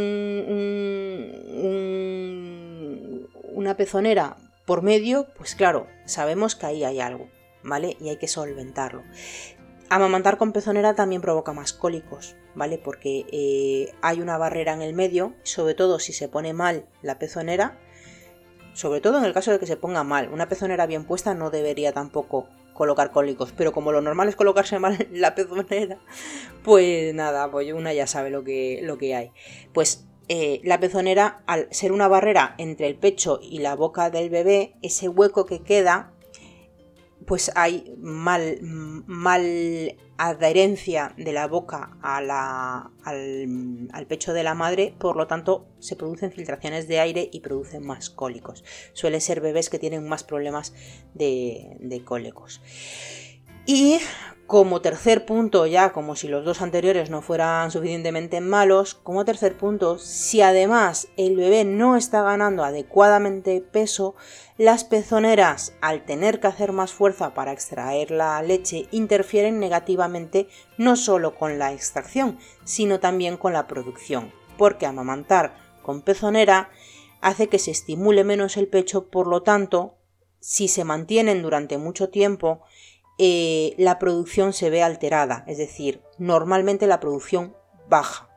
[3.53, 4.35] una pezonera
[4.65, 7.29] por medio, pues claro, sabemos que ahí hay algo,
[7.63, 7.95] ¿vale?
[8.01, 9.03] Y hay que solventarlo.
[9.87, 12.77] Amamantar con pezonera también provoca más cólicos, ¿vale?
[12.77, 17.17] Porque eh, hay una barrera en el medio, sobre todo si se pone mal la
[17.17, 17.79] pezonera,
[18.73, 20.27] sobre todo en el caso de que se ponga mal.
[20.27, 24.77] Una pezonera bien puesta no debería tampoco colocar cólicos, pero como lo normal es colocarse
[24.77, 25.97] mal la pezonera,
[26.64, 29.31] pues nada, pues una ya sabe lo que, lo que hay.
[29.73, 34.30] Pues eh, la pezonera, al ser una barrera entre el pecho y la boca del
[34.30, 36.11] bebé, ese hueco que queda
[37.26, 42.89] pues hay mal, mal adherencia de la boca al,
[44.07, 48.09] pecho de la madre, por lo tanto se producen filtraciones de aire y producen más
[48.09, 48.63] cólicos.
[48.93, 50.73] Suele ser bebés que tienen más problemas
[51.13, 52.61] de cólicos.
[53.65, 53.99] Y
[54.45, 59.57] como tercer punto, ya como si los dos anteriores no fueran suficientemente malos, como tercer
[59.57, 64.15] punto, si además el bebé no está ganando adecuadamente peso,
[64.57, 70.47] las pezoneras, al tener que hacer más fuerza para extraer la leche, interfieren negativamente
[70.77, 76.69] no solo con la extracción, sino también con la producción, porque amamantar con pezonera
[77.19, 79.95] hace que se estimule menos el pecho, por lo tanto,
[80.39, 82.61] si se mantienen durante mucho tiempo,
[83.17, 87.55] eh, la producción se ve alterada, es decir, normalmente la producción
[87.87, 88.29] baja.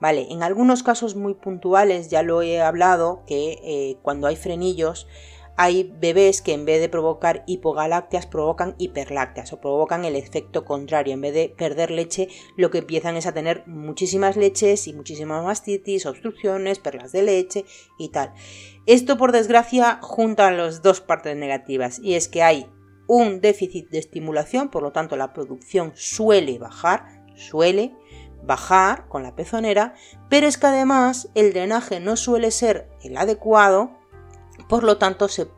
[0.00, 5.06] Vale, en algunos casos muy puntuales ya lo he hablado que eh, cuando hay frenillos
[5.56, 11.14] hay bebés que en vez de provocar hipogalácteas provocan hiperlácteas o provocan el efecto contrario.
[11.14, 15.42] En vez de perder leche, lo que empiezan es a tener muchísimas leches y muchísimas
[15.42, 17.64] mastitis, obstrucciones, perlas de leche
[17.98, 18.34] y tal.
[18.84, 22.66] Esto por desgracia junta las dos partes negativas y es que hay
[23.06, 27.94] un déficit de estimulación, por lo tanto la producción suele bajar, suele
[28.44, 29.94] bajar con la pezonera,
[30.28, 33.90] pero es que además el drenaje no suele ser el adecuado,
[34.68, 35.48] por lo tanto se,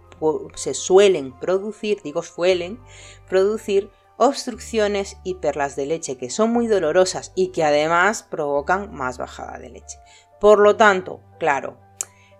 [0.54, 2.80] se suelen producir, digo suelen
[3.28, 9.16] producir obstrucciones y perlas de leche que son muy dolorosas y que además provocan más
[9.16, 9.98] bajada de leche.
[10.40, 11.78] Por lo tanto, claro,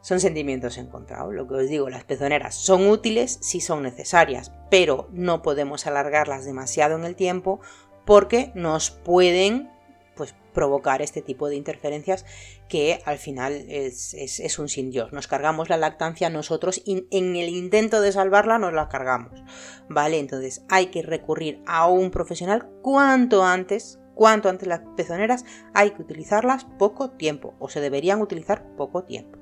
[0.01, 1.35] son sentimientos encontrados.
[1.35, 6.45] Lo que os digo, las pezoneras son útiles si son necesarias, pero no podemos alargarlas
[6.45, 7.61] demasiado en el tiempo
[8.05, 9.71] porque nos pueden
[10.17, 12.25] pues, provocar este tipo de interferencias
[12.69, 15.13] que al final es, un sin Dios.
[15.13, 19.43] Nos cargamos la lactancia nosotros y en el intento de salvarla nos la cargamos.
[19.89, 20.19] ¿Vale?
[20.19, 25.45] Entonces hay que recurrir a un profesional cuanto antes cuanto antes las pezoneras
[25.75, 29.39] hay que utilizarlas poco tiempo o se deberían utilizar poco tiempo.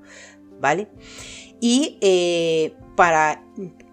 [0.60, 0.88] ¿Vale?
[1.60, 3.42] Y eh, para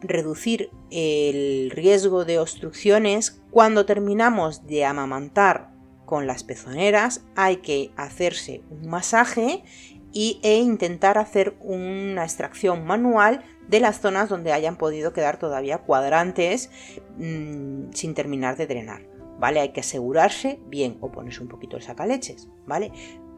[0.01, 5.71] reducir el riesgo de obstrucciones, cuando terminamos de amamantar
[6.05, 9.63] con las pezoneras, hay que hacerse un masaje
[10.11, 15.79] y, e intentar hacer una extracción manual de las zonas donde hayan podido quedar todavía
[15.79, 16.69] cuadrantes
[17.17, 19.07] mm, sin terminar de drenar.
[19.39, 19.59] ¿Vale?
[19.59, 22.91] Hay que asegurarse bien o ponerse un poquito el sacaleches, ¿vale?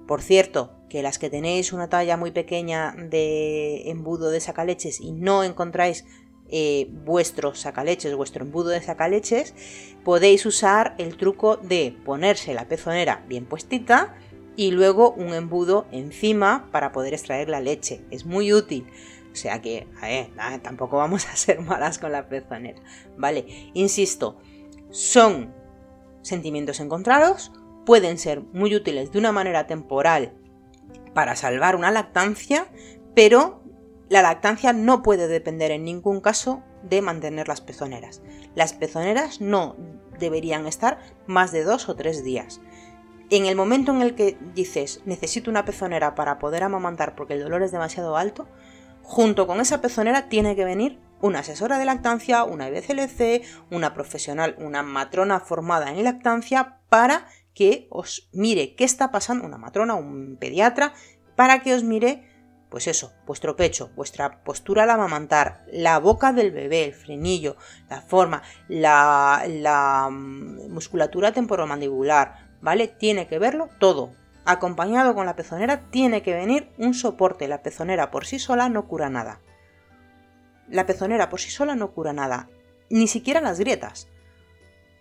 [0.08, 5.12] Por cierto, que las que tenéis una talla muy pequeña de embudo de sacaleches y
[5.12, 6.06] no encontráis
[6.48, 9.56] eh, vuestro sacaleches, vuestro embudo de sacaleches,
[10.04, 14.16] podéis usar el truco de ponerse la pezonera bien puestita
[14.56, 18.06] y luego un embudo encima para poder extraer la leche.
[18.12, 18.88] Es muy útil.
[19.32, 19.88] O sea que,
[20.62, 22.80] tampoco vamos a ser malas con la pezonera.
[23.18, 24.38] Vale, insisto,
[24.92, 25.54] son
[26.22, 27.52] sentimientos encontrados,
[27.86, 30.34] pueden ser muy útiles de una manera temporal
[31.14, 32.68] para salvar una lactancia,
[33.14, 33.64] pero
[34.10, 38.22] la lactancia no puede depender en ningún caso de mantener las pezoneras.
[38.54, 39.76] Las pezoneras no
[40.20, 42.62] deberían estar más de dos o tres días.
[43.30, 47.44] En el momento en el que dices necesito una pezonera para poder amamantar porque el
[47.44, 48.48] dolor es demasiado alto,
[49.02, 54.56] junto con esa pezonera tiene que venir una asesora de lactancia, una IBCLC, una profesional,
[54.60, 57.26] una matrona formada en lactancia para
[57.56, 60.94] que os mire qué está pasando, una matrona, un pediatra,
[61.36, 62.30] para que os mire,
[62.70, 67.56] pues eso, vuestro pecho, vuestra postura al amamantar, la boca del bebé, el frenillo,
[67.90, 72.88] la forma, la, la mm, musculatura temporomandibular, ¿vale?
[72.88, 74.12] Tiene que verlo todo.
[74.46, 77.48] Acompañado con la pezonera tiene que venir un soporte.
[77.48, 79.40] La pezonera por sí sola no cura nada.
[80.68, 82.48] La pezonera por sí sola no cura nada.
[82.92, 84.08] Ni siquiera las grietas.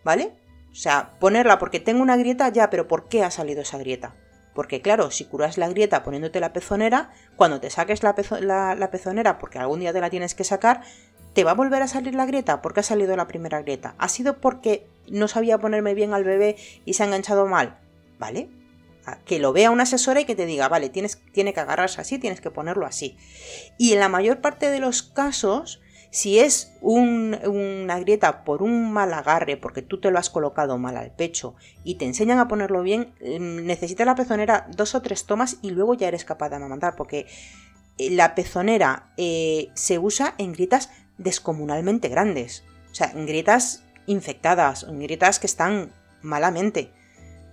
[0.02, 0.34] ¿Vale?
[0.74, 4.16] O sea, ponerla porque tengo una grieta ya, pero ¿por qué ha salido esa grieta?
[4.54, 8.16] Porque claro, si curas la grieta poniéndote la pezonera, cuando te saques la,
[8.90, 10.80] pezonera porque algún día te la tienes que sacar,
[11.32, 13.94] te va a volver a salir la grieta porque ha salido la primera grieta.
[13.98, 17.78] ¿Ha sido porque no sabía ponerme bien al bebé y se ha enganchado mal?
[18.18, 18.48] ¿Vale?
[19.26, 22.18] Que lo vea una asesora y que te diga, vale, tienes, tiene que agarrarse así,
[22.18, 23.16] tienes que ponerlo así.
[23.78, 25.80] Y en la mayor parte de los casos,
[26.14, 30.96] Si es una grieta por un mal agarre, porque tú te lo has colocado mal
[30.96, 35.26] al pecho y te enseñan a ponerlo bien, mm, necesitas la pezonera dos o tres
[35.26, 37.26] tomas y luego ya eres capaz de amamantar, porque
[37.98, 40.88] eh, la pezonera eh, se usa en grietas
[41.18, 42.62] descomunalmente grandes.
[42.92, 45.90] O sea, en grietas infectadas, en grietas que están
[46.22, 46.92] malamente.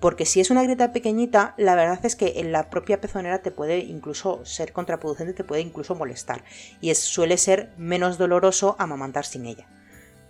[0.02, 3.52] Porque si es una grieta pequeñita, la verdad es que en la propia pezonera te
[3.52, 6.44] puede incluso ser contraproducente, te puede incluso molestar.
[6.82, 9.70] Y suele ser menos doloroso amamantar sin ella.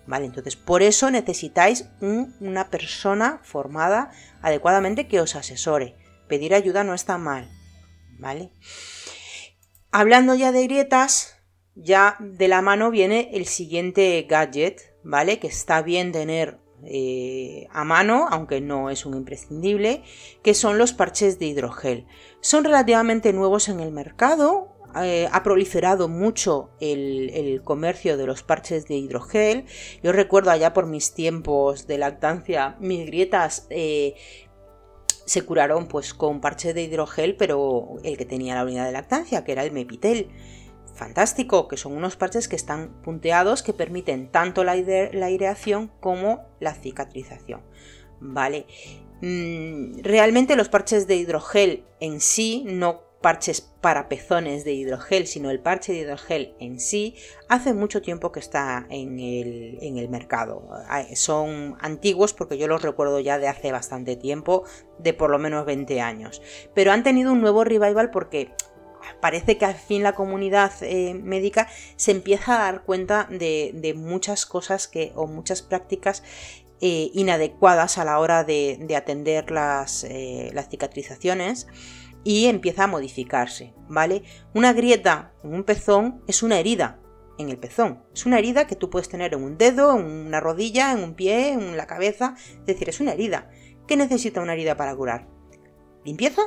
[0.05, 0.25] ¿Vale?
[0.25, 4.11] Entonces, por eso necesitáis una persona formada
[4.41, 5.95] adecuadamente que os asesore.
[6.27, 7.49] Pedir ayuda no está mal.
[8.19, 8.51] ¿Vale?
[9.89, 11.37] Hablando ya de grietas,
[11.75, 15.39] ya de la mano viene el siguiente gadget, ¿vale?
[15.39, 20.03] Que está bien tener eh, a mano, aunque no es un imprescindible,
[20.43, 22.07] que son los parches de hidrogel.
[22.41, 24.71] Son relativamente nuevos en el mercado,
[25.01, 29.65] eh, ha proliferado mucho el, comercio de los parches de hidrogel.
[30.03, 34.15] Yo recuerdo allá por mis tiempos de lactancia, mis grietas eh,
[35.25, 39.43] se curaron pues con parches de hidrogel, pero el que tenía la unidad de lactancia,
[39.43, 40.29] que era el Mepitel
[40.93, 46.73] fantástico, que son unos parches que están punteados que permiten tanto la, aireación como la
[46.73, 47.61] cicatrización.
[48.19, 48.65] ¿Vale?
[49.21, 55.51] Mm, realmente los parches de hidrogel en sí, no parches para pezones de hidrogel, sino
[55.51, 57.15] el parche de hidrogel en sí,
[57.47, 60.67] hace mucho tiempo que está en el, en el, mercado.
[61.13, 64.63] Son antiguos porque yo los recuerdo ya de hace bastante tiempo,
[64.97, 66.41] de por lo menos 20 años.
[66.73, 68.53] Pero han tenido un nuevo revival porque
[69.19, 74.45] parece que al fin la comunidad eh, médica se empieza a dar cuenta de, muchas
[74.45, 76.23] cosas que, o muchas prácticas
[76.81, 79.45] eh, inadecuadas a la hora de, atender
[80.03, 81.67] eh, las, cicatrizaciones
[82.23, 84.23] y empieza a modificarse, ¿vale?
[84.53, 86.99] Una grieta en un pezón es una herida
[87.37, 88.03] en el pezón.
[88.13, 91.15] Es una herida que tú puedes tener en un dedo, en una rodilla, en un
[91.15, 92.35] pie, en la cabeza.
[92.37, 93.49] Es decir, es una herida.
[93.87, 95.27] ¿Qué necesita una herida para curar?
[96.05, 96.41] ¿Limpieza?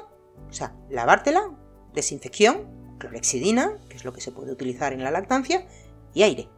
[0.49, 1.51] O sea, lavártela,
[1.95, 5.67] desinfección, clorexidina, que es lo que se puede utilizar en la lactancia,
[6.13, 6.49] y aire.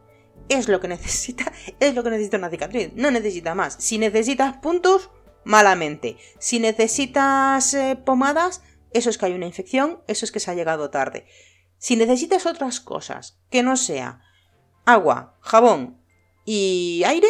[0.49, 3.75] Es lo que necesita, es lo que necesita una cicatriz, no necesita más.
[3.79, 5.09] Si necesitas puntos,
[5.43, 6.17] malamente.
[6.39, 8.61] Si necesitas eh, pomadas,
[8.91, 11.25] eso es que hay una infección, eso es que se ha llegado tarde.
[11.77, 14.21] Si necesitas otras cosas que no sea
[14.85, 16.01] agua, jabón
[16.45, 17.27] y aire,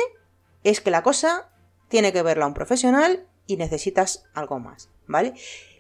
[0.64, 1.50] es que la cosa
[1.90, 5.34] tiene que verla un profesional y necesitas algo más, ¿vale?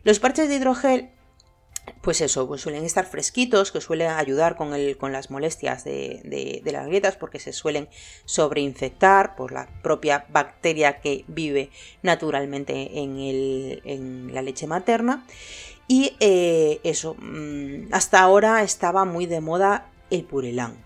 [0.03, 1.11] Los parches de hidrogel
[2.01, 6.61] pues eso, pues suelen estar fresquitos, que suelen ayudar con, el, con las molestias de,
[6.65, 7.89] las grietas porque se suelen
[8.25, 11.69] sobreinfectar por la propia bacteria que vive
[12.01, 15.25] naturalmente en, la leche materna.
[15.87, 20.83] Y eh, eso, mm, hasta ahora estaba muy de moda el purelán,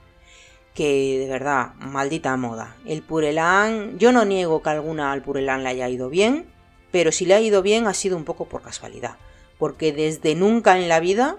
[0.76, 2.76] que de verdad, maldita moda.
[2.86, 6.46] El purelán, yo no niego que alguna al purelán le haya ido bien,
[6.92, 9.18] pero si le ha ido bien ha sido un poco por casualidad
[9.62, 11.38] porque desde nunca en la vida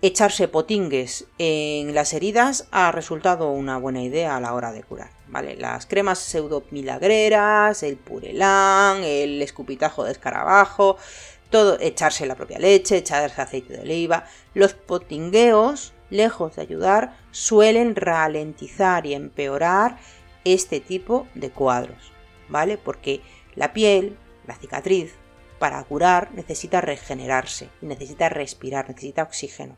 [0.00, 5.10] echarse potingues en las heridas ha resultado una buena idea a la hora de curar.
[5.26, 5.56] ¿vale?
[5.56, 10.98] Las cremas pseudo milagreras, el purelán, el escupitajo de escarabajo,
[11.50, 14.24] todo, echarse la propia leche, echarse aceite de oliva.
[14.54, 19.98] Los potingueos, lejos de ayudar, suelen ralentizar y empeorar
[20.44, 22.12] este tipo de cuadros,
[22.48, 22.78] ¿vale?
[22.78, 23.20] Porque
[23.56, 24.16] la piel,
[24.46, 25.16] la cicatriz,
[25.62, 29.76] para curar necesita regenerarse, necesita respirar, necesita oxígeno.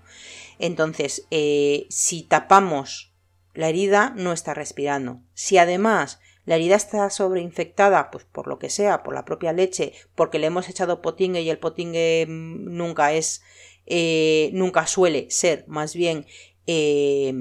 [0.59, 3.12] Entonces, eh, si tapamos
[3.52, 5.20] la herida, no está respirando.
[5.35, 9.93] Si además la herida está sobreinfectada, pues por lo que sea, por la propia leche,
[10.15, 13.43] porque le hemos echado potingue y el potingue mm, nunca es,
[13.85, 16.24] eh, nunca suele ser más bien
[16.66, 17.35] eh,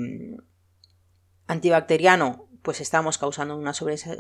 [1.48, 3.74] antibacteriano pues estamos causando una,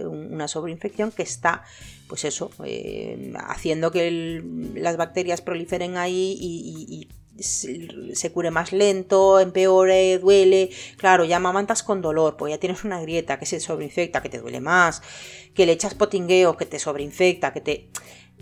[0.05, 1.63] una sobreinfección que está,
[2.07, 4.43] pues eso, eh, haciendo que
[4.75, 7.09] las bacterias proliferen ahí y,
[7.39, 10.69] se, cure más lento, empeore, duele.
[10.97, 14.39] Claro, ya mamantas con dolor, pues ya tienes una grieta que se sobreinfecta, que te
[14.39, 15.01] duele más,
[15.55, 17.89] que le echas potingueo, que te sobreinfecta, que te...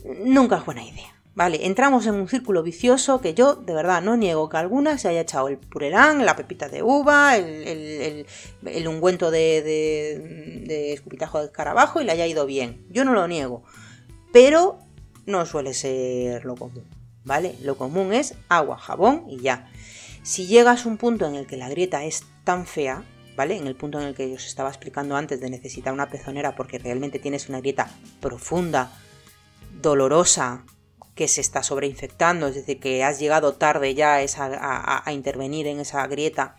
[0.03, 1.20] Nunca es buena idea.
[1.34, 5.08] Vale, entramos en un círculo vicioso que yo de verdad no niego que alguna se
[5.08, 8.26] haya echado el purelán, la pepita de uva, el,
[8.86, 9.62] ungüento de,
[10.68, 12.86] de, escupitajo de escarabajo y le haya ido bien.
[12.90, 13.64] Yo no lo niego,
[14.34, 14.80] pero
[15.26, 16.86] no suele ser lo común,
[17.24, 17.56] ¿vale?
[17.62, 19.72] Lo común es agua, jabón y ya.
[20.24, 23.06] Si llegas a un punto en el que la grieta es tan fea,
[23.38, 23.56] ¿vale?
[23.56, 26.78] En el punto en el que os estaba explicando antes de necesitar una pezonera porque
[26.78, 27.90] realmente tienes una grieta
[28.20, 28.91] profunda,
[29.82, 30.66] dolorosa,
[31.16, 36.06] que se está sobreinfectando, es decir, que has llegado tarde ya a, intervenir en esa
[36.08, 36.56] grieta,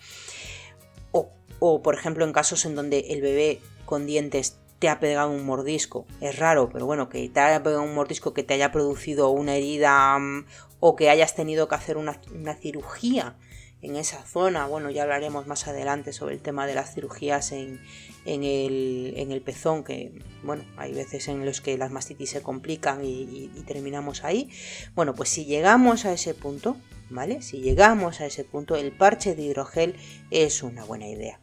[1.11, 1.31] o
[1.65, 5.47] o por ejemplo en casos en donde el bebé con dientes te ha pegado un
[5.47, 6.07] mordisco.
[6.21, 9.55] Es raro, pero bueno, que te haya pegado un mordisco que te haya producido una
[9.55, 10.45] herida mm,
[10.81, 12.19] o que hayas tenido que hacer una,
[12.61, 13.37] cirugía
[13.83, 14.67] en esa zona.
[14.67, 17.81] Bueno, ya hablaremos más adelante sobre el tema de las cirugías en,
[18.25, 24.25] el, pezón, que bueno, hay veces en los que las mastitis se complican y, terminamos
[24.25, 24.51] ahí.
[24.95, 26.77] Bueno, pues si llegamos a ese punto,
[27.11, 27.43] ¿vale?
[27.43, 29.97] Si llegamos a ese punto, el parche de hidrogel
[30.31, 31.41] es una buena idea.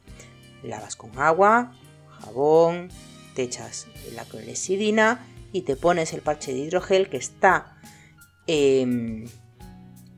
[0.64, 1.74] Lavas con agua,
[2.22, 2.90] jabón,
[3.36, 7.78] te echas la clorexidina y te pones el parche de hidrogel que está
[8.48, 9.28] em,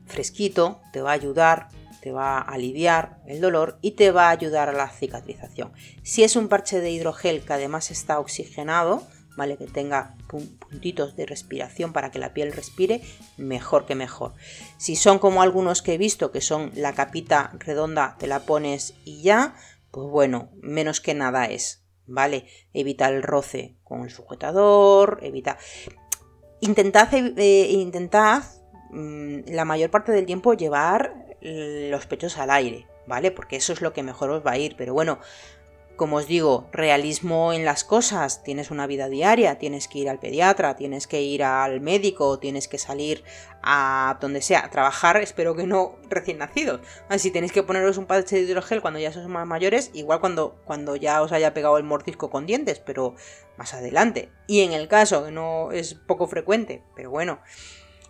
[0.06, 1.68] fresquito, te va a ayudar,
[2.02, 5.72] te va a aliviar el dolor y te va a ayudar a la cicatrización.
[6.02, 9.06] Si es un parche de hidrogel que además está oxigenado,
[9.36, 9.56] ¿vale?
[9.56, 13.00] Que tenga puntitos de respiración para que la piel respire,
[13.38, 14.34] mejor que mejor.
[14.76, 18.94] Si son como algunos que he visto, que son la capita redonda, te la pones
[19.04, 19.54] y ya,
[19.90, 21.82] pues bueno, menos que nada es.
[22.06, 22.46] ¿vale?
[22.72, 25.58] Evita el roce con el sujetador, evita...
[26.60, 28.44] Intentad, eh, intentad
[28.90, 33.30] mm, la mayor parte del tiempo llevar los pechos al aire, ¿vale?
[33.30, 35.18] Porque eso es lo que mejor os va a ir, pero bueno,
[35.96, 38.42] como os digo, realismo en las cosas.
[38.42, 42.66] Tienes una vida diaria, tienes que ir al pediatra, tienes que ir al médico, tienes
[42.66, 43.22] que salir
[43.62, 46.80] a donde sea, a trabajar, espero que no recién nacidos.
[47.08, 50.56] Así tenéis que poneros un parche de hidrogel cuando ya sois más mayores, igual cuando,
[50.64, 53.14] cuando ya os haya pegado el mordisco con dientes, pero
[53.56, 54.30] más adelante.
[54.46, 57.40] Y en el caso, que no es poco frecuente, pero bueno.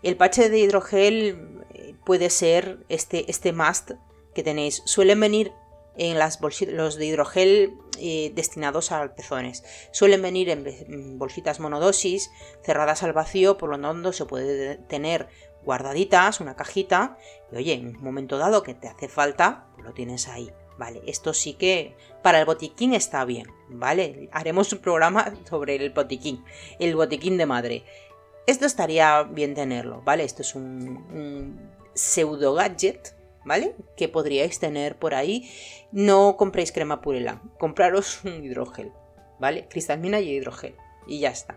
[0.02, 3.92] El parche de hidrogel eh, puede ser este, este must
[4.34, 4.82] que tenéis.
[4.84, 5.52] Suelen venir
[5.96, 9.62] en las los de hidrogel eh, destinados a pezones.
[9.92, 12.30] Suelen venir en bolsitas monodosis,
[12.64, 15.28] cerradas al vacío, por lo tanto se puede tener
[15.64, 17.16] guardaditas, una cajita,
[17.52, 20.50] y oye, en un momento dado que te hace falta, lo tienes ahí.
[20.78, 24.28] Vale, esto sí que para el botiquín está bien, ¿vale?
[24.32, 26.44] Haremos un programa sobre el botiquín,
[26.80, 27.84] el botiquín de madre.
[28.46, 30.24] Esto estaría bien tenerlo, ¿vale?
[30.24, 33.14] Esto es un, pseudo gadget,
[33.44, 33.76] ¿vale?
[33.96, 35.50] Que podríais tener por ahí.
[35.92, 38.92] No compréis crema purela, compraros un hidrogel,
[39.38, 39.68] ¿vale?
[39.68, 40.74] Cristalmina y hidrogel.
[41.06, 41.56] Y ya está.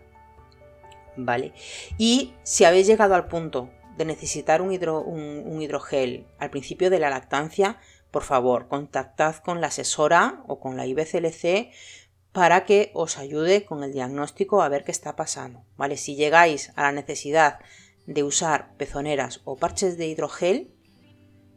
[1.17, 1.53] ¿Vale?
[1.97, 7.09] Y si habéis llegado al punto de necesitar un, un, hidrogel al principio de la
[7.09, 7.79] lactancia,
[8.11, 11.71] por favor, contactad con la asesora o con la IBCLC
[12.35, 15.63] para que os ayude con el diagnóstico a ver qué está pasando.
[15.77, 15.95] ¿Vale?
[15.95, 17.59] Si llegáis a la necesidad
[18.07, 20.69] de usar pezoneras o parches de hidrogel,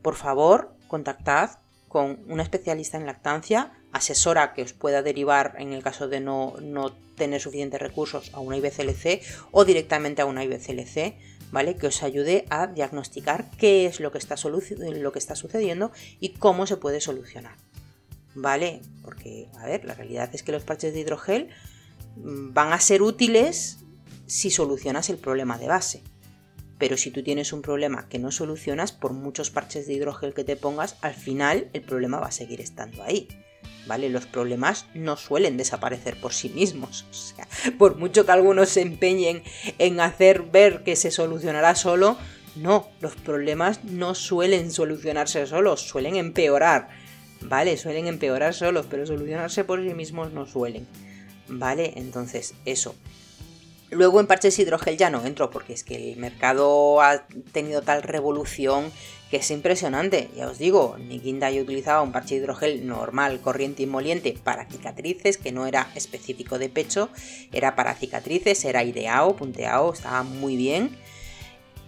[0.02, 5.82] por favor, contactad con una especialista en lactancia, asesora que os pueda derivar en el
[5.82, 6.54] caso de no,
[7.16, 11.16] tener suficientes recursos a una IBCLC o directamente a una IBCLC,
[11.50, 11.74] ¿vale?
[11.74, 15.90] Que os ayude a diagnosticar qué es lo que está, lo que está sucediendo
[16.20, 17.56] y cómo se puede solucionar.
[18.40, 18.82] ¿Vale?
[19.02, 21.48] Porque, a ver, la realidad es que los parches de hidrogel
[22.16, 23.78] mm, van a ser útiles
[24.26, 26.02] si solucionas el problema de base.
[26.78, 30.44] Pero si tú tienes un problema que no solucionas, por muchos parches de hidrogel que
[30.44, 33.26] te pongas, al final el problema va a seguir estando ahí.
[33.88, 34.08] ¿Vale?
[34.08, 37.06] Los problemas no suelen desaparecer por sí mismos.
[37.10, 39.42] O sea, por mucho que algunos se empeñen
[39.78, 42.16] en hacer ver que se solucionará solo,
[42.54, 46.88] no, los problemas no suelen solucionarse solos, suelen empeorar.
[47.40, 47.76] ¿Vale?
[47.76, 50.86] Suelen empeorar solos, pero solucionarse por sí mismos no suelen.
[51.48, 51.92] ¿Vale?
[51.96, 52.94] Entonces, eso.
[53.90, 58.02] Luego en parches hidrogel ya no entro porque es que el mercado ha tenido tal
[58.02, 58.92] revolución
[59.30, 60.28] que es impresionante.
[60.36, 65.38] Ya os digo, Nikinda yo utilizaba un parche hidrogel normal, corriente y moliente para cicatrices,
[65.38, 67.08] que no era específico de pecho,
[67.52, 70.96] era para cicatrices, era ideado, punteado, estaba muy bien.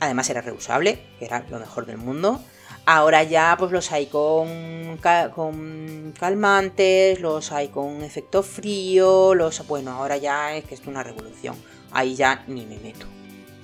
[0.00, 2.42] Además era reusable, que era lo mejor del mundo.
[2.92, 4.98] Ahora ya pues los hay con,
[5.32, 11.04] con calmantes, los hay con efecto frío, los bueno, ahora ya es que es una
[11.04, 11.54] revolución
[11.92, 13.06] ahí ya ni me meto,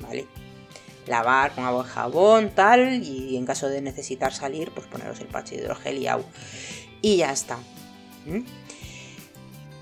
[0.00, 0.28] ¿vale?
[1.08, 5.26] Lavar con agua y jabón, tal, y en caso de necesitar salir, pues poneros el
[5.26, 6.26] parche de hidrogel y agua.
[7.02, 7.58] Y ya está.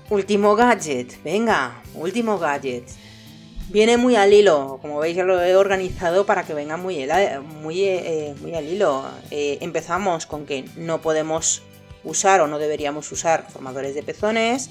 [0.09, 2.87] Último gadget, venga, último gadget.
[3.69, 7.07] Viene muy al hilo, como veis lo he organizado para que venga muy,
[7.61, 9.05] muy, eh, muy al hilo.
[9.31, 11.63] Eh, empezamos con que no podemos
[12.03, 14.69] usar o no deberíamos usar formadores de pezones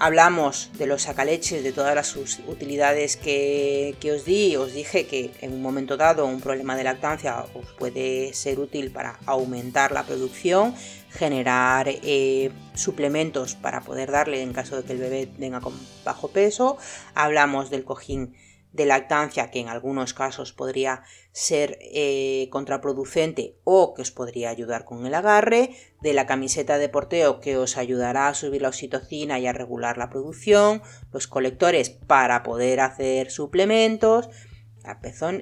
[0.00, 4.54] Hablamos de los sacaleches, de todas las utilidades que, os di.
[4.54, 8.92] Os dije que en un momento dado un problema de lactancia os puede ser útil
[8.92, 10.72] para aumentar la producción,
[11.10, 16.28] generar eh, suplementos para poder darle en caso de que el bebé venga con bajo
[16.28, 16.78] peso.
[17.16, 18.36] Hablamos del cojín
[18.72, 24.84] de lactancia que en algunos casos podría ser eh, contraproducente o que os podría ayudar
[24.84, 25.70] con el agarre,
[26.00, 29.98] de la camiseta de porteo que os ayudará a subir la oxitocina y a regular
[29.98, 30.82] la producción,
[31.12, 34.28] los colectores para poder hacer suplementos,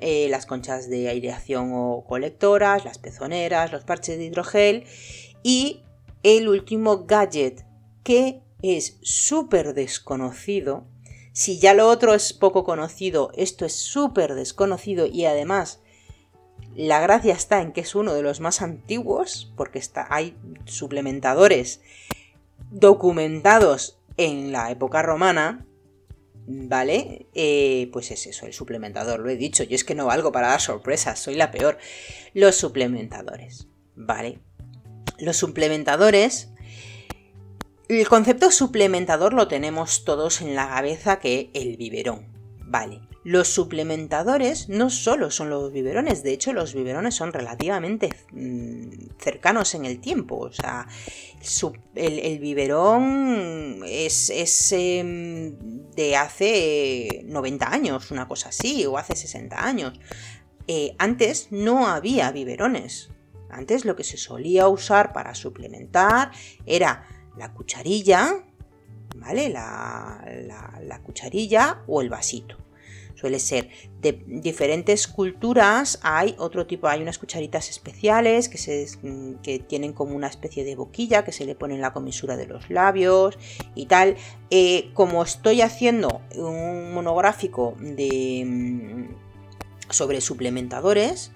[0.01, 4.85] eh, las conchas de aireación o colectoras, las pezoneras, los parches de hidrogel
[5.43, 5.85] y
[6.23, 7.65] el último gadget
[8.03, 10.87] que es súper desconocido.
[11.37, 15.81] Si ya lo otro es poco conocido, esto es súper desconocido y además
[16.75, 20.35] la gracia está en que es uno de los más antiguos, porque está, hay
[20.65, 21.83] suplementadores
[22.71, 25.67] documentados en la época romana,
[26.47, 27.27] ¿vale?
[27.35, 30.49] Eh, pues es eso, el suplementador, lo he dicho, yo es que no valgo para
[30.49, 31.77] dar sorpresas, soy la peor.
[32.33, 34.39] Los suplementadores, ¿vale?
[35.19, 36.49] Los suplementadores
[37.89, 42.27] el concepto suplementador lo tenemos todos en la cabeza que el biberón.
[42.69, 49.19] Vale, los suplementadores no solo son los biberones, de hecho los biberones son relativamente mm,
[49.19, 50.39] cercanos en el tiempo.
[50.39, 50.87] O sea,
[51.97, 55.57] el, biberón es, em,
[55.97, 59.99] de hace 90 años, una cosa así, o hace 60 años.
[60.69, 63.11] Eh, antes no había biberones.
[63.51, 66.31] Antes lo que se solía usar para suplementar
[66.65, 67.05] era
[67.37, 68.45] la cucharilla,
[69.17, 69.49] ¿vale?
[69.49, 70.25] La,
[70.83, 72.57] la, cucharilla o el vasito.
[73.15, 73.71] Suele ser
[74.03, 75.99] de diferentes culturas.
[76.03, 78.87] Hay otro tipo, hay unas cucharitas especiales que, se,
[79.43, 82.47] que tienen como una especie de boquilla que se le pone en la comisura de
[82.47, 83.39] los labios
[83.75, 84.17] y tal.
[84.51, 91.33] Eh, como estoy haciendo un monográfico de, mm, sobre suplementadores,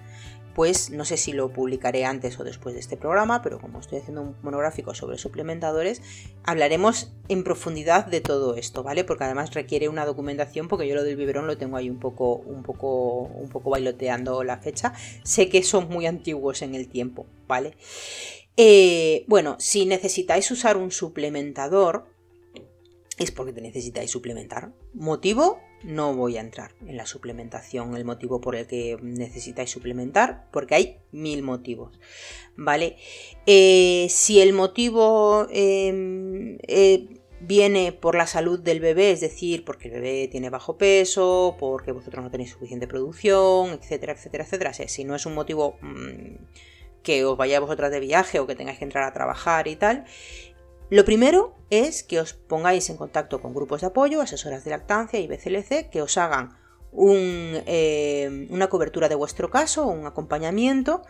[0.53, 3.99] pues no sé si lo publicaré antes o después de este programa, pero como estoy
[3.99, 6.01] haciendo un monográfico sobre suplementadores,
[6.43, 9.03] hablaremos en profundidad de todo esto, ¿vale?
[9.03, 12.35] Porque además requiere una documentación, porque yo lo del biberón lo tengo ahí un poco,
[12.35, 14.93] un poco, un poco bailoteando la fecha.
[15.23, 17.75] Sé que son muy antiguos en el tiempo, ¿vale?
[18.57, 22.05] Eh, bueno, si necesitáis usar un suplementador,
[23.17, 24.73] es porque te necesitáis suplementar.
[24.93, 30.47] Motivo, no voy a entrar en la suplementación, el motivo por el que necesitáis suplementar,
[30.51, 31.99] porque hay mil motivos.
[32.55, 32.97] ¿Vale?
[33.45, 39.87] Eh, si el motivo em, eh, viene por la salud del bebé, es decir, porque
[39.87, 44.73] el bebé tiene bajo peso, porque vosotros no tenéis suficiente producción, etcétera, etcétera, etcétera.
[44.73, 46.35] Si no es un motivo mm,
[47.03, 50.05] que os vayáis vosotras de viaje o que tengáis que entrar a trabajar y tal,
[50.91, 55.19] lo primero es que os pongáis en contacto con grupos de apoyo, asesoras de lactancia
[55.21, 56.49] y BCLC, que os hagan
[56.93, 61.03] eh, una cobertura de vuestro caso, un acompañamiento.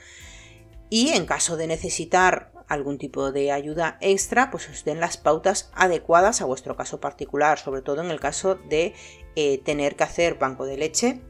[0.91, 5.71] Y en caso de necesitar algún tipo de ayuda extra, pues os den las pautas
[5.73, 8.93] adecuadas a vuestro caso particular, sobre todo en el caso de
[9.35, 11.21] eh, tener que hacer banco de leche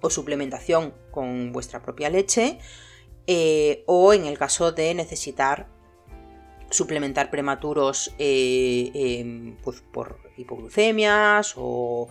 [0.00, 2.60] o suplementación con vuestra propia leche,
[3.26, 5.68] eh, o en el caso de necesitar
[6.70, 12.08] suplementar prematuros eh, em, pues por hipoglucemias o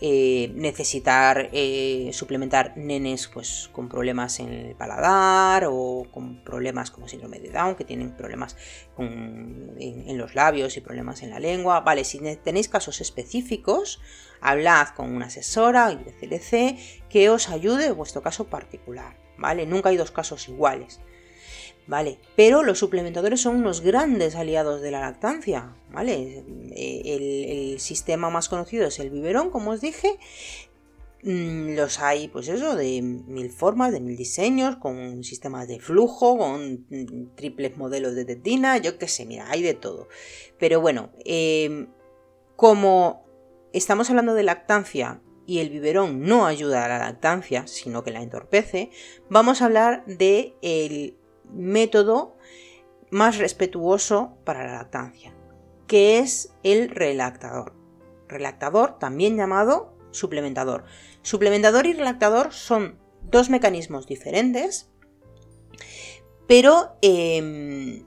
[0.00, 7.08] eh, necesitar eh, suplementar nenes pues, con problemas en el paladar o con problemas como
[7.08, 8.56] síndrome de Down, que tienen problemas
[8.96, 11.80] en, los labios y problemas en la lengua.
[11.80, 14.00] Vale, si tenéis casos específicos,
[14.40, 19.16] hablad con una asesora y CLC que os ayude en vuestro caso particular.
[19.36, 19.66] ¿Vale?
[19.66, 21.00] Nunca hay dos casos iguales.
[21.88, 22.18] ¿Vale?
[22.36, 26.44] Pero los suplementadores son unos grandes aliados de la lactancia, ¿vale?
[26.76, 30.18] Eh, el, sistema más conocido es el biberón, como os dije.
[31.22, 36.36] Mm, los hay, pues eso, de mil formas, de mil diseños, con sistemas de flujo,
[36.36, 36.86] con
[37.34, 40.08] triples modelos de tetina, yo qué sé, mira, hay de todo.
[40.58, 41.88] Pero bueno, em,
[42.56, 43.24] como
[43.72, 48.22] estamos hablando de lactancia y el biberón no ayuda a la lactancia, sino que la
[48.22, 48.90] entorpece,
[49.30, 50.54] vamos a hablar de
[51.52, 52.36] método
[53.10, 55.34] más respetuoso para la lactancia,
[55.86, 57.74] que es el relactador.
[58.28, 60.84] Relactador, también llamado suplementador.
[61.22, 64.90] Suplementador y relactador son dos mecanismos diferentes,
[66.46, 68.04] pero em,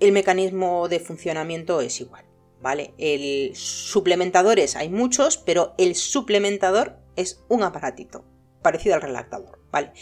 [0.00, 2.24] el mecanismo de funcionamiento es igual.
[2.60, 2.94] ¿Vale?
[2.96, 8.24] El suplementadores hay muchos, pero el suplementador es un aparatito
[8.62, 9.60] parecido al relactador.
[9.70, 9.92] ¿vale?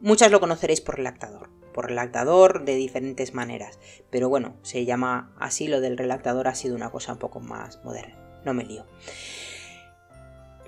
[0.00, 3.78] Muchas lo conoceréis por relactador por relactador de diferentes maneras.
[4.10, 7.84] Pero bueno, se llama así, lo del relactador ha sido una cosa un poco más
[7.84, 8.16] moderna.
[8.46, 8.86] No me lío.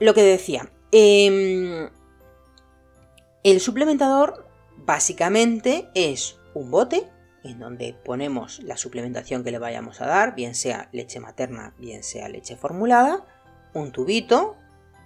[0.00, 1.88] Lo que decía, em,
[3.42, 7.08] el suplementador básicamente es un bote
[7.42, 12.02] en donde ponemos la suplementación que le vayamos a dar, bien sea leche materna, bien
[12.02, 13.24] sea leche formulada,
[13.72, 14.56] un tubito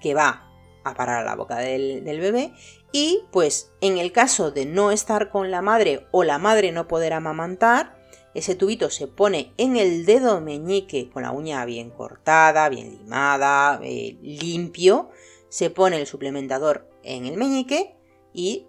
[0.01, 0.49] que va
[0.85, 2.53] a parar a la boca del, del, bebé
[2.93, 6.87] y pues en el caso de no estar con la madre o la madre no
[6.87, 7.99] poder amamantar,
[8.35, 13.81] ese tubito se pone en el dedo meñique con la uña bien cortada, bien limada,
[13.83, 15.11] eh, limpio.
[15.49, 17.95] Se pone el suplementador en el meñique
[18.33, 18.67] y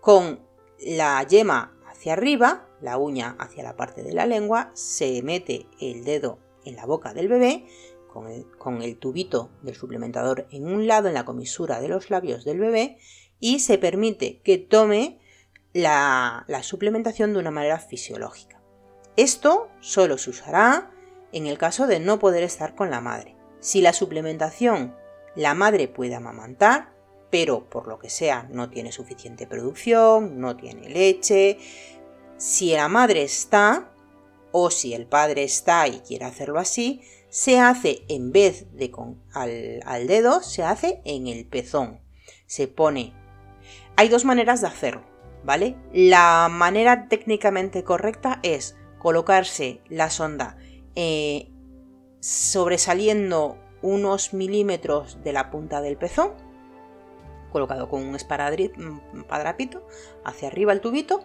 [0.00, 0.40] con
[0.78, 6.04] la yema hacia arriba, la uña hacia la parte de la lengua, se mete el
[6.04, 7.66] dedo en la boca del bebé
[8.58, 12.58] con el, tubito del suplementador en un lado en la comisura de los labios del
[12.58, 12.98] bebé
[13.42, 15.18] y se permite que tome
[15.74, 18.62] la suplementación de una manera fisiológica.
[19.16, 20.90] Esto solo se usará
[21.32, 23.36] en el caso de no poder estar con la madre.
[23.60, 24.96] Si la suplementación
[25.34, 26.92] la madre puede amamantar,
[27.30, 31.58] pero por lo que sea no tiene suficiente producción, no tiene leche,
[32.36, 33.92] si la madre está
[34.52, 39.22] o si el padre está y quiere hacerlo así, se hace en vez de con
[39.32, 42.00] al, al dedo, se hace en el pezón.
[42.46, 43.21] Se pone.
[44.02, 45.02] Hay dos maneras de hacerlo,
[45.44, 45.76] ¿vale?
[45.92, 50.56] La manera técnicamente correcta es colocarse la sonda
[50.96, 51.52] eh,
[52.18, 56.32] sobresaliendo unos milímetros de la punta del pezón,
[57.52, 59.86] colocado con un espadrapito
[60.24, 61.24] hacia arriba el tubito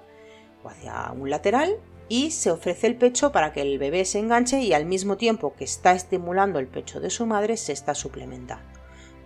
[0.64, 1.80] o hacia un lateral
[2.10, 5.56] y se ofrece el pecho para que el bebé se enganche y al mismo tiempo
[5.56, 8.78] que está estimulando el pecho de su madre se está suplementando.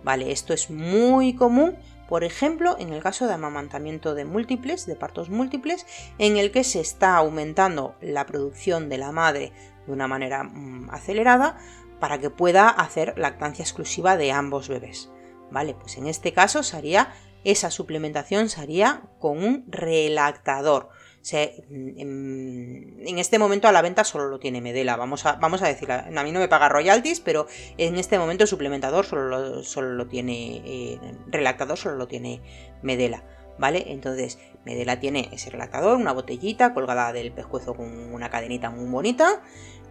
[0.04, 1.76] Vale, esto es muy común
[2.12, 5.86] por ejemplo, en el caso de amamantamiento de múltiples, de partos múltiples,
[6.18, 9.54] en el que se está aumentando la producción de la madre
[9.86, 11.56] de una manera mm, acelerada
[12.00, 15.08] para que pueda hacer lactancia exclusiva de ambos bebés.
[15.50, 17.14] Vale, pues en este caso se haría
[17.44, 20.90] esa suplementación se haría con un relactador.
[21.30, 24.96] En, este momento a la venta solo lo tiene Medela.
[24.96, 27.46] Vamos a, vamos a decir, a mí no me paga royalties, pero
[27.78, 32.40] en este momento suplementador solo lo, solo lo tiene, eh, relactador solo lo tiene
[32.82, 33.24] Medela.
[33.58, 33.84] ¿Vale?
[33.88, 39.42] Entonces, Medela tiene ese relactador, una botellita colgada del pescuezo con una cadenita muy bonita,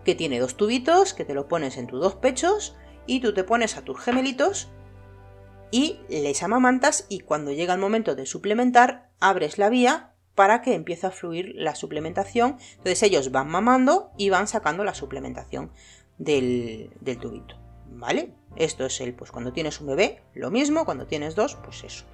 [0.03, 2.75] que tiene dos tubitos, que te lo pones en tus dos pechos
[3.05, 4.69] y tú te pones a tus gemelitos
[5.69, 10.10] y les amamantas y cuando llega el momento de suplementar abres la vía
[10.41, 12.57] para que empiece a fluir la suplementación.
[12.71, 15.69] Entonces ellos van mamando y van sacando la suplementación
[16.17, 17.59] del, del tubito.
[17.91, 18.33] ¿Vale?
[18.55, 22.05] Esto es el, pues cuando tienes un bebé, lo mismo, cuando tienes dos, pues eso.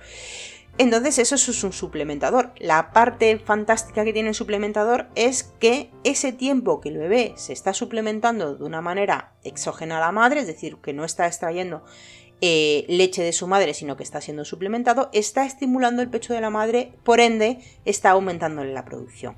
[0.77, 2.51] Entonces eso es un suplementador.
[2.57, 7.53] La parte fantástica que tiene el suplementador es que ese tiempo que el bebé se
[7.53, 11.85] está suplementando de una manera exógena a la madre, es decir, que no está extrayendo
[12.41, 16.41] eh, leche de su madre, sino que está siendo suplementado, está estimulando el pecho de
[16.41, 19.38] la madre, por ende está aumentando la producción.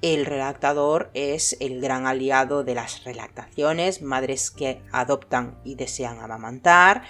[0.00, 7.02] El relactador es el gran aliado de las relactaciones, madres que adoptan y desean amamantar,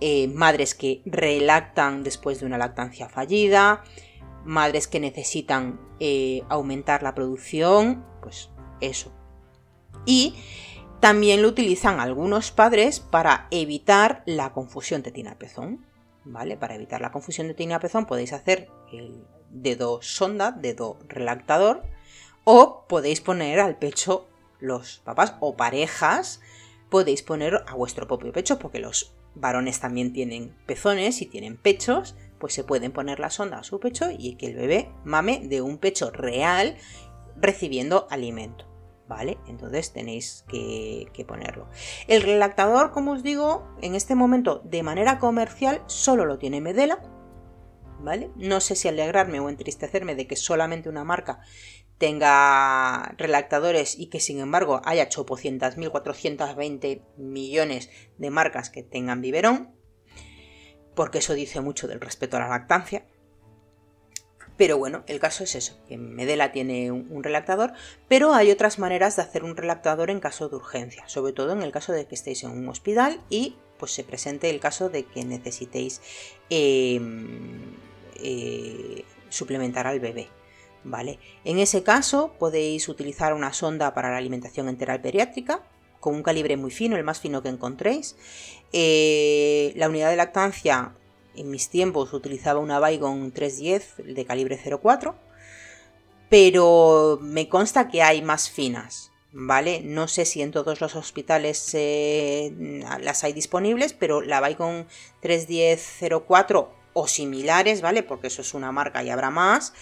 [0.00, 3.82] eh, madres que relactan después de una lactancia fallida,
[4.44, 8.50] madres que necesitan eh, aumentar la producción, pues
[8.80, 9.12] eso.
[10.06, 10.34] Y
[11.00, 15.84] también lo utilizan algunos padres para evitar la confusión tetina-pezón.
[16.24, 16.56] ¿Vale?
[16.56, 21.82] Para evitar la confusión de tetina-pezón podéis hacer el dedo sonda, dedo relactador,
[22.44, 24.28] o podéis poner al pecho
[24.60, 26.40] los papás o parejas,
[26.90, 32.16] podéis poner a vuestro propio pecho, porque los varones también tienen pezones y tienen pechos,
[32.38, 35.62] pues se pueden poner la sonda a su pecho y que el bebé mame de
[35.62, 36.76] un pecho real
[37.36, 38.66] recibiendo alimento.
[39.08, 39.38] ¿Vale?
[39.46, 41.68] Entonces tenéis que, ponerlo.
[42.06, 47.02] El relactador, como os digo, en este momento de manera comercial solo lo tiene Medela,
[48.00, 48.30] ¿vale?
[48.36, 51.40] No sé si alegrarme o entristecerme de que solamente una marca
[51.96, 59.74] tenga relactadores y que sin embargo haya 800.420 millones de marcas que tengan biberón,
[60.94, 63.06] porque eso dice mucho del respeto a la lactancia.
[64.58, 67.72] Pero bueno, el caso es eso, que Medela tiene un, relactador,
[68.08, 71.62] pero hay otras maneras de hacer un relactador en caso de urgencia, sobre todo en
[71.62, 75.04] el caso de que estéis en un hospital y pues se presente el caso de
[75.04, 76.02] que necesitéis
[76.50, 77.76] em,
[78.16, 80.28] eh, suplementar al bebé.
[80.84, 81.18] ¿Vale?
[81.44, 85.62] En ese caso podéis utilizar una sonda para la alimentación enteral pediátrica
[86.00, 88.16] con un calibre muy fino, el más fino que encontréis.
[88.72, 90.94] Eh, la unidad de lactancia
[91.40, 95.14] en mis tiempos utilizaba una Baygon 310 de calibre 04,
[96.28, 99.80] pero me consta que hay más finas, ¿vale?
[99.82, 104.86] No sé si en todos los hospitales las hay disponibles, pero la Baygon
[105.20, 108.02] 310 04 o similares, ¿vale?
[108.02, 109.72] Porque eso es una marca y habrá más.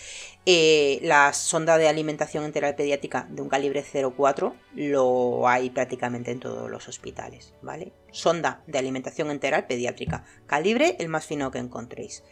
[0.44, 6.40] Eh, la sonda de alimentación enteral pediátrica de un calibre 0,4 lo hay prácticamente en
[6.40, 7.92] todos los hospitales, ¿vale?
[8.12, 12.22] Sonda de alimentación enteral pediátrica, calibre el más fino que encontréis.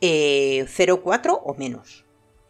[0.00, 2.04] eh, o menos.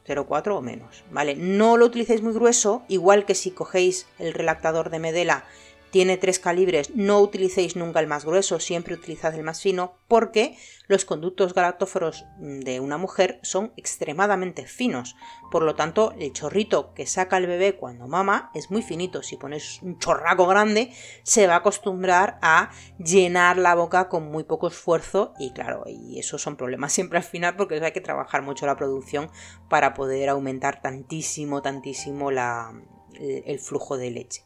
[0.06, 1.34] 0,4 o menos, ¿vale?
[1.34, 5.46] No lo utilicéis muy grueso, igual que si cogéis el relactador de Medela
[5.94, 10.58] tiene tres calibres, no utilicéis nunca el más grueso, siempre utilizad el más fino, porque
[10.88, 15.14] los conductos galactóforos de una mujer son extremadamente finos.
[15.52, 19.22] Por lo tanto, el chorrito que saca el bebé cuando mama es muy finito.
[19.22, 20.92] Si pones un chorraco grande,
[21.22, 26.18] se va a acostumbrar a llenar la boca con muy poco esfuerzo y claro, y
[26.18, 29.30] esos son problemas siempre al final porque hay que trabajar mucho la producción
[29.70, 34.42] para poder aumentar tantísimo, tantísimo el flujo de leche.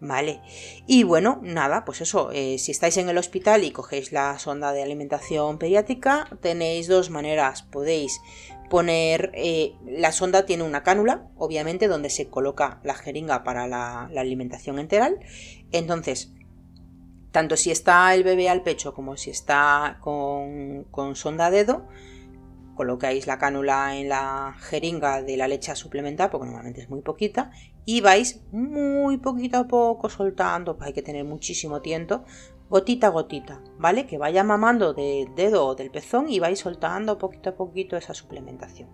[0.00, 0.40] ¿Vale?
[0.86, 4.72] Y bueno, nada, pues eso, eh, si estáis en el hospital y cogéis la sonda
[4.72, 7.62] de alimentación pediátrica, tenéis dos maneras.
[7.62, 8.20] Podéis
[8.70, 14.04] poner, eh, la sonda tiene una cánula, obviamente, donde se coloca la jeringa para la,
[14.16, 15.18] alimentación enteral.
[15.72, 16.32] Entonces,
[17.32, 21.88] tanto si está el bebé al pecho como si está con, con sonda dedo,
[22.78, 27.02] colocáis la cánula en la jeringa de la leche a suplementar, porque normalmente es muy
[27.02, 27.50] poquita,
[27.84, 32.24] y vais muy poquito a poco soltando, pues hay que tener muchísimo tiento,
[32.70, 34.06] gotita a gotita, ¿vale?
[34.06, 38.14] Que vaya mamando del dedo o del pezón y vais soltando poquito a poquito esa
[38.14, 38.88] suplementación.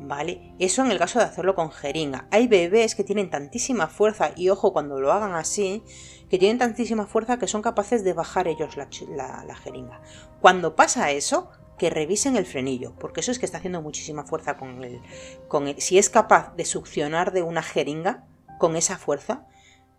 [0.00, 0.54] ¿Vale?
[0.58, 2.26] Eso en el caso de hacerlo con jeringa.
[2.30, 5.84] Hay bebés que tienen tantísima fuerza, y ojo cuando lo hagan así,
[6.30, 10.00] que tienen tantísima fuerza que son capaces de bajar ellos la jeringa.
[10.40, 14.56] Cuando pasa eso, que revisen el frenillo, porque eso es que está haciendo muchísima fuerza
[14.56, 15.00] con el,
[15.48, 18.24] con el, si es capaz de succionar de una jeringa
[18.58, 19.46] con esa fuerza,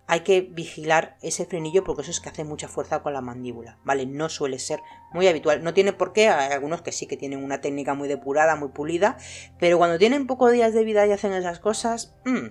[0.07, 3.79] hay que vigilar ese frenillo porque eso es que hace mucha fuerza con la mandíbula,
[3.83, 4.05] ¿vale?
[4.05, 4.81] No suele ser
[5.13, 8.07] muy habitual, no tiene por qué, hay algunos que sí que tienen una técnica muy
[8.07, 9.17] depurada, muy pulida,
[9.59, 12.47] pero cuando tienen pocos días de vida y hacen esas cosas, mmm,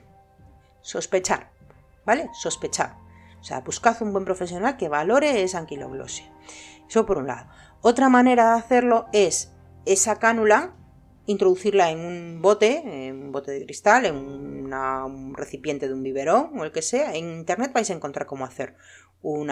[0.83, 1.53] sospechar,
[2.05, 2.29] ¿vale?
[2.33, 2.97] Sospechar.
[3.41, 6.25] O sea, buscad un buen profesional que valore esa anquiloglosia.
[6.89, 7.47] Eso por un lado.
[7.87, 9.53] Otra manera de hacerlo es
[9.85, 10.75] esa cánula
[11.27, 16.59] introducirla en un bote, en un bote de cristal, en un recipiente de un biberón
[16.59, 17.15] o el que sea.
[17.15, 18.75] En internet vais a encontrar cómo hacer
[19.21, 19.51] un,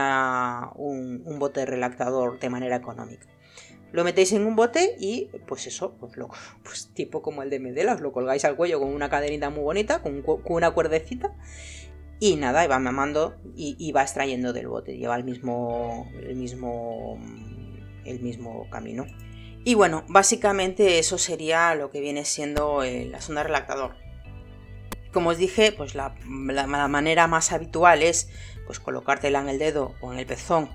[1.38, 3.26] bote relactador de manera económica.
[3.92, 6.30] Lo metéis en un bote y pues eso, pues, lo,
[6.64, 9.62] pues tipo como el de Medela, os lo colgáis al cuello con una cadenita muy
[9.62, 11.34] bonita, con, una cuerdecita
[12.18, 14.96] y nada, y va mamando y, y, va extrayendo del bote.
[14.96, 17.18] Lleva el mismo, el mismo
[18.04, 19.06] el mismo camino.
[19.64, 23.94] Y bueno, básicamente eso sería lo que viene siendo eh, la sonda relactador.
[25.12, 28.28] Como os dije, pues la, manera más habitual es
[28.66, 30.70] pues colocártela en el dedo o en el pezón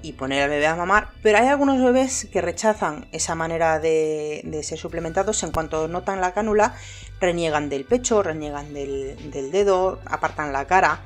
[0.00, 4.60] y poner al bebé a mamar, pero hay algunos bebés que rechazan esa manera de,
[4.62, 6.74] ser suplementados en cuanto notan la cánula,
[7.20, 11.00] reniegan del pecho, reniegan del, del dedo, apartan la cara.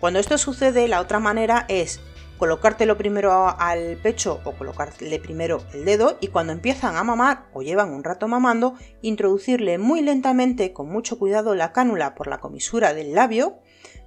[0.00, 2.00] Cuando esto sucede, la otra manera es
[2.42, 7.62] colocártelo primero al pecho o colocarle primero el dedo y cuando empiezan a mamar o
[7.62, 12.94] llevan un rato mamando, introducirle muy lentamente, con mucho cuidado, la cánula por la comisura
[12.94, 13.60] del labio,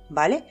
[0.10, 0.44] ¿vale?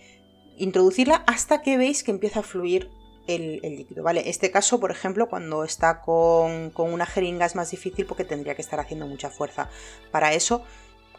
[0.57, 2.89] Introducirla hasta que veis que empieza a fluir
[3.27, 4.31] el, líquido, ¿vale?
[4.31, 8.63] Este caso, por ejemplo, cuando está con, una jeringa es más difícil porque tendría que
[8.63, 9.69] estar haciendo mucha fuerza.
[10.11, 10.63] Para eso,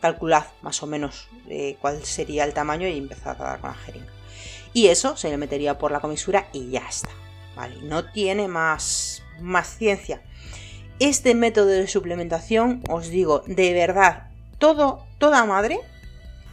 [0.01, 3.75] calculad más o menos eh, cuál sería el tamaño y empezad a dar con la
[3.75, 4.24] jeringa
[4.75, 7.09] y eso se le metería por la comisura y ya está.
[7.55, 7.77] ¿vale?
[7.81, 10.21] No tiene más, más ciencia.
[10.99, 14.27] Este método de suplementación, os digo, de verdad,
[14.59, 15.79] todo, toda madre,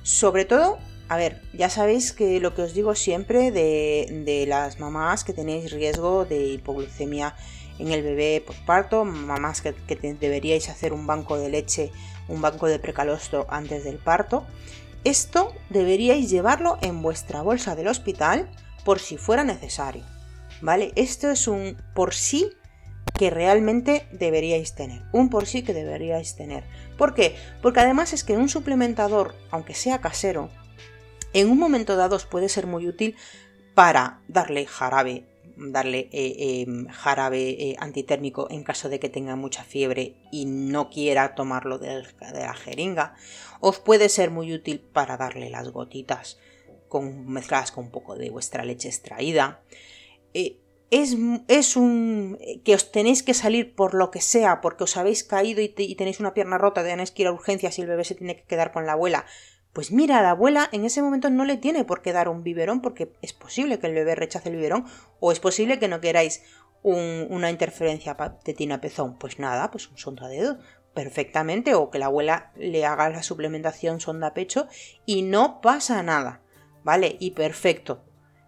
[0.05, 0.79] sobre todo,
[1.09, 5.73] a ver, ya sabéis que lo que os digo siempre de, las mamás que tenéis
[5.73, 7.35] riesgo de hipoglucemia
[7.81, 11.91] en el bebé parto, mamás que, que deberíais hacer un banco de leche,
[12.29, 14.47] un banco de precalostro antes del parto,
[15.05, 18.51] esto deberíais llevarlo en vuestra bolsa del hospital
[18.85, 20.05] por si fuera necesario.
[20.61, 20.93] ¿Vale?
[20.95, 22.53] Esto es un por sí
[23.19, 25.03] que realmente deberíais tener.
[25.13, 26.65] Un por sí que deberíais tener.
[26.97, 27.37] ¿Por qué?
[27.61, 30.51] Porque además es que un suplementador, aunque sea casero,
[31.33, 33.17] en un momento dado puede ser muy útil
[33.75, 35.27] para darle jarabe
[35.57, 40.91] darle eh, em, jarabe eh, antitérmico en caso de que tenga mucha fiebre y no
[40.91, 43.15] quiera tomarlo de, la jeringa.
[43.65, 46.37] Os puede ser muy útil para darle las gotitas
[46.89, 49.63] con, mezcladas con un poco de vuestra leche extraída.
[50.35, 50.59] Eh,
[50.91, 51.17] es,
[51.47, 55.61] es, un que os tenéis que salir por lo que sea, porque os habéis caído
[55.63, 58.35] y, tenéis una pierna rota, tenéis que ir a urgencias y el bebé se tiene
[58.35, 59.27] que quedar con la abuela
[59.73, 62.83] pues mira, la abuela en ese momento no le tiene por qué dar un biberón
[62.83, 64.85] porque es posible que el bebé rechace el biberón
[65.19, 66.43] o es posible que no queráis
[66.83, 68.15] una interferencia
[68.45, 69.17] tetina-pezón?
[69.17, 70.59] Pues nada, pues un sonda dedo
[70.95, 74.69] perfectamente o que la abuela le haga la suplementación sonda pecho
[75.07, 76.43] y no pasa nada,
[76.85, 77.17] ¿vale?
[77.21, 78.05] Y perfecto,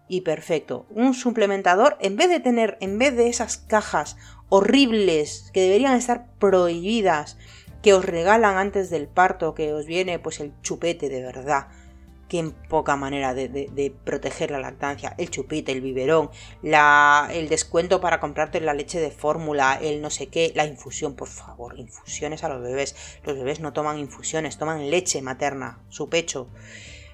[0.07, 0.85] y perfecto.
[0.89, 4.17] Un suplementador, en vez de tener, en vez de esas cajas
[4.49, 7.37] horribles que deberían estar prohibidas,
[7.81, 11.67] que os regalan antes del parto, que os viene pues el chupete de verdad,
[12.29, 16.29] en poca manera de, proteger la lactancia, el chupete, el biberón,
[16.61, 21.15] la, el descuento para comprarte la leche de fórmula, el no sé qué, la infusión,
[21.15, 22.95] por favor, infusiones a los bebés.
[23.23, 26.49] Los bebés no toman infusiones, toman leche materna, su pecho.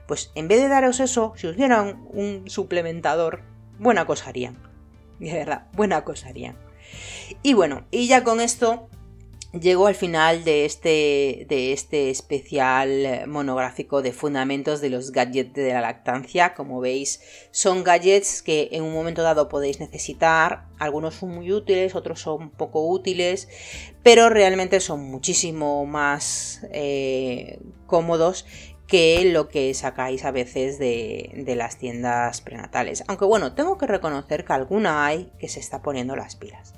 [0.08, 3.44] Pues en vez de daros eso, si os dieran un suplementador,
[3.80, 4.62] buena cosa harían.
[5.20, 6.58] De verdad, buena cosa harían.
[7.44, 8.90] Y bueno, y ya con esto
[9.60, 15.74] Llego al final de este, de este especial monográfico de fundamentos de los gadgets de
[15.74, 16.54] la lactancia.
[16.54, 17.22] Como veis,
[17.52, 20.68] son gadgets que en un momento dado podéis necesitar.
[20.80, 23.50] Algunos son muy útiles, otros son poco útiles,
[24.04, 28.46] pero realmente son muchísimo más eh, cómodos
[28.88, 33.04] que lo que sacáis a veces de, de, las tiendas prenatales.
[33.10, 36.74] Aunque bueno, tengo que reconocer que alguna hay que se está poniendo las pilas.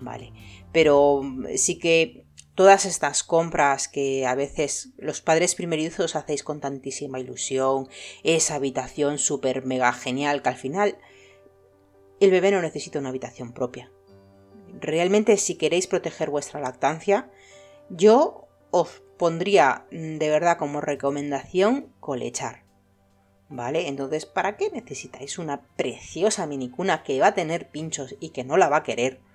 [0.00, 0.32] Vale
[0.78, 1.22] pero
[1.56, 2.24] sí que
[2.54, 7.88] todas estas compras que a veces los padres primerizos hacéis con tantísima ilusión,
[8.22, 10.98] esa habitación súper mega genial que al final
[12.20, 13.90] el bebé no necesita una habitación propia.
[14.78, 17.28] Realmente si queréis proteger vuestra lactancia,
[17.90, 22.62] yo os pondría de verdad como recomendación colechar.
[23.48, 23.88] ¿Vale?
[23.88, 28.56] Entonces, ¿para qué necesitáis una preciosa minicuna que va a tener pinchos y que no
[28.56, 29.26] la va a querer?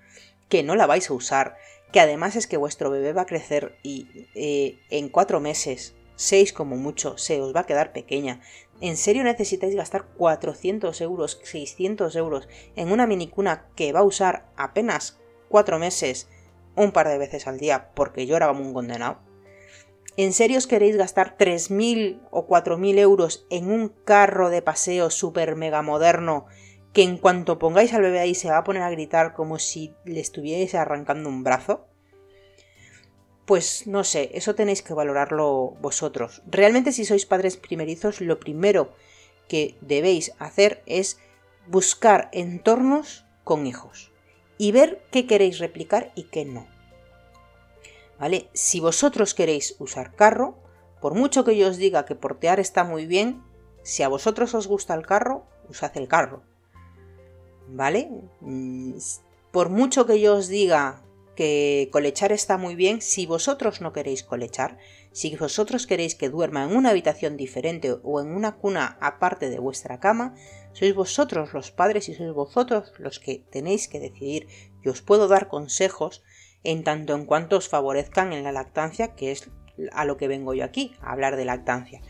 [0.48, 1.56] Que no la vais a usar,
[1.92, 6.52] que además es que vuestro bebé va a crecer y eh, en cuatro meses, seis
[6.52, 8.40] como mucho, se os va a quedar pequeña.
[8.80, 14.46] ¿En serio necesitáis gastar 400 euros, 600 euros en una minicuna que va a usar
[14.56, 16.28] apenas cuatro meses,
[16.74, 19.20] un par de veces al día, porque llora como un condenado?
[20.16, 25.56] ¿En serio os queréis gastar 3.000 o 4.000 euros en un carro de paseo súper
[25.56, 26.46] mega moderno
[26.94, 29.92] que en cuanto pongáis al bebé ahí se va a poner a gritar como si
[30.04, 31.88] le estuvierais arrancando un brazo?
[33.44, 36.42] Pues no sé, eso tenéis que valorarlo vosotros.
[36.46, 38.94] Realmente si sois padres primerizos, lo primero
[39.48, 41.18] que debéis hacer es
[41.66, 44.12] buscar entornos con hijos
[44.56, 46.68] y ver qué queréis replicar y qué no.
[48.20, 48.48] ¿Vale?
[48.54, 50.56] Si vosotros queréis usar carro,
[51.00, 53.42] por mucho que yo os diga que portear está muy bien,
[53.82, 56.53] si a vosotros os gusta el carro, usad el carro.
[57.68, 58.10] ¿Vale?
[58.40, 58.94] Mm,
[59.50, 61.04] por mucho que yo os diga
[61.34, 64.78] que colechar está muy bien, si vosotros no queréis colechar,
[65.12, 69.58] si vosotros queréis que duerma en una habitación diferente o en una cuna aparte de
[69.58, 70.34] vuestra cama,
[70.72, 74.48] sois vosotros los padres y sois vosotros los que tenéis que decidir.
[74.82, 76.22] Y os puedo dar consejos
[76.62, 79.50] en tanto en cuanto os favorezcan en la lactancia, que es
[79.92, 82.00] a lo que vengo yo aquí, a hablar de lactancia.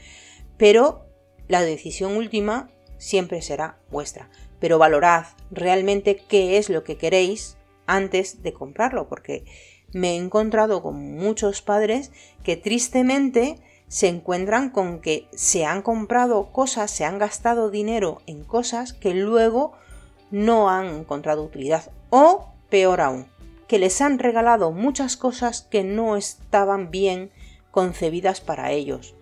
[0.57, 1.07] Pero
[1.49, 7.57] la decisión última siempre será vuestra pero valorad realmente qué es lo que queréis
[7.87, 9.45] antes de comprarlo, porque
[9.93, 12.11] me he encontrado con muchos padres
[12.43, 13.57] que tristemente
[13.89, 19.15] se encuentran con que se han comprado cosas, se han gastado dinero en cosas que
[19.15, 19.73] luego
[20.31, 23.29] no han encontrado utilidad o peor aún,
[23.69, 27.31] que les han regalado muchas cosas que no estaban bien
[27.71, 29.15] concebidas para ellos.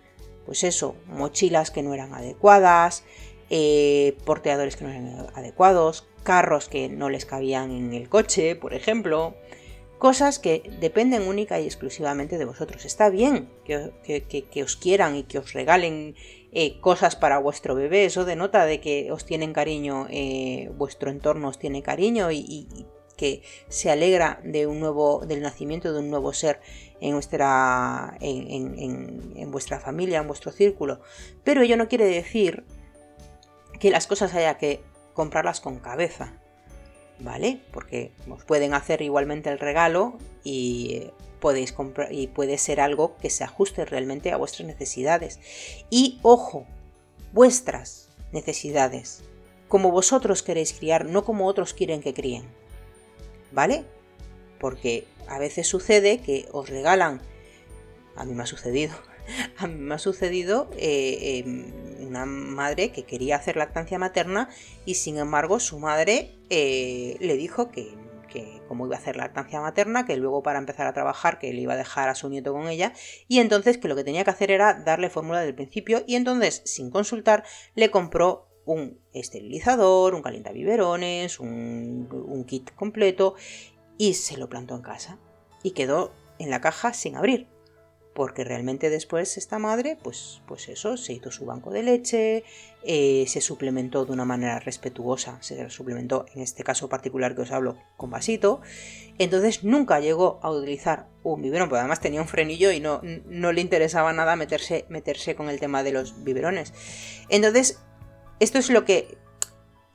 [0.45, 3.03] Pues eso, mochilas que no eran adecuadas,
[3.49, 8.73] eh, porteadores que no eran adecuados, carros que no les cabían en el coche, por
[8.73, 9.35] ejemplo.
[9.99, 12.83] Cosas que dependen única y exclusivamente de vosotros.
[12.83, 16.15] Está bien que, os quieran y que os regalen
[16.51, 18.03] eh, cosas para vuestro bebé.
[18.03, 22.67] Eso denota de que os tienen cariño, eh, vuestro entorno os tiene cariño y,
[23.15, 26.59] que se alegra de un nuevo, del nacimiento de un nuevo ser
[26.99, 30.99] en vuestra, en vuestra familia, en vuestro círculo.
[31.43, 32.65] Pero ello no quiere decir
[33.83, 34.81] que las cosas haya que
[35.13, 36.39] comprarlas con cabeza,
[37.19, 37.59] ¿vale?
[37.73, 41.11] Porque os pueden hacer igualmente el regalo y
[41.41, 45.37] podéis comprar y puede ser algo que se ajuste realmente a vuestras necesidades.
[45.89, 46.65] Y ojo,
[47.33, 49.25] vuestras necesidades,
[49.67, 52.45] como vosotros queréis criar, no como otros quieren que críen.
[53.51, 53.83] ¿Vale?
[54.61, 57.21] Porque a veces sucede que os regalan,
[58.15, 58.93] a mí me ha sucedido,
[59.57, 64.49] a mí me ha sucedido eh, em, una madre que quería hacer lactancia materna
[64.85, 67.95] y sin embargo su madre eh, le dijo que,
[68.29, 71.61] que, como iba a hacer lactancia materna, que luego para empezar a trabajar que le
[71.61, 72.93] iba a dejar a su nieto con ella.
[73.27, 76.61] Y entonces que lo que tenía que hacer era darle fórmula del principio y entonces
[76.65, 77.43] sin consultar
[77.75, 83.35] le compró un esterilizador, un calientaviverones, un, un kit completo
[83.97, 85.19] y se lo plantó en casa.
[85.61, 87.52] Y quedó en la caja sin abrir
[88.13, 92.43] porque realmente después esta madre, pues, pues eso, se hizo su banco de leche,
[92.83, 97.51] eh, se suplementó de una manera respetuosa, se suplementó en este caso particular que os
[97.51, 98.61] hablo con vasito,
[99.17, 103.51] entonces nunca llegó a utilizar un biberón, porque además tenía un frenillo y no, no
[103.51, 106.73] le interesaba nada meterse, meterse con el tema de los biberones.
[107.29, 107.79] Entonces,
[108.39, 109.17] esto es lo que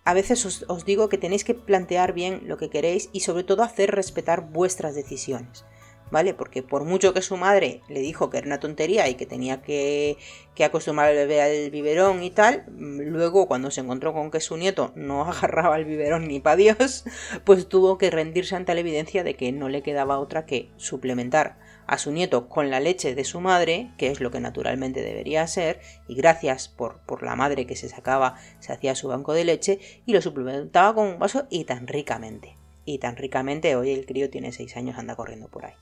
[0.05, 3.45] a veces os, os digo que tenéis que plantear bien lo que queréis y sobre
[3.45, 5.65] todo hacer respetar vuestras decisiones.
[6.11, 6.35] ¿Vale?
[6.35, 9.63] Porque por mucho que su madre le dijo que era una tontería y que tenía
[9.63, 10.17] que,
[10.55, 14.41] que acostumbrar al bebé al biberón y tal, mm, luego cuando se encontró con que
[14.41, 17.05] su nieto no agarraba el biberón ni para Dios,
[17.45, 21.59] pues tuvo que rendirse ante la evidencia de que no le quedaba otra que suplementar
[21.87, 25.47] a su nieto con la leche de su madre, que es lo que naturalmente debería
[25.47, 29.45] ser, y gracias por, por la madre que se sacaba, se hacía su banco de
[29.45, 32.58] leche y lo suplementaba con un vaso y tan ricamente
[32.89, 35.75] y tan ricamente hoy el crío tiene 6 años, anda corriendo por ahí.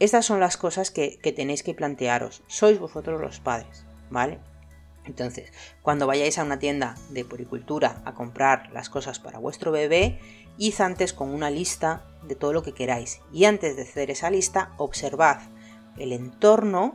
[0.00, 2.42] Estas son las cosas que, tenéis que plantearos.
[2.48, 4.40] Sois vosotros los padres, ¿vale?
[5.04, 5.52] Entonces,
[5.82, 10.18] cuando vayáis a una tienda de puricultura a comprar las cosas para vuestro bebé,
[10.58, 13.20] id antes con una lista de todo lo que queráis.
[13.32, 15.38] Y antes de hacer esa lista, observad
[15.96, 16.94] el entorno,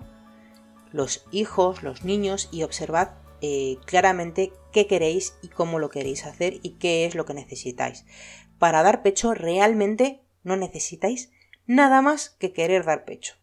[0.91, 3.11] los hijos, los niños y observad
[3.41, 8.05] eh, claramente qué queréis y cómo lo queréis hacer y qué es lo que necesitáis
[8.63, 11.33] para dar pecho realmente no necesitáis
[11.65, 13.33] nada más que querer dar pecho.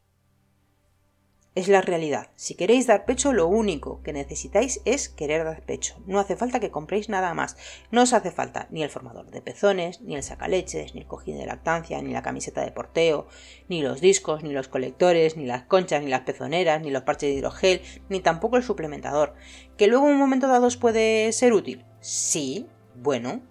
[1.55, 2.31] Es la realidad.
[2.37, 6.03] Si queréis dar pecho, lo único que necesitáis es querer dar pecho.
[6.07, 7.59] No hace falta que compréis nada más.
[7.91, 11.37] No os hace falta ni el formador de pezones, ni el sacaleches, ni el cojín
[11.37, 13.27] de lactancia, ni la camiseta de porteo,
[13.69, 17.29] ni los discos, ni los colectores, ni las conchas, ni las pezoneras, ni los parches
[17.29, 19.35] de hidrogel, ni tampoco el suplementador.
[19.77, 21.85] ¿Que luego en un momento dado os puede ser útil?
[22.01, 23.43] Sí, bueno,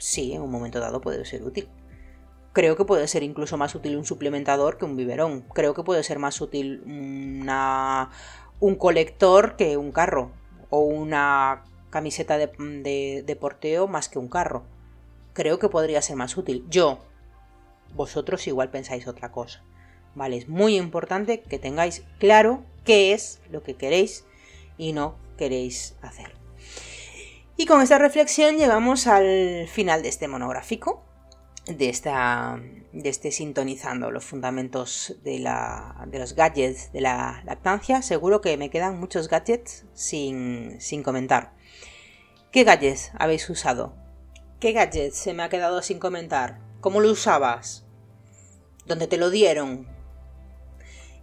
[0.00, 1.68] sí, en un momento dado puede ser útil.
[2.52, 5.42] Creo que puede ser incluso más útil un suplementador que un biberón.
[5.54, 10.32] Creo que puede ser más útil un colector que un carro.
[10.68, 14.64] O una camiseta de, de porteo más que un carro.
[15.32, 16.64] Creo que podría ser más útil.
[16.68, 16.98] Yo,
[17.94, 19.62] vosotros igual pensáis otra cosa.
[20.14, 20.36] ¿Vale?
[20.36, 24.24] Es muy importante que tengáis claro qué es lo que queréis
[24.76, 26.39] y no queréis hacer.
[27.60, 31.04] Y con esta reflexión llegamos al final de este monográfico,
[31.66, 32.58] de, esta,
[32.90, 38.00] de este sintonizando los fundamentos de, la, de los gadgets de la lactancia.
[38.00, 41.52] Seguro que me quedan muchos gadgets sin, sin comentar.
[42.50, 43.94] ¿Qué gadgets habéis usado?
[44.58, 46.60] ¿Qué gadgets se me ha quedado sin comentar?
[46.80, 47.84] ¿Cómo lo usabas?
[48.86, 49.86] ¿Dónde te lo dieron?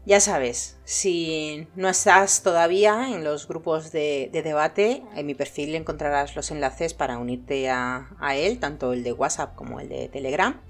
[0.08, 6.34] Ya sabes, si no estás todavía en los grupos de, debate, en mi perfil encontrarás
[6.34, 10.62] los enlaces para unirte a, él, tanto el de WhatsApp como el de Telegram.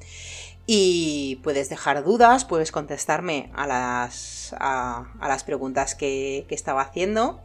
[0.65, 7.39] Y puedes dejar dudas, puedes contestarme a las, a, las preguntas que, que estaba haciendo.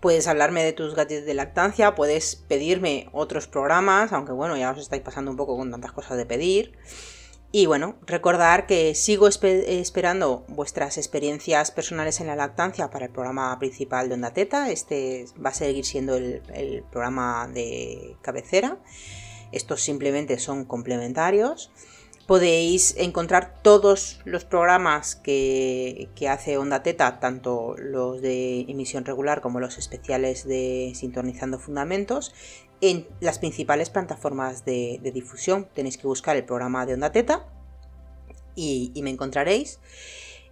[0.00, 4.78] Puedes hablarme de tus gadgets de lactancia, puedes pedirme otros programas, aunque bueno, ya os
[4.78, 6.76] estáis pasando un poco con tantas cosas de pedir.
[7.52, 13.58] Y bueno, recordar que sigo esperando vuestras experiencias personales en la lactancia para el programa
[13.58, 14.70] principal de Onda Teta.
[14.70, 18.78] Este va a seguir siendo el, programa de cabecera.
[19.50, 21.72] Estos simplemente son complementarios.
[22.28, 29.40] Podéis encontrar todos los programas que, que, hace Onda Teta, tanto los de emisión regular
[29.40, 32.32] como los especiales de Sintonizando Fundamentos,
[32.80, 35.68] en las principales plataformas de, difusión.
[35.74, 37.46] Tenéis que buscar el programa de Onda Teta
[38.54, 39.80] y, me encontraréis.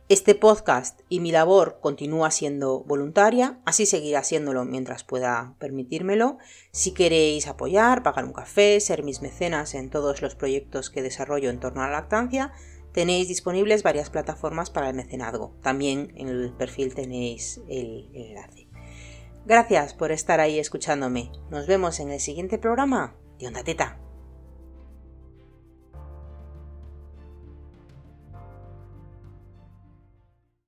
[0.08, 6.38] Este podcast y mi labor continúa siendo voluntaria, así seguirá siéndolo mientras pueda permitírmelo.
[6.72, 11.50] Si queréis apoyar, pagar un café, ser mis mecenas en todos los proyectos que desarrollo
[11.50, 12.52] en torno a la lactancia,
[12.92, 15.54] tenéis disponibles varias plataformas para el mecenazgo.
[15.62, 18.67] También en el perfil tenéis el enlace.
[19.48, 21.32] Gracias por estar ahí escuchándome.
[21.48, 23.98] Nos vemos en el siguiente programa de Onda Teta.